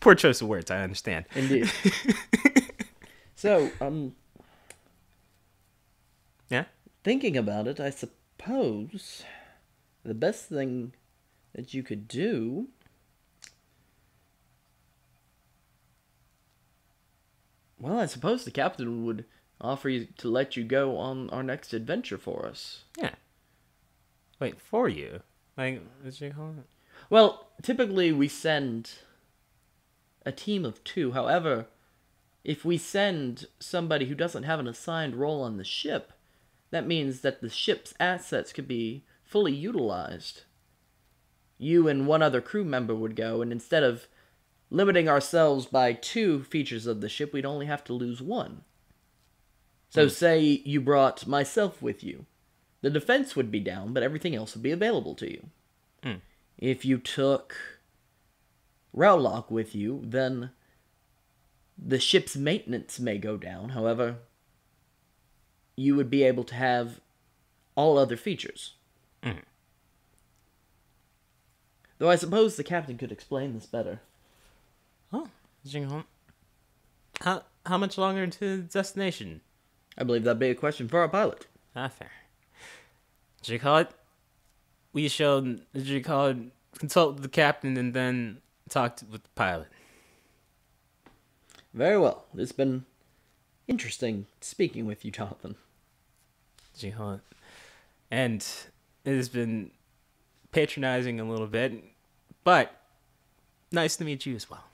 poor 0.00 0.14
choice 0.14 0.40
of 0.40 0.48
words. 0.48 0.70
I 0.70 0.82
understand. 0.82 1.26
Indeed. 1.34 1.70
so, 3.36 3.70
um, 3.80 4.14
Yeah. 6.48 6.64
thinking 7.04 7.36
about 7.36 7.66
it, 7.66 7.78
I 7.80 7.90
suppose 7.90 9.22
the 10.04 10.14
best 10.14 10.48
thing 10.48 10.92
that 11.54 11.74
you 11.74 11.82
could 11.82 12.08
do 12.08 12.68
Well, 17.82 17.98
I 17.98 18.06
suppose 18.06 18.44
the 18.44 18.52
captain 18.52 19.04
would 19.04 19.24
offer 19.60 19.88
you 19.88 20.06
to 20.18 20.28
let 20.28 20.56
you 20.56 20.62
go 20.62 20.96
on 20.96 21.28
our 21.30 21.42
next 21.42 21.74
adventure 21.74 22.16
for 22.16 22.46
us. 22.46 22.84
Yeah. 22.96 23.16
Wait 24.38 24.60
for 24.60 24.88
you. 24.88 25.20
Like, 25.56 25.82
what 26.00 26.20
you 26.20 26.30
call 26.30 26.50
it? 26.50 26.66
Well, 27.10 27.48
typically 27.60 28.12
we 28.12 28.28
send 28.28 28.92
a 30.24 30.30
team 30.30 30.64
of 30.64 30.82
two. 30.84 31.10
However, 31.10 31.66
if 32.44 32.64
we 32.64 32.78
send 32.78 33.46
somebody 33.58 34.06
who 34.06 34.14
doesn't 34.14 34.44
have 34.44 34.60
an 34.60 34.68
assigned 34.68 35.16
role 35.16 35.42
on 35.42 35.56
the 35.56 35.64
ship, 35.64 36.12
that 36.70 36.86
means 36.86 37.22
that 37.22 37.40
the 37.40 37.50
ship's 37.50 37.94
assets 37.98 38.52
could 38.52 38.68
be 38.68 39.04
fully 39.24 39.52
utilized. 39.52 40.42
You 41.58 41.88
and 41.88 42.06
one 42.06 42.22
other 42.22 42.40
crew 42.40 42.64
member 42.64 42.94
would 42.94 43.16
go, 43.16 43.42
and 43.42 43.50
instead 43.50 43.82
of 43.82 44.06
limiting 44.72 45.08
ourselves 45.08 45.66
by 45.66 45.92
two 45.92 46.42
features 46.44 46.86
of 46.86 47.00
the 47.00 47.08
ship, 47.08 47.32
we'd 47.32 47.44
only 47.44 47.66
have 47.66 47.84
to 47.84 47.92
lose 47.92 48.22
one. 48.22 48.62
So, 49.90 50.04
hmm. 50.04 50.08
say 50.08 50.40
you 50.64 50.80
brought 50.80 51.26
myself 51.26 51.82
with 51.82 52.02
you. 52.02 52.24
The 52.80 52.90
defense 52.90 53.36
would 53.36 53.50
be 53.50 53.60
down, 53.60 53.92
but 53.92 54.02
everything 54.02 54.34
else 54.34 54.54
would 54.54 54.62
be 54.62 54.72
available 54.72 55.14
to 55.16 55.30
you. 55.30 55.46
Hmm. 56.02 56.14
If 56.58 56.84
you 56.84 56.98
took 56.98 57.54
Rowlock 58.96 59.50
with 59.50 59.74
you, 59.74 60.00
then 60.04 60.50
the 61.78 62.00
ship's 62.00 62.34
maintenance 62.34 62.98
may 62.98 63.18
go 63.18 63.36
down. 63.36 63.70
However, 63.70 64.16
you 65.76 65.94
would 65.96 66.10
be 66.10 66.22
able 66.22 66.44
to 66.44 66.54
have 66.54 67.00
all 67.74 67.98
other 67.98 68.16
features. 68.16 68.74
Hmm. 69.22 69.40
Though 71.98 72.10
I 72.10 72.16
suppose 72.16 72.56
the 72.56 72.64
captain 72.64 72.96
could 72.96 73.12
explain 73.12 73.52
this 73.52 73.66
better. 73.66 74.00
Oh, 75.12 75.28
Jing 75.66 76.04
How 77.20 77.42
how 77.66 77.78
much 77.78 77.98
longer 77.98 78.26
to 78.26 78.62
destination? 78.62 79.40
I 79.96 80.04
believe 80.04 80.24
that'd 80.24 80.38
be 80.38 80.50
a 80.50 80.54
question 80.54 80.88
for 80.88 81.00
our 81.00 81.08
pilot. 81.08 81.46
Ah, 81.76 81.88
fair. 81.88 82.10
Did 83.42 83.52
you 83.52 83.58
call 83.58 83.78
it? 83.78 83.90
We 84.92 85.08
shall. 85.08 85.40
Did 85.40 85.86
you 85.86 86.02
call 86.02 86.26
it? 86.26 86.36
Consult 86.78 87.14
with 87.14 87.22
the 87.22 87.28
captain 87.28 87.76
and 87.76 87.92
then 87.92 88.38
talk 88.68 88.96
to, 88.96 89.04
with 89.06 89.22
the 89.22 89.28
pilot. 89.34 89.68
Very 91.74 91.98
well. 91.98 92.24
It's 92.34 92.52
been 92.52 92.86
interesting 93.68 94.26
speaking 94.40 94.86
with 94.86 95.04
you, 95.04 95.10
Jonathan. 95.10 95.56
Did 96.74 96.82
you 96.84 96.92
call 96.92 97.12
it? 97.12 97.20
And 98.10 98.44
it 99.04 99.16
has 99.16 99.28
been 99.28 99.70
patronizing 100.50 101.20
a 101.20 101.24
little 101.24 101.46
bit, 101.46 101.84
but 102.44 102.74
nice 103.70 103.96
to 103.96 104.04
meet 104.04 104.26
you 104.26 104.34
as 104.34 104.50
well. 104.50 104.64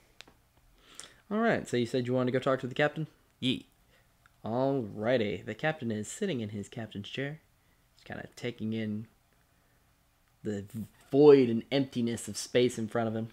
All 1.31 1.39
right, 1.39 1.68
so 1.68 1.76
you 1.76 1.87
said 1.87 2.07
you 2.07 2.14
wanted 2.14 2.33
to 2.33 2.39
go 2.39 2.43
talk 2.43 2.61
to 2.61 2.66
the 2.66 2.74
captain? 2.74 3.07
Yee. 3.41 3.66
Alrighty. 4.45 5.45
The 5.45 5.55
captain 5.55 5.91
is 5.91 6.09
sitting 6.09 6.41
in 6.41 6.51
his 6.51 6.68
captain's 6.68 7.09
chair. 7.09 7.41
He's 7.97 8.05
kind 8.05 8.20
of 8.20 8.35
taking 8.35 8.72
in 8.72 9.07
the 10.43 10.64
void 11.11 11.49
and 11.51 11.64
emptiness 11.70 12.29
of 12.29 12.37
space 12.37 12.79
in 12.79 12.89
front 12.89 13.09
of 13.09 13.16
him. 13.16 13.29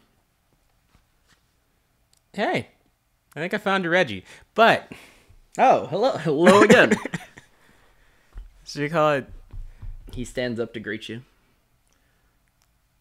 Hey, 2.34 2.70
I 3.36 3.40
think 3.40 3.54
I 3.54 3.58
found 3.58 3.86
a 3.86 3.90
Reggie, 3.90 4.26
but 4.56 4.92
Oh, 5.58 5.86
hello. 5.88 6.12
Hello 6.18 6.64
again. 6.64 6.94
so 8.66 8.82
you 8.82 8.90
call 8.90 9.14
it? 9.14 9.28
he 10.12 10.24
stands 10.26 10.60
up 10.60 10.74
to 10.74 10.80
greet 10.80 11.08
you. 11.10 11.22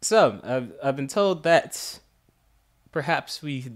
So 0.00 0.40
I've 0.42 0.72
I've 0.82 0.96
been 0.96 1.08
told 1.08 1.42
that 1.42 1.98
perhaps 2.92 3.42
we 3.42 3.72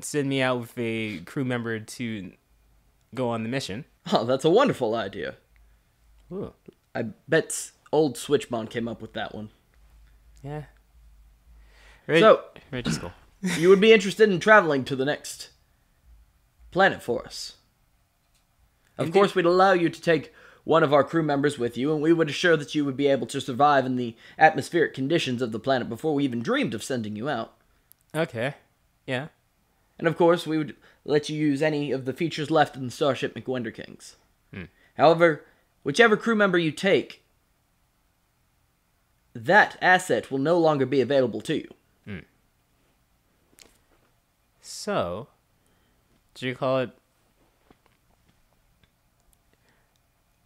send 0.00 0.28
me 0.28 0.42
out 0.42 0.60
with 0.60 0.74
a 0.78 1.18
crew 1.20 1.44
member 1.44 1.78
to 1.80 2.32
go 3.14 3.28
on 3.30 3.42
the 3.42 3.48
mission. 3.48 3.84
Oh, 4.12 4.24
that's 4.24 4.44
a 4.44 4.50
wonderful 4.50 4.94
idea. 4.94 5.36
Ooh. 6.32 6.52
I 6.94 7.04
bet 7.28 7.70
old 7.92 8.16
Switchbond 8.16 8.70
came 8.70 8.88
up 8.88 9.00
with 9.02 9.12
that 9.14 9.34
one. 9.34 9.50
Yeah. 10.42 10.64
Reg- 12.06 12.20
So- 12.20 12.42
Reggie's 12.70 12.98
cool. 12.98 13.12
you 13.58 13.68
would 13.68 13.80
be 13.80 13.92
interested 13.92 14.30
in 14.30 14.40
traveling 14.40 14.84
to 14.84 14.96
the 14.96 15.04
next 15.04 15.50
planet 16.70 17.02
for 17.02 17.24
us. 17.24 17.54
Of 18.98 19.06
Indeed. 19.06 19.18
course, 19.18 19.34
we'd 19.34 19.44
allow 19.44 19.72
you 19.72 19.88
to 19.90 20.00
take 20.00 20.32
one 20.64 20.82
of 20.82 20.92
our 20.92 21.04
crew 21.04 21.22
members 21.22 21.58
with 21.58 21.76
you, 21.76 21.92
and 21.92 22.02
we 22.02 22.12
would 22.12 22.28
assure 22.30 22.56
that 22.56 22.74
you 22.74 22.84
would 22.84 22.96
be 22.96 23.06
able 23.06 23.26
to 23.28 23.40
survive 23.40 23.86
in 23.86 23.96
the 23.96 24.16
atmospheric 24.38 24.94
conditions 24.94 25.42
of 25.42 25.52
the 25.52 25.58
planet 25.60 25.88
before 25.88 26.14
we 26.14 26.24
even 26.24 26.40
dreamed 26.42 26.74
of 26.74 26.82
sending 26.82 27.14
you 27.14 27.28
out. 27.28 27.54
Okay. 28.14 28.54
Yeah. 29.06 29.28
And 29.98 30.06
of 30.06 30.16
course, 30.16 30.46
we 30.46 30.58
would 30.58 30.76
let 31.04 31.28
you 31.28 31.36
use 31.38 31.62
any 31.62 31.90
of 31.92 32.04
the 32.04 32.12
features 32.12 32.50
left 32.50 32.76
in 32.76 32.86
the 32.86 32.90
Starship 32.90 33.34
McWender 33.34 33.72
Kings. 33.72 34.16
However, 34.96 35.44
whichever 35.84 36.16
crew 36.16 36.34
member 36.34 36.58
you 36.58 36.72
take, 36.72 37.22
that 39.34 39.76
asset 39.82 40.30
will 40.30 40.38
no 40.38 40.58
longer 40.58 40.86
be 40.86 41.00
available 41.00 41.40
to 41.42 41.54
you. 41.56 41.68
So, 44.60 45.28
do 46.34 46.46
you 46.48 46.54
call 46.56 46.80
it? 46.80 46.90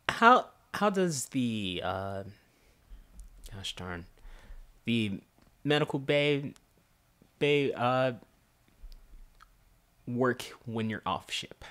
How 0.09 0.49
how 0.75 0.91
does 0.91 1.27
the 1.27 1.81
uh, 1.83 2.23
gosh 3.55 3.75
darn, 3.77 4.05
the 4.85 5.21
medical 5.65 5.99
bay 5.99 6.53
bay 7.39 7.73
uh 7.73 8.13
work 10.17 10.43
when 10.67 10.89
you're 10.91 11.03
off 11.07 11.31
ship? 11.31 11.65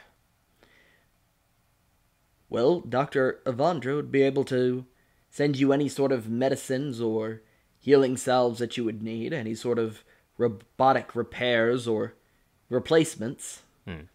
Well, 2.50 2.80
Dr. 2.82 3.40
Avandra 3.46 3.96
would 3.96 4.12
be 4.12 4.24
able 4.24 4.44
to 4.46 4.86
send 5.30 5.58
you 5.58 5.72
any 5.72 5.88
sort 5.88 6.12
of 6.12 6.28
medicines 6.30 7.00
or 7.00 7.42
healing 7.80 8.18
salves 8.18 8.60
that 8.60 8.76
you 8.76 8.84
would 8.84 9.04
need, 9.04 9.32
any 9.34 9.54
sort 9.56 9.78
of 9.78 10.04
robotic 10.38 11.16
repairs 11.16 11.88
or 11.88 12.16
replacements. 12.70 13.62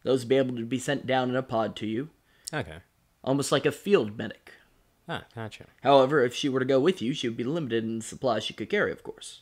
Those 0.04 0.20
would 0.20 0.28
be 0.28 0.36
able 0.36 0.54
to 0.56 0.64
be 0.64 0.78
sent 0.78 1.04
down 1.04 1.30
in 1.30 1.34
a 1.36 1.42
pod 1.42 1.74
to 1.76 1.86
you, 1.86 2.10
Okay. 2.52 2.78
almost 3.24 3.50
like 3.50 3.66
a 3.66 3.72
field 3.72 4.16
medic. 4.16 4.52
Ah, 5.08 5.24
gotcha. 5.34 5.66
However, 5.82 6.24
if 6.24 6.32
she 6.32 6.48
were 6.48 6.60
to 6.60 6.64
go 6.64 6.78
with 6.78 7.02
you, 7.02 7.12
she 7.12 7.28
would 7.28 7.36
be 7.36 7.42
limited 7.42 7.82
in 7.82 7.98
the 7.98 8.04
supplies 8.04 8.44
she 8.44 8.54
could 8.54 8.70
carry, 8.70 8.92
of 8.92 9.02
course. 9.02 9.40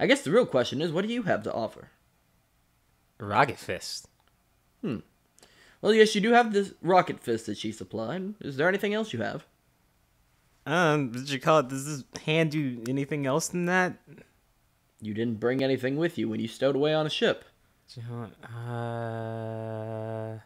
I 0.00 0.06
guess 0.06 0.22
the 0.22 0.32
real 0.32 0.46
question 0.46 0.82
is, 0.82 0.90
what 0.90 1.06
do 1.06 1.12
you 1.12 1.22
have 1.24 1.44
to 1.44 1.52
offer? 1.52 1.90
Rocket 3.22 3.58
fist. 3.58 4.08
Hmm. 4.82 4.98
Well, 5.80 5.94
yes, 5.94 6.14
you 6.14 6.20
do 6.20 6.32
have 6.32 6.52
this 6.52 6.74
rocket 6.82 7.20
fist 7.20 7.46
that 7.46 7.56
she 7.56 7.70
supplied. 7.72 8.34
Is 8.40 8.56
there 8.56 8.68
anything 8.68 8.94
else 8.94 9.12
you 9.12 9.20
have? 9.22 9.46
Um, 10.66 11.10
did 11.12 11.30
you 11.30 11.40
call 11.40 11.60
it? 11.60 11.68
Does 11.68 11.86
this 11.86 12.04
hand 12.24 12.50
do 12.50 12.82
anything 12.88 13.24
else 13.26 13.48
than 13.48 13.66
that? 13.66 13.94
You 15.00 15.14
didn't 15.14 15.40
bring 15.40 15.62
anything 15.62 15.96
with 15.96 16.18
you 16.18 16.28
when 16.28 16.40
you 16.40 16.48
stowed 16.48 16.76
away 16.76 16.94
on 16.94 17.06
a 17.06 17.10
ship. 17.10 17.44
Did 17.88 18.02
you 18.02 18.08
call 18.08 18.24
it- 18.24 18.34
Uh, 18.44 20.38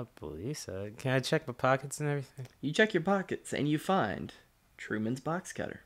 I 0.00 0.04
believe 0.20 0.56
so. 0.58 0.90
Can 0.98 1.12
I 1.12 1.20
check 1.20 1.46
my 1.46 1.52
pockets 1.54 1.98
and 2.00 2.08
everything? 2.08 2.46
You 2.60 2.72
check 2.72 2.94
your 2.94 3.02
pockets 3.02 3.52
and 3.52 3.68
you 3.68 3.78
find 3.78 4.32
Truman's 4.76 5.20
box 5.20 5.52
cutter. 5.52 5.80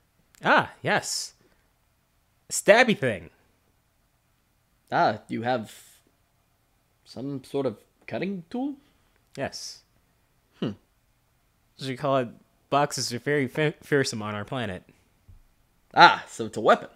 Ah, 0.44 0.72
yes. 0.82 1.34
Stabby 2.50 2.96
thing. 2.98 3.30
Ah, 4.92 5.20
you 5.28 5.40
have 5.42 5.74
some 7.06 7.42
sort 7.42 7.64
of 7.64 7.78
cutting 8.06 8.44
tool? 8.50 8.74
Yes. 9.38 9.80
Hmm. 10.60 10.72
As 11.80 11.88
you 11.88 11.96
call 11.96 12.18
it, 12.18 12.28
boxes 12.68 13.12
are 13.12 13.18
very 13.18 13.48
fe- 13.48 13.74
fearsome 13.82 14.20
on 14.20 14.34
our 14.34 14.44
planet. 14.44 14.84
Ah, 15.94 16.24
so 16.28 16.44
it's 16.44 16.58
a 16.58 16.60
weapon. 16.60 16.90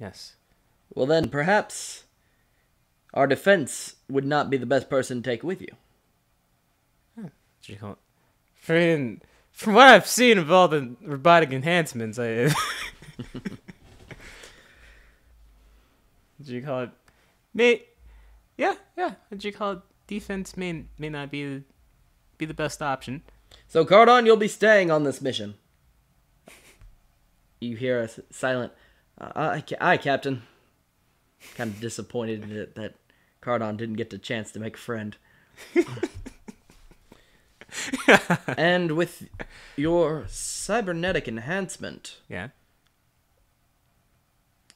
Yes. 0.00 0.34
Well, 0.94 1.06
then 1.06 1.28
perhaps 1.28 2.04
our 3.14 3.28
defense 3.28 3.94
would 4.10 4.24
not 4.24 4.50
be 4.50 4.56
the 4.56 4.66
best 4.66 4.90
person 4.90 5.22
to 5.22 5.30
take 5.30 5.44
with 5.44 5.60
you. 5.60 5.68
As 7.16 7.68
you 7.68 7.76
call 7.76 7.92
it. 7.92 7.98
From, 8.56 9.20
from 9.52 9.74
what 9.74 9.86
I've 9.86 10.08
seen 10.08 10.38
of 10.38 10.50
all 10.50 10.66
the 10.66 10.96
robotic 11.02 11.52
enhancements, 11.52 12.18
I. 12.18 12.52
Did 16.38 16.48
you 16.48 16.62
call 16.62 16.82
it? 16.82 16.90
May, 17.54 17.82
yeah, 18.56 18.74
yeah. 18.96 19.14
Did 19.30 19.44
you 19.44 19.52
call 19.52 19.72
it? 19.72 19.78
Defense 20.06 20.56
may 20.56 20.84
may 20.98 21.08
not 21.08 21.30
be 21.30 21.64
be 22.38 22.44
the 22.46 22.54
best 22.54 22.80
option. 22.82 23.22
So, 23.66 23.84
Cardon, 23.84 24.24
you'll 24.26 24.36
be 24.36 24.48
staying 24.48 24.90
on 24.90 25.02
this 25.04 25.20
mission. 25.20 25.54
You 27.60 27.76
hear 27.76 28.00
a 28.00 28.04
s- 28.04 28.20
silent, 28.30 28.72
uh, 29.20 29.32
aye, 29.34 29.64
aye, 29.80 29.96
Captain. 29.96 30.42
Kind 31.54 31.72
of 31.74 31.80
disappointed 31.80 32.48
that, 32.50 32.74
that 32.76 32.94
Cardon 33.40 33.76
didn't 33.76 33.96
get 33.96 34.10
the 34.10 34.18
chance 34.18 34.52
to 34.52 34.60
make 34.60 34.74
a 34.76 34.78
friend. 34.78 35.16
and 38.56 38.92
with 38.92 39.28
your 39.76 40.24
cybernetic 40.28 41.26
enhancement, 41.28 42.18
Yeah. 42.28 42.48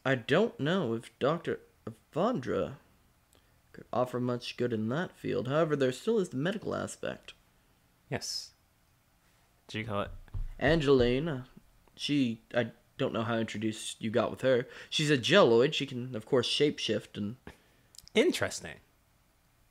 I 0.05 0.15
don't 0.15 0.59
know 0.59 0.95
if 0.95 1.11
Dr. 1.19 1.61
Avandra 1.87 2.75
could 3.73 3.85
offer 3.93 4.19
much 4.19 4.57
good 4.57 4.73
in 4.73 4.89
that 4.89 5.17
field. 5.17 5.49
However, 5.49 5.77
there 5.77 5.93
still 5.93 6.19
is 6.19 6.31
the 6.31 6.37
medical 6.37 6.75
aspect. 6.75 7.35
Yes. 8.11 8.51
Did 9.69 9.79
you 9.79 9.85
call 9.85 10.03
it? 10.03 10.11
Angeline, 10.59 11.29
uh, 11.29 11.43
she, 11.95 12.41
I 12.55 12.69
don't 12.99 13.13
know 13.13 13.23
how 13.23 13.37
introduced 13.37 14.01
you 14.01 14.11
got 14.11 14.31
with 14.31 14.41
her. 14.43 14.67
She's 14.89 15.11
a 15.11 15.19
jelloid. 15.19 15.73
She 15.75 15.87
can, 15.87 16.15
of 16.17 16.27
course, 16.27 16.49
shapeshift 16.49 17.17
and 17.17 17.37
Interesting. 18.15 18.77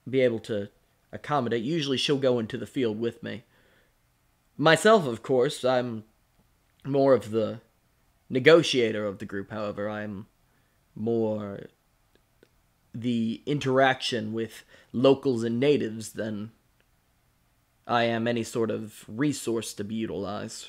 be 0.09 0.21
able 0.21 0.39
to 0.39 0.69
accommodate. 1.11 1.63
Usually 1.63 1.97
she'll 1.97 2.17
go 2.17 2.39
into 2.39 2.57
the 2.57 2.65
field 2.65 2.99
with 2.99 3.21
me. 3.21 3.43
Myself, 4.57 5.05
of 5.05 5.21
course, 5.23 5.63
I'm 5.65 6.03
more 6.85 7.13
of 7.13 7.31
the 7.31 7.61
negotiator 8.29 9.05
of 9.05 9.19
the 9.19 9.25
group, 9.25 9.51
however, 9.51 9.89
I'm 9.89 10.27
more 10.95 11.61
the 12.93 13.41
interaction 13.45 14.33
with 14.33 14.63
locals 14.91 15.43
and 15.43 15.59
natives 15.59 16.13
than 16.13 16.51
I 17.87 18.03
am 18.03 18.27
any 18.27 18.43
sort 18.43 18.71
of 18.71 19.05
resource 19.07 19.73
to 19.75 19.83
be 19.83 19.95
utilized. 19.95 20.67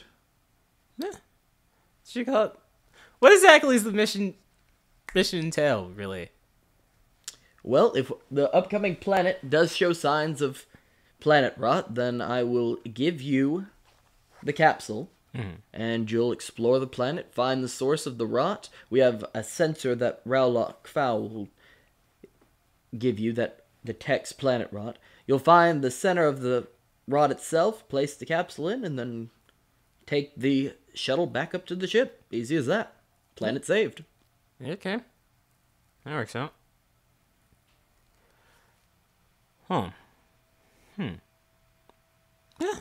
Yeah. 0.98 2.24
Call 2.24 2.44
it? 2.44 2.52
What 3.18 3.32
exactly 3.32 3.76
is 3.76 3.84
the 3.84 3.92
mission 3.92 4.34
mission 5.14 5.40
entail, 5.40 5.90
really? 5.94 6.30
Well, 7.62 7.92
if 7.94 8.10
the 8.30 8.52
upcoming 8.54 8.96
planet 8.96 9.50
does 9.50 9.76
show 9.76 9.92
signs 9.92 10.40
of 10.40 10.66
planet 11.20 11.54
rot, 11.58 11.94
then 11.94 12.20
I 12.20 12.42
will 12.42 12.76
give 12.76 13.20
you 13.20 13.66
the 14.42 14.52
capsule. 14.52 15.10
And 15.72 16.10
you'll 16.10 16.32
explore 16.32 16.78
the 16.78 16.86
planet, 16.86 17.32
find 17.32 17.62
the 17.62 17.68
source 17.68 18.06
of 18.06 18.18
the 18.18 18.26
rot. 18.26 18.68
We 18.88 18.98
have 19.00 19.24
a 19.32 19.44
sensor 19.44 19.94
that 19.94 20.24
Rowlock 20.26 20.86
Fowl 20.86 21.28
will 21.28 21.48
give 22.98 23.18
you 23.18 23.32
that 23.34 23.64
detects 23.84 24.32
planet 24.32 24.68
rot. 24.72 24.98
You'll 25.26 25.38
find 25.38 25.82
the 25.82 25.90
center 25.90 26.26
of 26.26 26.40
the 26.40 26.66
rot 27.06 27.30
itself, 27.30 27.88
place 27.88 28.16
the 28.16 28.26
capsule 28.26 28.68
in, 28.68 28.84
and 28.84 28.98
then 28.98 29.30
take 30.06 30.34
the 30.36 30.74
shuttle 30.94 31.26
back 31.26 31.54
up 31.54 31.66
to 31.66 31.76
the 31.76 31.86
ship. 31.86 32.22
Easy 32.32 32.56
as 32.56 32.66
that. 32.66 32.94
Planet 33.36 33.64
saved. 33.64 34.04
Okay. 34.64 34.98
That 36.04 36.14
works 36.14 36.34
out. 36.34 36.52
Huh. 39.68 39.90
Hmm. 40.96 41.14
Yeah. 42.58 42.80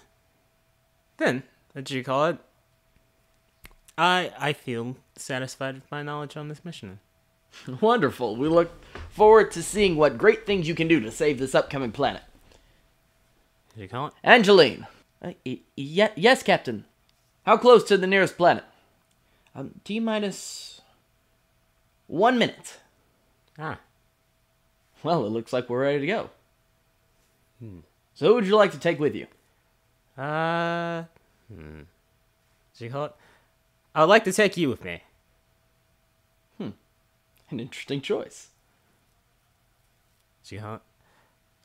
Then, 1.18 1.44
what 1.74 1.86
do 1.86 1.96
you 1.96 2.04
call 2.04 2.26
it? 2.28 2.38
I 3.98 4.32
I 4.40 4.54
feel 4.54 4.96
satisfied 5.16 5.76
with 5.76 5.92
my 5.92 6.04
knowledge 6.04 6.38
on 6.38 6.48
this 6.48 6.64
mission. 6.64 7.00
Wonderful. 7.82 8.36
We 8.36 8.48
look 8.48 8.72
forward 9.10 9.52
to 9.52 9.64
seeing 9.64 9.96
what 9.96 10.18
great 10.18 10.46
things 10.46 10.68
you 10.68 10.76
can 10.76 10.88
do 10.88 11.00
to 11.00 11.12
save 11.12 11.40
this 11.40 11.56
upcoming 11.56 11.92
planet. 11.92 12.22
Did 13.76 13.82
you 13.82 13.88
call 13.90 14.08
it? 14.08 14.14
Angeline. 14.24 14.88
Uh, 15.22 15.34
y- 15.46 15.60
y- 15.78 16.12
yes, 16.16 16.44
Captain. 16.44 16.86
How 17.46 17.58
close 17.58 17.84
to 17.86 17.98
the 17.98 18.08
nearest 18.08 18.38
planet? 18.38 18.64
Um, 19.56 19.72
T 19.84 20.00
minus 20.00 20.82
one 22.08 22.38
minute. 22.38 22.78
Ah. 23.58 23.80
Well, 25.04 25.26
it 25.26 25.30
looks 25.30 25.52
like 25.52 25.70
we're 25.70 25.82
ready 25.82 26.00
to 26.02 26.08
go. 26.08 26.30
Hmm. 27.60 27.80
So, 28.14 28.28
who 28.28 28.36
would 28.36 28.46
you 28.46 28.56
like 28.56 28.72
to 28.72 28.80
take 28.80 29.00
with 29.00 29.16
you? 29.16 29.28
Uh. 30.22 31.04
Hmm. 31.54 31.82
Did 32.78 32.86
you 32.86 32.90
call 32.90 33.06
it? 33.06 33.16
I 33.94 34.02
would 34.02 34.10
like 34.10 34.24
to 34.26 34.34
take 34.34 34.56
you 34.56 34.70
with 34.70 34.84
me. 34.84 35.04
Hmm. 36.58 36.70
An 37.50 37.60
interesting 37.60 38.02
choice. 38.02 38.50
You? 40.52 40.80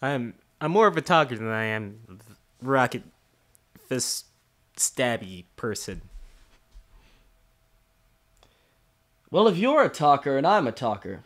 I'm 0.03 0.35
I'm 0.61 0.71
more 0.71 0.87
of 0.87 0.97
a 0.97 1.01
talker 1.01 1.37
than 1.37 1.49
I 1.49 1.65
am 1.65 2.01
a 2.11 2.67
rocket 2.67 3.03
fist 3.89 4.27
stabby 4.77 5.45
person. 5.57 6.03
Well, 9.31 9.49
if 9.49 9.57
you're 9.57 9.83
a 9.83 9.89
talker 9.89 10.37
and 10.37 10.47
I'm 10.47 10.67
a 10.67 10.73
talker, 10.73 11.25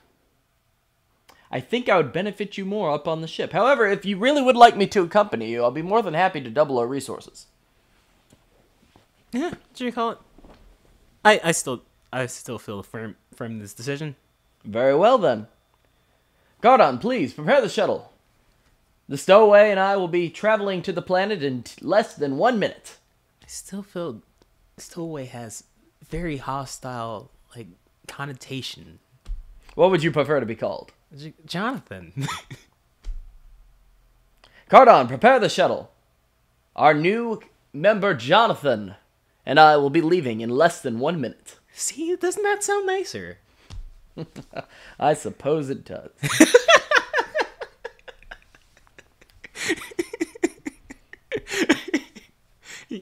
I 1.50 1.60
think 1.60 1.88
I 1.88 1.96
would 1.96 2.12
benefit 2.12 2.56
you 2.56 2.64
more 2.64 2.90
up 2.92 3.08
on 3.08 3.20
the 3.20 3.26
ship. 3.26 3.52
However, 3.52 3.86
if 3.86 4.04
you 4.04 4.16
really 4.18 4.42
would 4.42 4.56
like 4.56 4.76
me 4.76 4.86
to 4.88 5.02
accompany 5.02 5.50
you, 5.50 5.62
I'll 5.62 5.70
be 5.70 5.82
more 5.82 6.02
than 6.02 6.14
happy 6.14 6.40
to 6.40 6.50
double 6.50 6.78
our 6.78 6.86
resources. 6.86 7.46
Yeah, 9.32 9.50
what 9.50 9.74
do 9.74 9.84
you 9.84 9.92
call 9.92 10.10
it? 10.10 10.18
I 11.24 11.40
I 11.44 11.52
still 11.52 11.82
I 12.12 12.26
still 12.26 12.58
feel 12.58 12.82
firm 12.82 13.16
firm 13.34 13.52
in 13.52 13.58
this 13.58 13.74
decision. 13.74 14.16
Very 14.64 14.94
well 14.94 15.18
then. 15.18 15.46
Gardon, 16.60 16.98
please 16.98 17.32
prepare 17.32 17.60
the 17.60 17.68
shuttle. 17.68 18.12
The 19.08 19.16
stowaway 19.16 19.70
and 19.70 19.80
I 19.80 19.96
will 19.96 20.08
be 20.08 20.28
traveling 20.28 20.82
to 20.82 20.92
the 20.92 21.02
planet 21.02 21.42
in 21.42 21.62
t- 21.62 21.76
less 21.80 22.14
than 22.14 22.36
one 22.36 22.58
minute. 22.58 22.98
I 23.42 23.46
still 23.46 23.82
feel 23.82 24.22
Stowaway 24.76 25.26
has 25.26 25.64
very 26.06 26.36
hostile 26.36 27.30
like 27.56 27.68
connotation. 28.06 28.98
What 29.74 29.90
would 29.90 30.02
you 30.02 30.10
prefer 30.10 30.40
to 30.40 30.46
be 30.46 30.56
called? 30.56 30.92
J- 31.16 31.32
Jonathan. 31.46 32.12
Cardon, 34.68 35.08
prepare 35.08 35.38
the 35.38 35.48
shuttle. 35.48 35.90
Our 36.76 36.94
new 36.94 37.40
member 37.72 38.14
Jonathan 38.14 38.94
and 39.48 39.58
I 39.58 39.76
will 39.78 39.90
be 39.90 40.02
leaving 40.02 40.42
in 40.42 40.50
less 40.50 40.82
than 40.82 41.00
one 41.00 41.22
minute. 41.22 41.56
See, 41.72 42.14
doesn't 42.14 42.42
that 42.42 42.62
sound 42.62 42.86
nicer? 42.86 43.38
I 45.00 45.14
suppose 45.14 45.70
it 45.70 45.86
does. 45.86 46.10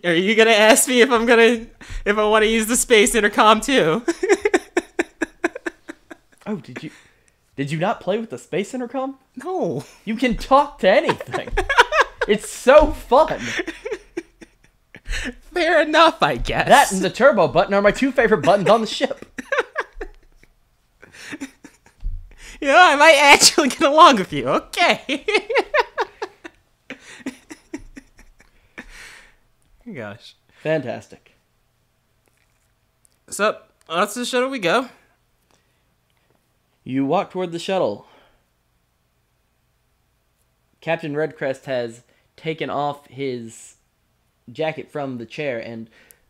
Are 0.05 0.15
you 0.15 0.35
gonna 0.37 0.51
ask 0.51 0.89
me 0.89 1.01
if 1.01 1.11
I'm 1.11 1.27
gonna 1.27 1.67
if 2.05 2.17
I 2.17 2.25
want 2.25 2.45
to 2.45 2.49
use 2.49 2.67
the 2.67 2.77
space 2.77 3.17
intercom 3.17 3.61
too? 3.61 4.05
oh, 6.47 6.57
did 6.57 6.85
you 6.85 6.91
did 7.57 7.73
you 7.73 7.79
not 7.79 8.01
play 8.01 8.19
with 8.19 8.31
the 8.31 8.39
space 8.39 8.73
intercom? 8.73 9.19
no. 9.37 9.85
You 10.05 10.15
can 10.15 10.37
talk 10.37 10.79
to 10.81 10.89
anything. 10.89 11.49
it's 12.29 12.49
so 12.49 12.93
fun. 12.93 13.41
Fair 15.53 15.83
enough, 15.83 16.23
I 16.23 16.37
guess. 16.37 16.69
That 16.69 16.93
and 16.93 17.03
the 17.03 17.11
turbo 17.11 17.49
button 17.49 17.75
are 17.75 17.83
my 17.83 17.91
two 17.93 18.13
favorite 18.13 18.43
buttons 18.43 18.69
on 18.69 18.81
the 18.81 18.87
ship. 18.87 19.25
You 22.61 22.69
know, 22.69 22.79
I 22.79 22.97
might 22.97 23.19
actually 23.21 23.69
get 23.69 23.83
along 23.83 24.17
with 24.17 24.33
you. 24.33 24.49
Okay. 24.49 25.25
Gosh. 29.95 30.35
Fantastic. 30.63 31.37
So 33.29 33.59
that's 33.89 34.15
the 34.15 34.25
shuttle 34.25 34.49
we 34.49 34.59
go. 34.59 34.89
You 36.83 37.05
walk 37.05 37.31
toward 37.31 37.53
the 37.53 37.59
shuttle. 37.59 38.07
Captain 40.81 41.15
Redcrest 41.15 41.67
has 41.67 42.03
taken 42.37 42.71
off 42.71 43.07
his 43.09 43.76
jacket 44.51 44.91
from 44.91 45.19
the 45.19 45.27
chair 45.27 45.59
and 45.59 45.89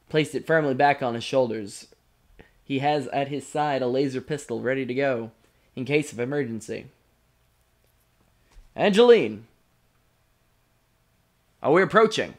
placed 0.08 0.34
it 0.34 0.46
firmly 0.46 0.74
back 0.74 1.02
on 1.02 1.14
his 1.14 1.24
shoulders. 1.24 1.88
He 2.64 2.80
has 2.80 3.06
at 3.08 3.28
his 3.28 3.46
side 3.46 3.82
a 3.82 3.86
laser 3.86 4.20
pistol 4.20 4.60
ready 4.60 4.84
to 4.86 4.94
go 4.94 5.30
in 5.74 5.84
case 5.84 6.12
of 6.12 6.18
emergency. 6.20 6.86
Angeline, 8.74 9.46
are 11.62 11.72
we 11.72 11.82
approaching? 11.82 12.34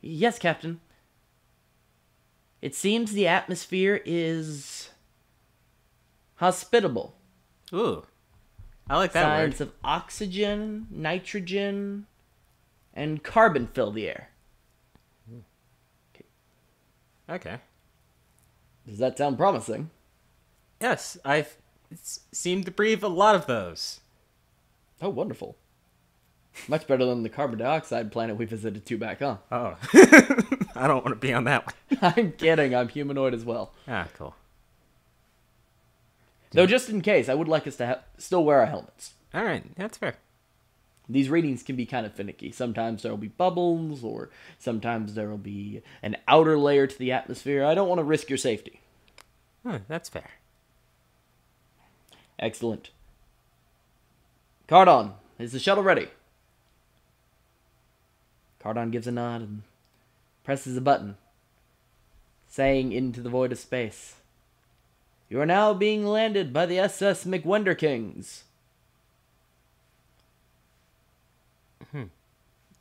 Yes, 0.00 0.38
Captain. 0.38 0.80
It 2.60 2.74
seems 2.74 3.12
the 3.12 3.26
atmosphere 3.26 4.00
is 4.04 4.90
hospitable. 6.36 7.14
Ooh. 7.72 8.04
I 8.88 8.96
like 8.96 9.12
that 9.12 9.22
Signs 9.22 9.60
word. 9.60 9.68
of 9.68 9.74
oxygen, 9.82 10.86
nitrogen, 10.90 12.06
and 12.94 13.22
carbon 13.22 13.66
fill 13.66 13.90
the 13.90 14.08
air. 14.08 14.28
Okay. 17.30 17.58
Does 18.86 18.98
that 18.98 19.16
sound 19.16 19.38
promising? 19.38 19.90
Yes, 20.80 21.16
I've 21.24 21.56
seemed 22.32 22.64
to 22.66 22.70
breathe 22.70 23.02
a 23.02 23.08
lot 23.08 23.34
of 23.34 23.46
those. 23.46 24.00
Oh, 25.00 25.08
wonderful. 25.08 25.56
Much 26.68 26.86
better 26.86 27.04
than 27.06 27.22
the 27.22 27.28
carbon 27.28 27.58
dioxide 27.58 28.12
planet 28.12 28.36
we 28.36 28.44
visited 28.44 28.84
to 28.84 28.98
back 28.98 29.22
on. 29.22 29.38
Oh. 29.50 29.76
I 30.74 30.86
don't 30.86 31.04
want 31.04 31.08
to 31.08 31.16
be 31.16 31.32
on 31.32 31.44
that 31.44 31.66
one. 31.66 31.98
I'm 32.16 32.32
kidding, 32.32 32.74
I'm 32.74 32.88
humanoid 32.88 33.34
as 33.34 33.44
well. 33.44 33.72
Ah, 33.88 34.08
cool. 34.14 34.34
Though, 36.50 36.66
just 36.66 36.90
in 36.90 37.00
case, 37.00 37.28
I 37.30 37.34
would 37.34 37.48
like 37.48 37.66
us 37.66 37.76
to 37.76 37.86
ha- 37.86 38.00
still 38.18 38.44
wear 38.44 38.60
our 38.60 38.66
helmets. 38.66 39.14
All 39.32 39.44
right, 39.44 39.64
that's 39.76 39.96
fair. 39.96 40.16
These 41.12 41.28
readings 41.28 41.62
can 41.62 41.76
be 41.76 41.86
kind 41.86 42.06
of 42.06 42.14
finicky. 42.14 42.52
Sometimes 42.52 43.02
there 43.02 43.12
will 43.12 43.18
be 43.18 43.28
bubbles, 43.28 44.02
or 44.02 44.30
sometimes 44.58 45.14
there 45.14 45.28
will 45.28 45.38
be 45.38 45.82
an 46.02 46.16
outer 46.26 46.58
layer 46.58 46.86
to 46.86 46.98
the 46.98 47.12
atmosphere. 47.12 47.64
I 47.64 47.74
don't 47.74 47.88
want 47.88 47.98
to 47.98 48.04
risk 48.04 48.30
your 48.30 48.38
safety. 48.38 48.80
Huh, 49.64 49.80
that's 49.88 50.08
fair. 50.08 50.30
Excellent. 52.38 52.90
Cardon, 54.66 55.12
is 55.38 55.52
the 55.52 55.58
shuttle 55.58 55.84
ready? 55.84 56.08
Cardon 58.58 58.90
gives 58.90 59.06
a 59.06 59.12
nod 59.12 59.42
and 59.42 59.62
presses 60.44 60.76
a 60.76 60.80
button, 60.80 61.16
saying 62.48 62.92
into 62.92 63.20
the 63.20 63.30
void 63.30 63.52
of 63.52 63.58
space, 63.58 64.16
You 65.28 65.40
are 65.40 65.46
now 65.46 65.74
being 65.74 66.06
landed 66.06 66.52
by 66.52 66.66
the 66.66 66.78
SS 66.78 67.24
McWender 67.24 67.76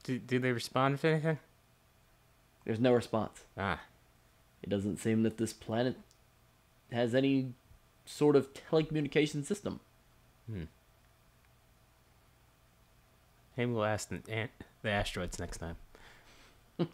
Do, 0.03 0.17
do 0.19 0.39
they 0.39 0.51
respond 0.51 0.99
to 1.01 1.07
anything? 1.09 1.39
There's 2.65 2.79
no 2.79 2.93
response. 2.93 3.43
Ah, 3.57 3.81
It 4.63 4.69
doesn't 4.69 4.97
seem 4.97 5.23
that 5.23 5.37
this 5.37 5.53
planet 5.53 5.95
has 6.91 7.13
any 7.15 7.53
sort 8.05 8.35
of 8.35 8.49
telecommunication 8.53 9.43
system. 9.45 9.79
Hmm. 10.49 10.63
Maybe 13.57 13.71
we'll 13.71 13.85
ask 13.85 14.09
the, 14.09 14.49
the 14.81 14.89
asteroids 14.89 15.39
next 15.39 15.57
time. 15.57 15.77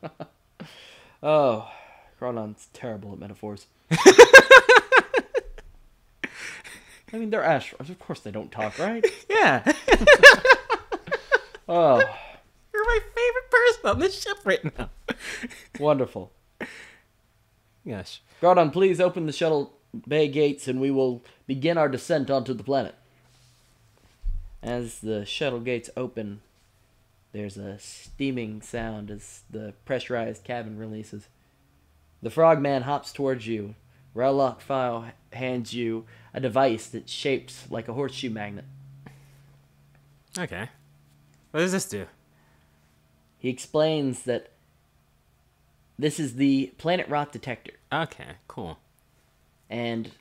Oh, 1.23 1.71
Cardon's 2.19 2.67
terrible 2.73 3.11
at 3.13 3.17
metaphors. 3.19 3.65
I 3.91 3.97
mean, 7.13 7.31
they're 7.31 7.43
asteroids. 7.43 7.89
Of 7.89 7.97
course 7.97 8.19
they 8.19 8.29
don't 8.31 8.51
talk, 8.51 8.77
right? 8.77 9.03
Yeah, 9.29 9.71
Oh, 11.69 12.03
on 13.83 13.99
this 13.99 14.21
ship 14.21 14.37
right 14.43 14.77
now. 14.77 14.89
wonderful. 15.79 16.31
Gosh. 17.87 18.21
Gardon, 18.41 18.71
please 18.71 18.99
open 18.99 19.25
the 19.25 19.31
shuttle 19.31 19.73
bay 20.07 20.27
gates 20.27 20.67
and 20.67 20.79
we 20.81 20.91
will 20.91 21.23
begin 21.45 21.77
our 21.77 21.89
descent 21.89 22.29
onto 22.29 22.53
the 22.53 22.63
planet. 22.63 22.95
As 24.61 24.99
the 24.99 25.25
shuttle 25.25 25.59
gates 25.59 25.89
open, 25.95 26.41
there's 27.31 27.57
a 27.57 27.79
steaming 27.79 28.61
sound 28.61 29.09
as 29.09 29.41
the 29.49 29.73
pressurized 29.85 30.43
cabin 30.43 30.77
releases. 30.77 31.27
The 32.21 32.29
frogman 32.29 32.83
hops 32.83 33.11
towards 33.11 33.47
you. 33.47 33.75
Rowlock 34.15 34.61
Fowl 34.61 35.05
hands 35.31 35.73
you 35.73 36.05
a 36.33 36.39
device 36.39 36.87
that's 36.87 37.11
shaped 37.11 37.53
like 37.69 37.87
a 37.87 37.93
horseshoe 37.93 38.31
magnet. 38.31 38.65
Okay. 40.37 40.69
What 41.51 41.59
does 41.59 41.71
this 41.71 41.87
do? 41.87 42.07
He 43.39 43.49
explains 43.49 44.23
that 44.23 44.49
this 45.99 46.19
is 46.19 46.35
the 46.35 46.73
planet 46.77 47.07
rot 47.09 47.31
detector. 47.31 47.73
Okay, 47.91 48.35
cool. 48.47 48.79
And 49.69 50.11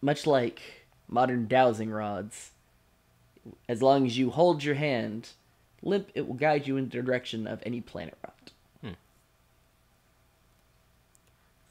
much 0.00 0.26
like 0.26 0.60
modern 1.08 1.46
dowsing 1.46 1.90
rods, 1.90 2.50
as 3.68 3.82
long 3.82 4.06
as 4.06 4.18
you 4.18 4.30
hold 4.30 4.62
your 4.62 4.74
hand 4.74 5.30
limp, 5.82 6.10
it 6.14 6.26
will 6.26 6.34
guide 6.34 6.66
you 6.66 6.76
in 6.76 6.88
the 6.88 7.02
direction 7.02 7.46
of 7.46 7.62
any 7.64 7.80
planet 7.80 8.16
rot. 8.22 8.50
Hmm. 8.82 8.94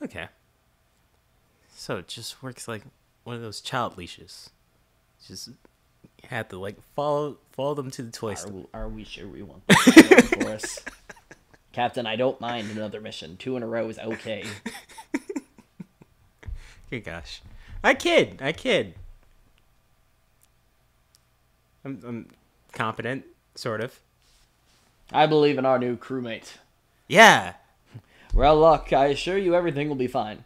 Okay. 0.03 0.27
So 1.75 1.97
it 1.97 2.07
just 2.07 2.41
works 2.43 2.67
like 2.67 2.83
one 3.23 3.35
of 3.35 3.41
those 3.41 3.61
child 3.61 3.97
leashes. 3.97 4.49
Just 5.25 5.51
have 6.27 6.49
to 6.49 6.59
like 6.59 6.77
follow 6.95 7.37
follow 7.51 7.75
them 7.75 7.91
to 7.91 8.03
the 8.03 8.11
toy 8.11 8.31
Are, 8.31 8.35
store. 8.35 8.51
we- 8.51 8.65
are 8.73 8.89
we 8.89 9.03
sure 9.03 9.27
we 9.27 9.41
want 9.41 9.63
for 9.71 10.49
us? 10.49 10.79
Captain, 11.71 12.05
I 12.05 12.15
don't 12.15 12.41
mind 12.41 12.71
another 12.71 12.99
mission. 12.99 13.37
Two 13.37 13.55
in 13.55 13.63
a 13.63 13.67
row 13.67 13.87
is 13.89 13.99
okay. 13.99 14.43
Good 16.89 17.05
gosh. 17.05 17.41
I 17.83 17.93
kid. 17.93 18.41
I 18.41 18.51
kid. 18.51 18.95
I'm, 21.85 22.01
I'm 22.05 22.27
competent, 22.73 23.25
sort 23.55 23.81
of. 23.81 23.99
I 25.11 25.27
believe 25.27 25.57
in 25.57 25.65
our 25.65 25.79
new 25.79 25.95
crewmate. 25.95 26.57
Yeah. 27.07 27.53
Well, 28.33 28.57
luck, 28.57 28.91
I 28.91 29.07
assure 29.07 29.37
you 29.37 29.55
everything 29.55 29.87
will 29.87 29.95
be 29.95 30.07
fine. 30.07 30.45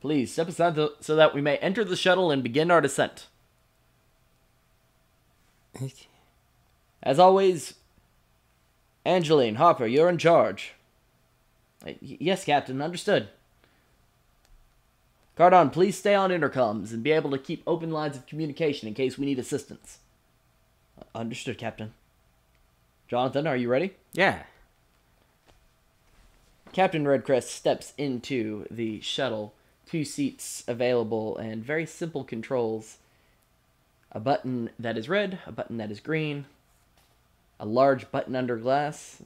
Please 0.00 0.32
step 0.32 0.48
aside 0.48 0.76
so 1.00 1.14
that 1.14 1.34
we 1.34 1.40
may 1.40 1.56
enter 1.58 1.84
the 1.84 1.96
shuttle 1.96 2.30
and 2.30 2.42
begin 2.42 2.70
our 2.70 2.80
descent. 2.80 3.26
As 7.02 7.18
always, 7.18 7.74
Angeline, 9.04 9.56
Harper, 9.56 9.86
you're 9.86 10.08
in 10.08 10.18
charge. 10.18 10.74
Yes, 12.00 12.44
Captain, 12.44 12.80
understood. 12.80 13.28
Cardon, 15.36 15.70
please 15.70 15.96
stay 15.96 16.14
on 16.14 16.30
intercoms 16.30 16.92
and 16.92 17.02
be 17.02 17.10
able 17.10 17.30
to 17.30 17.38
keep 17.38 17.62
open 17.66 17.90
lines 17.90 18.16
of 18.16 18.26
communication 18.26 18.86
in 18.86 18.94
case 18.94 19.16
we 19.16 19.26
need 19.26 19.38
assistance. 19.38 19.98
Uh, 20.98 21.18
Understood, 21.18 21.58
Captain. 21.58 21.92
Jonathan, 23.08 23.46
are 23.46 23.56
you 23.56 23.68
ready? 23.68 23.94
Yeah. 24.12 24.42
Captain 26.72 27.04
Redcrest 27.04 27.48
steps 27.48 27.92
into 27.98 28.66
the 28.70 29.00
shuttle. 29.00 29.54
Two 29.86 30.04
seats 30.04 30.64
available 30.68 31.36
and 31.36 31.64
very 31.64 31.86
simple 31.86 32.24
controls. 32.24 32.98
A 34.12 34.20
button 34.20 34.70
that 34.78 34.96
is 34.98 35.08
red, 35.08 35.38
a 35.46 35.52
button 35.52 35.78
that 35.78 35.90
is 35.90 36.00
green, 36.00 36.44
a 37.58 37.64
large 37.66 38.10
button 38.10 38.36
under 38.36 38.56
glass, 38.56 39.22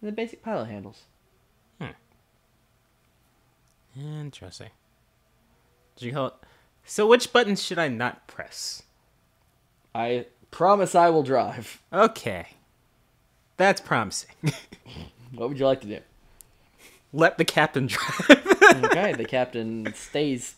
and 0.00 0.08
the 0.08 0.12
basic 0.12 0.42
pilot 0.42 0.66
handles. 0.66 1.02
Hmm. 1.80 1.88
Interesting. 4.00 4.70
Did 5.96 6.06
you 6.06 6.26
it? 6.26 6.34
So 6.84 7.06
which 7.06 7.32
buttons 7.32 7.62
should 7.62 7.78
I 7.78 7.88
not 7.88 8.26
press? 8.26 8.82
I 9.94 10.26
promise 10.50 10.94
I 10.94 11.10
will 11.10 11.22
drive. 11.22 11.82
Okay. 11.92 12.48
That's 13.56 13.80
promising. 13.80 14.34
What 15.34 15.48
would 15.48 15.58
you 15.58 15.64
like 15.64 15.80
to 15.80 15.86
do? 15.86 15.98
Let 17.12 17.38
the 17.38 17.44
captain 17.44 17.86
drive. 17.88 18.46
Okay, 18.84 19.14
the 19.14 19.24
captain 19.24 19.92
stays 19.94 20.56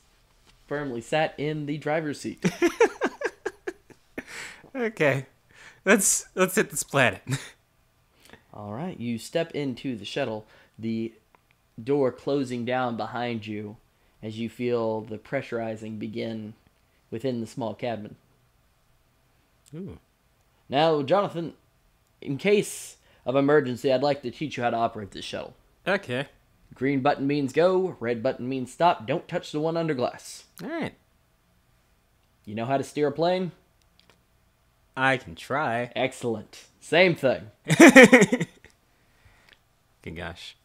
firmly 0.66 1.00
sat 1.00 1.34
in 1.38 1.66
the 1.66 1.78
driver's 1.78 2.20
seat. 2.20 2.44
okay. 4.74 5.26
Let's 5.84 6.26
let's 6.34 6.54
hit 6.54 6.70
this 6.70 6.82
planet. 6.82 7.22
All 8.54 8.72
right, 8.72 8.98
you 8.98 9.18
step 9.18 9.50
into 9.50 9.96
the 9.96 10.04
shuttle, 10.04 10.46
the 10.78 11.12
door 11.82 12.12
closing 12.12 12.64
down 12.64 12.96
behind 12.96 13.46
you 13.46 13.76
as 14.22 14.38
you 14.38 14.48
feel 14.48 15.02
the 15.02 15.18
pressurizing 15.18 15.98
begin 15.98 16.54
within 17.10 17.40
the 17.40 17.46
small 17.46 17.74
cabin. 17.74 18.16
Ooh. 19.74 19.98
Now, 20.68 21.02
Jonathan, 21.02 21.54
in 22.20 22.38
case 22.38 22.96
of 23.26 23.36
emergency, 23.36 23.92
I'd 23.92 24.02
like 24.02 24.22
to 24.22 24.30
teach 24.30 24.56
you 24.56 24.62
how 24.62 24.70
to 24.70 24.76
operate 24.76 25.10
this 25.10 25.24
shuttle. 25.24 25.54
Okay. 25.86 26.28
Green 26.74 27.00
button 27.00 27.26
means 27.26 27.52
go, 27.52 27.96
red 28.00 28.22
button 28.22 28.48
means 28.48 28.72
stop. 28.72 29.06
Don't 29.06 29.28
touch 29.28 29.52
the 29.52 29.60
one 29.60 29.76
under 29.76 29.94
glass. 29.94 30.44
All 30.62 30.68
right. 30.68 30.94
You 32.44 32.54
know 32.54 32.66
how 32.66 32.76
to 32.76 32.84
steer 32.84 33.08
a 33.08 33.12
plane? 33.12 33.52
I 34.96 35.16
can 35.16 35.34
try. 35.34 35.90
Excellent. 35.96 36.66
Same 36.80 37.14
thing. 37.14 37.50
Good 40.02 40.16
gosh. 40.16 40.56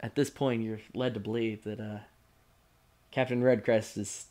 At 0.00 0.14
this 0.14 0.30
point, 0.30 0.62
you're 0.62 0.80
led 0.94 1.14
to 1.14 1.20
believe 1.20 1.64
that 1.64 1.80
uh, 1.80 1.98
Captain 3.10 3.42
Redcrest 3.42 3.96
is 3.98 4.26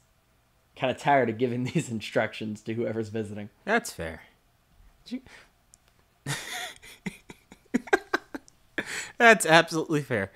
kind 0.76 0.92
of 0.92 0.98
tired 1.02 1.30
of 1.30 1.38
giving 1.38 1.64
these 1.74 1.90
instructions 1.90 2.62
to 2.62 2.74
whoever's 2.74 3.10
visiting. 3.10 3.50
That's 3.66 3.92
fair. 3.92 4.24
You- 5.08 5.22
That's 9.18 9.46
absolutely 9.48 10.02
fair. 10.04 10.32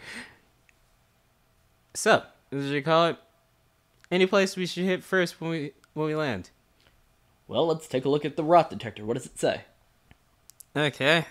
So, 1.93 2.23
as 2.51 2.65
you 2.65 2.81
call 2.81 3.07
it, 3.07 3.17
any 4.09 4.25
place 4.25 4.55
we 4.55 4.65
should 4.65 4.85
hit 4.85 5.03
first 5.03 5.39
when 5.39 5.51
we 5.51 5.73
when 5.93 6.07
we 6.07 6.15
land? 6.15 6.49
Well, 7.47 7.67
let's 7.67 7.87
take 7.87 8.05
a 8.05 8.09
look 8.09 8.23
at 8.23 8.37
the 8.37 8.43
rot 8.43 8.69
detector. 8.69 9.05
What 9.05 9.15
does 9.15 9.25
it 9.25 9.37
say? 9.37 9.61
Okay. 10.75 11.25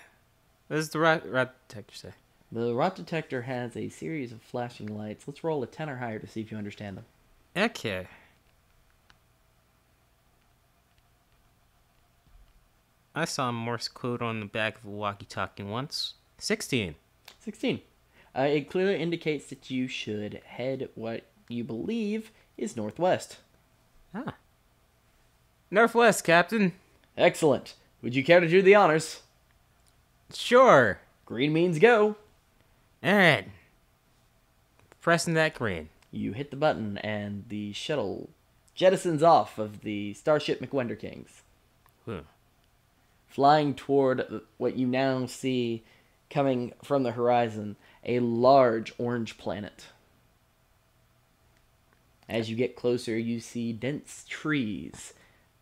What 0.67 0.75
does 0.75 0.89
the 0.89 0.99
rot, 0.99 1.27
rat 1.27 1.55
detector 1.67 1.95
say? 1.95 2.11
The 2.51 2.73
rot 2.73 2.95
detector 2.95 3.43
has 3.43 3.75
a 3.75 3.89
series 3.89 4.31
of 4.31 4.41
flashing 4.41 4.95
lights. 4.95 5.27
Let's 5.27 5.43
roll 5.43 5.63
a 5.63 5.67
10 5.67 5.89
or 5.89 5.97
higher 5.97 6.19
to 6.19 6.27
see 6.27 6.41
if 6.41 6.51
you 6.51 6.57
understand 6.57 6.97
them. 6.97 7.05
Okay. 7.55 8.07
I 13.15 13.25
saw 13.25 13.49
a 13.49 13.51
Morse 13.51 13.87
code 13.87 14.21
on 14.21 14.39
the 14.39 14.45
back 14.45 14.77
of 14.77 14.85
a 14.85 14.89
walkie-talkie 14.89 15.63
once. 15.63 16.13
Sixteen. 16.37 16.95
16. 17.39 17.81
Uh, 18.37 18.43
it 18.43 18.69
clearly 18.69 18.95
indicates 19.01 19.47
that 19.47 19.69
you 19.69 19.87
should 19.87 20.41
head 20.45 20.89
what 20.95 21.23
you 21.49 21.63
believe 21.63 22.31
is 22.57 22.77
northwest. 22.77 23.37
Ah. 24.15 24.35
Northwest, 25.69 26.23
Captain. 26.23 26.73
Excellent. 27.17 27.75
Would 28.01 28.15
you 28.15 28.23
care 28.23 28.39
to 28.39 28.47
do 28.47 28.61
the 28.61 28.75
honors? 28.75 29.21
Sure. 30.33 30.99
Green 31.25 31.53
means 31.53 31.79
go. 31.79 32.15
All 33.03 33.15
right. 33.15 33.45
Pressing 35.01 35.33
that 35.33 35.53
green. 35.55 35.89
You 36.11 36.33
hit 36.33 36.51
the 36.51 36.57
button, 36.57 36.97
and 36.99 37.45
the 37.47 37.73
shuttle 37.73 38.29
jettisons 38.77 39.21
off 39.23 39.57
of 39.57 39.81
the 39.81 40.13
Starship 40.13 40.59
McWender 40.59 40.97
Kings, 40.99 41.41
Whew. 42.05 42.25
flying 43.27 43.73
toward 43.73 44.41
what 44.57 44.75
you 44.75 44.87
now 44.87 45.25
see 45.25 45.83
coming 46.29 46.73
from 46.83 47.03
the 47.03 47.11
horizon 47.11 47.75
a 48.05 48.19
large 48.19 48.93
orange 48.97 49.37
planet. 49.37 49.87
As 52.27 52.49
you 52.49 52.55
get 52.55 52.75
closer, 52.75 53.17
you 53.17 53.39
see 53.39 53.73
dense 53.73 54.25
trees 54.27 55.13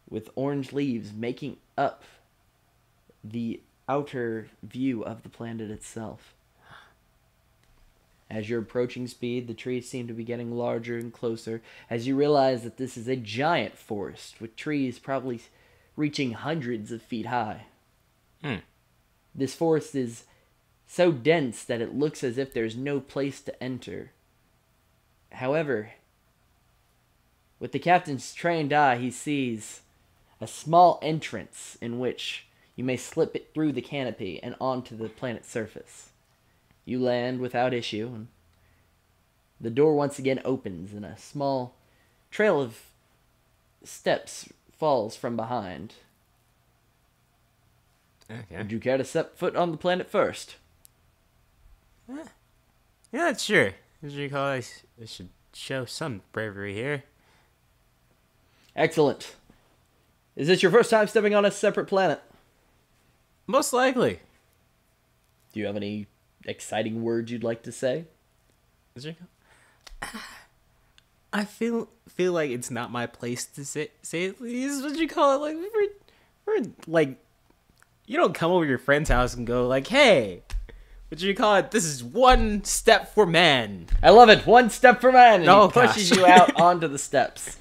with 0.10 0.30
orange 0.36 0.72
leaves 0.72 1.12
making 1.14 1.58
up 1.78 2.04
the 3.24 3.62
outer 3.88 4.48
view 4.62 5.04
of 5.04 5.24
the 5.24 5.30
planet 5.30 5.72
itself. 5.72 6.34
As 8.30 8.48
you're 8.48 8.62
approaching 8.62 9.08
speed, 9.08 9.48
the 9.48 9.56
trees 9.56 9.90
seem 9.90 10.08
to 10.08 10.14
be 10.14 10.24
getting 10.24 10.56
larger 10.56 10.98
and 10.98 11.12
closer 11.12 11.64
as 11.90 12.06
you 12.06 12.16
realize 12.16 12.64
that 12.64 12.78
this 12.78 12.96
is 12.96 13.08
a 13.08 13.16
giant 13.16 13.76
forest 13.76 14.40
with 14.40 14.56
trees 14.56 15.00
probably 15.00 15.42
reaching 15.96 16.34
hundreds 16.34 16.92
of 16.92 17.02
feet 17.02 17.26
high. 17.26 17.66
Hmm. 18.44 18.58
This 19.34 19.56
forest 19.56 19.96
is 19.96 20.26
so 20.92 21.12
dense 21.12 21.64
that 21.64 21.82
it 21.82 21.94
looks 21.94 22.24
as 22.24 22.40
if 22.40 22.52
there's 22.52 22.76
no 22.76 23.00
place 23.00 23.42
to 23.42 23.64
enter. 23.64 24.12
However, 25.34 25.92
with 27.60 27.74
the 27.74 27.80
captain's 27.80 28.34
trained 28.34 28.74
eye, 28.74 28.98
he 28.98 29.12
sees 29.12 29.82
a 30.42 30.48
small 30.48 30.98
entrance 31.04 31.78
in 31.80 32.00
which 32.00 32.48
you 32.76 32.84
may 32.84 32.98
slip 32.98 33.36
it 33.36 33.52
through 33.54 33.74
the 33.74 33.84
canopy 33.84 34.42
and 34.42 34.56
onto 34.60 34.98
the 34.98 35.10
planet's 35.10 35.52
surface. 35.52 36.10
You 36.86 37.00
land 37.00 37.40
without 37.40 37.72
issue, 37.72 38.08
and 38.08 38.28
the 39.62 39.70
door 39.70 39.94
once 39.94 40.18
again 40.18 40.42
opens, 40.44 40.92
and 40.92 41.06
a 41.06 41.20
small 41.20 41.76
trail 42.32 42.60
of 42.60 42.80
steps 43.84 44.50
falls 44.76 45.16
from 45.16 45.36
behind. 45.36 45.94
Okay. 48.32 48.58
Would 48.58 48.72
you 48.72 48.80
care 48.80 48.98
to 48.98 49.04
set 49.04 49.38
foot 49.38 49.56
on 49.56 49.70
the 49.70 49.78
planet 49.78 50.10
first? 50.10 50.56
Yeah, 53.12 53.34
sure. 53.34 53.74
As 54.04 54.16
you 54.16 54.30
call 54.30 54.54
it, 54.54 54.84
I 55.02 55.06
should 55.06 55.30
show 55.54 55.86
some 55.86 56.22
bravery 56.32 56.74
here. 56.74 57.04
Excellent. 58.76 59.36
Is 60.36 60.48
this 60.48 60.64
your 60.64 60.72
first 60.72 60.90
time 60.90 61.08
stepping 61.08 61.36
on 61.36 61.44
a 61.46 61.52
separate 61.52 61.88
planet? 61.88 62.22
Most 63.48 63.74
likely. 63.74 64.20
Do 65.52 65.60
you 65.60 65.66
have 65.66 65.76
any 65.76 66.08
exciting 66.46 67.02
words 67.04 67.32
you'd 67.32 67.44
like 67.44 67.64
to 67.64 67.72
say? 67.72 68.06
As 68.96 69.06
you 69.06 69.16
call- 70.02 70.22
I 71.34 71.46
feel 71.46 71.90
feel 72.08 72.34
like 72.34 72.50
it's 72.50 72.72
not 72.72 72.92
my 72.92 73.06
place 73.06 73.46
to 73.46 73.64
say 73.66 73.90
say 74.02 74.30
these. 74.30 74.82
What 74.82 74.98
you 74.98 75.08
call 75.08 75.36
it? 75.36 75.38
Like 75.38 75.56
we're, 75.58 75.90
we're 76.46 76.66
like, 76.88 77.18
you 78.08 78.18
don't 78.18 78.34
come 78.34 78.52
over 78.52 78.66
to 78.66 78.70
your 78.70 78.80
friend's 78.80 79.10
house 79.10 79.36
and 79.36 79.46
go 79.46 79.68
like, 79.68 79.88
"Hey, 79.88 80.42
what 81.10 81.20
do 81.20 81.28
you 81.28 81.36
call 81.36 81.56
it? 81.58 81.72
This 81.72 81.86
is 81.86 82.04
one 82.04 82.64
step 82.64 83.14
for 83.14 83.26
man." 83.26 83.88
I 84.02 84.12
love 84.12 84.30
it. 84.30 84.46
One 84.48 84.70
step 84.70 85.02
for 85.02 85.12
man, 85.12 85.42
and 85.42 85.50
Oh, 85.50 85.68
he 85.68 85.74
pushes 85.74 86.10
gosh. 86.10 86.18
you 86.18 86.26
out 86.26 86.60
onto 86.62 86.88
the 86.88 86.98
steps. 86.98 87.58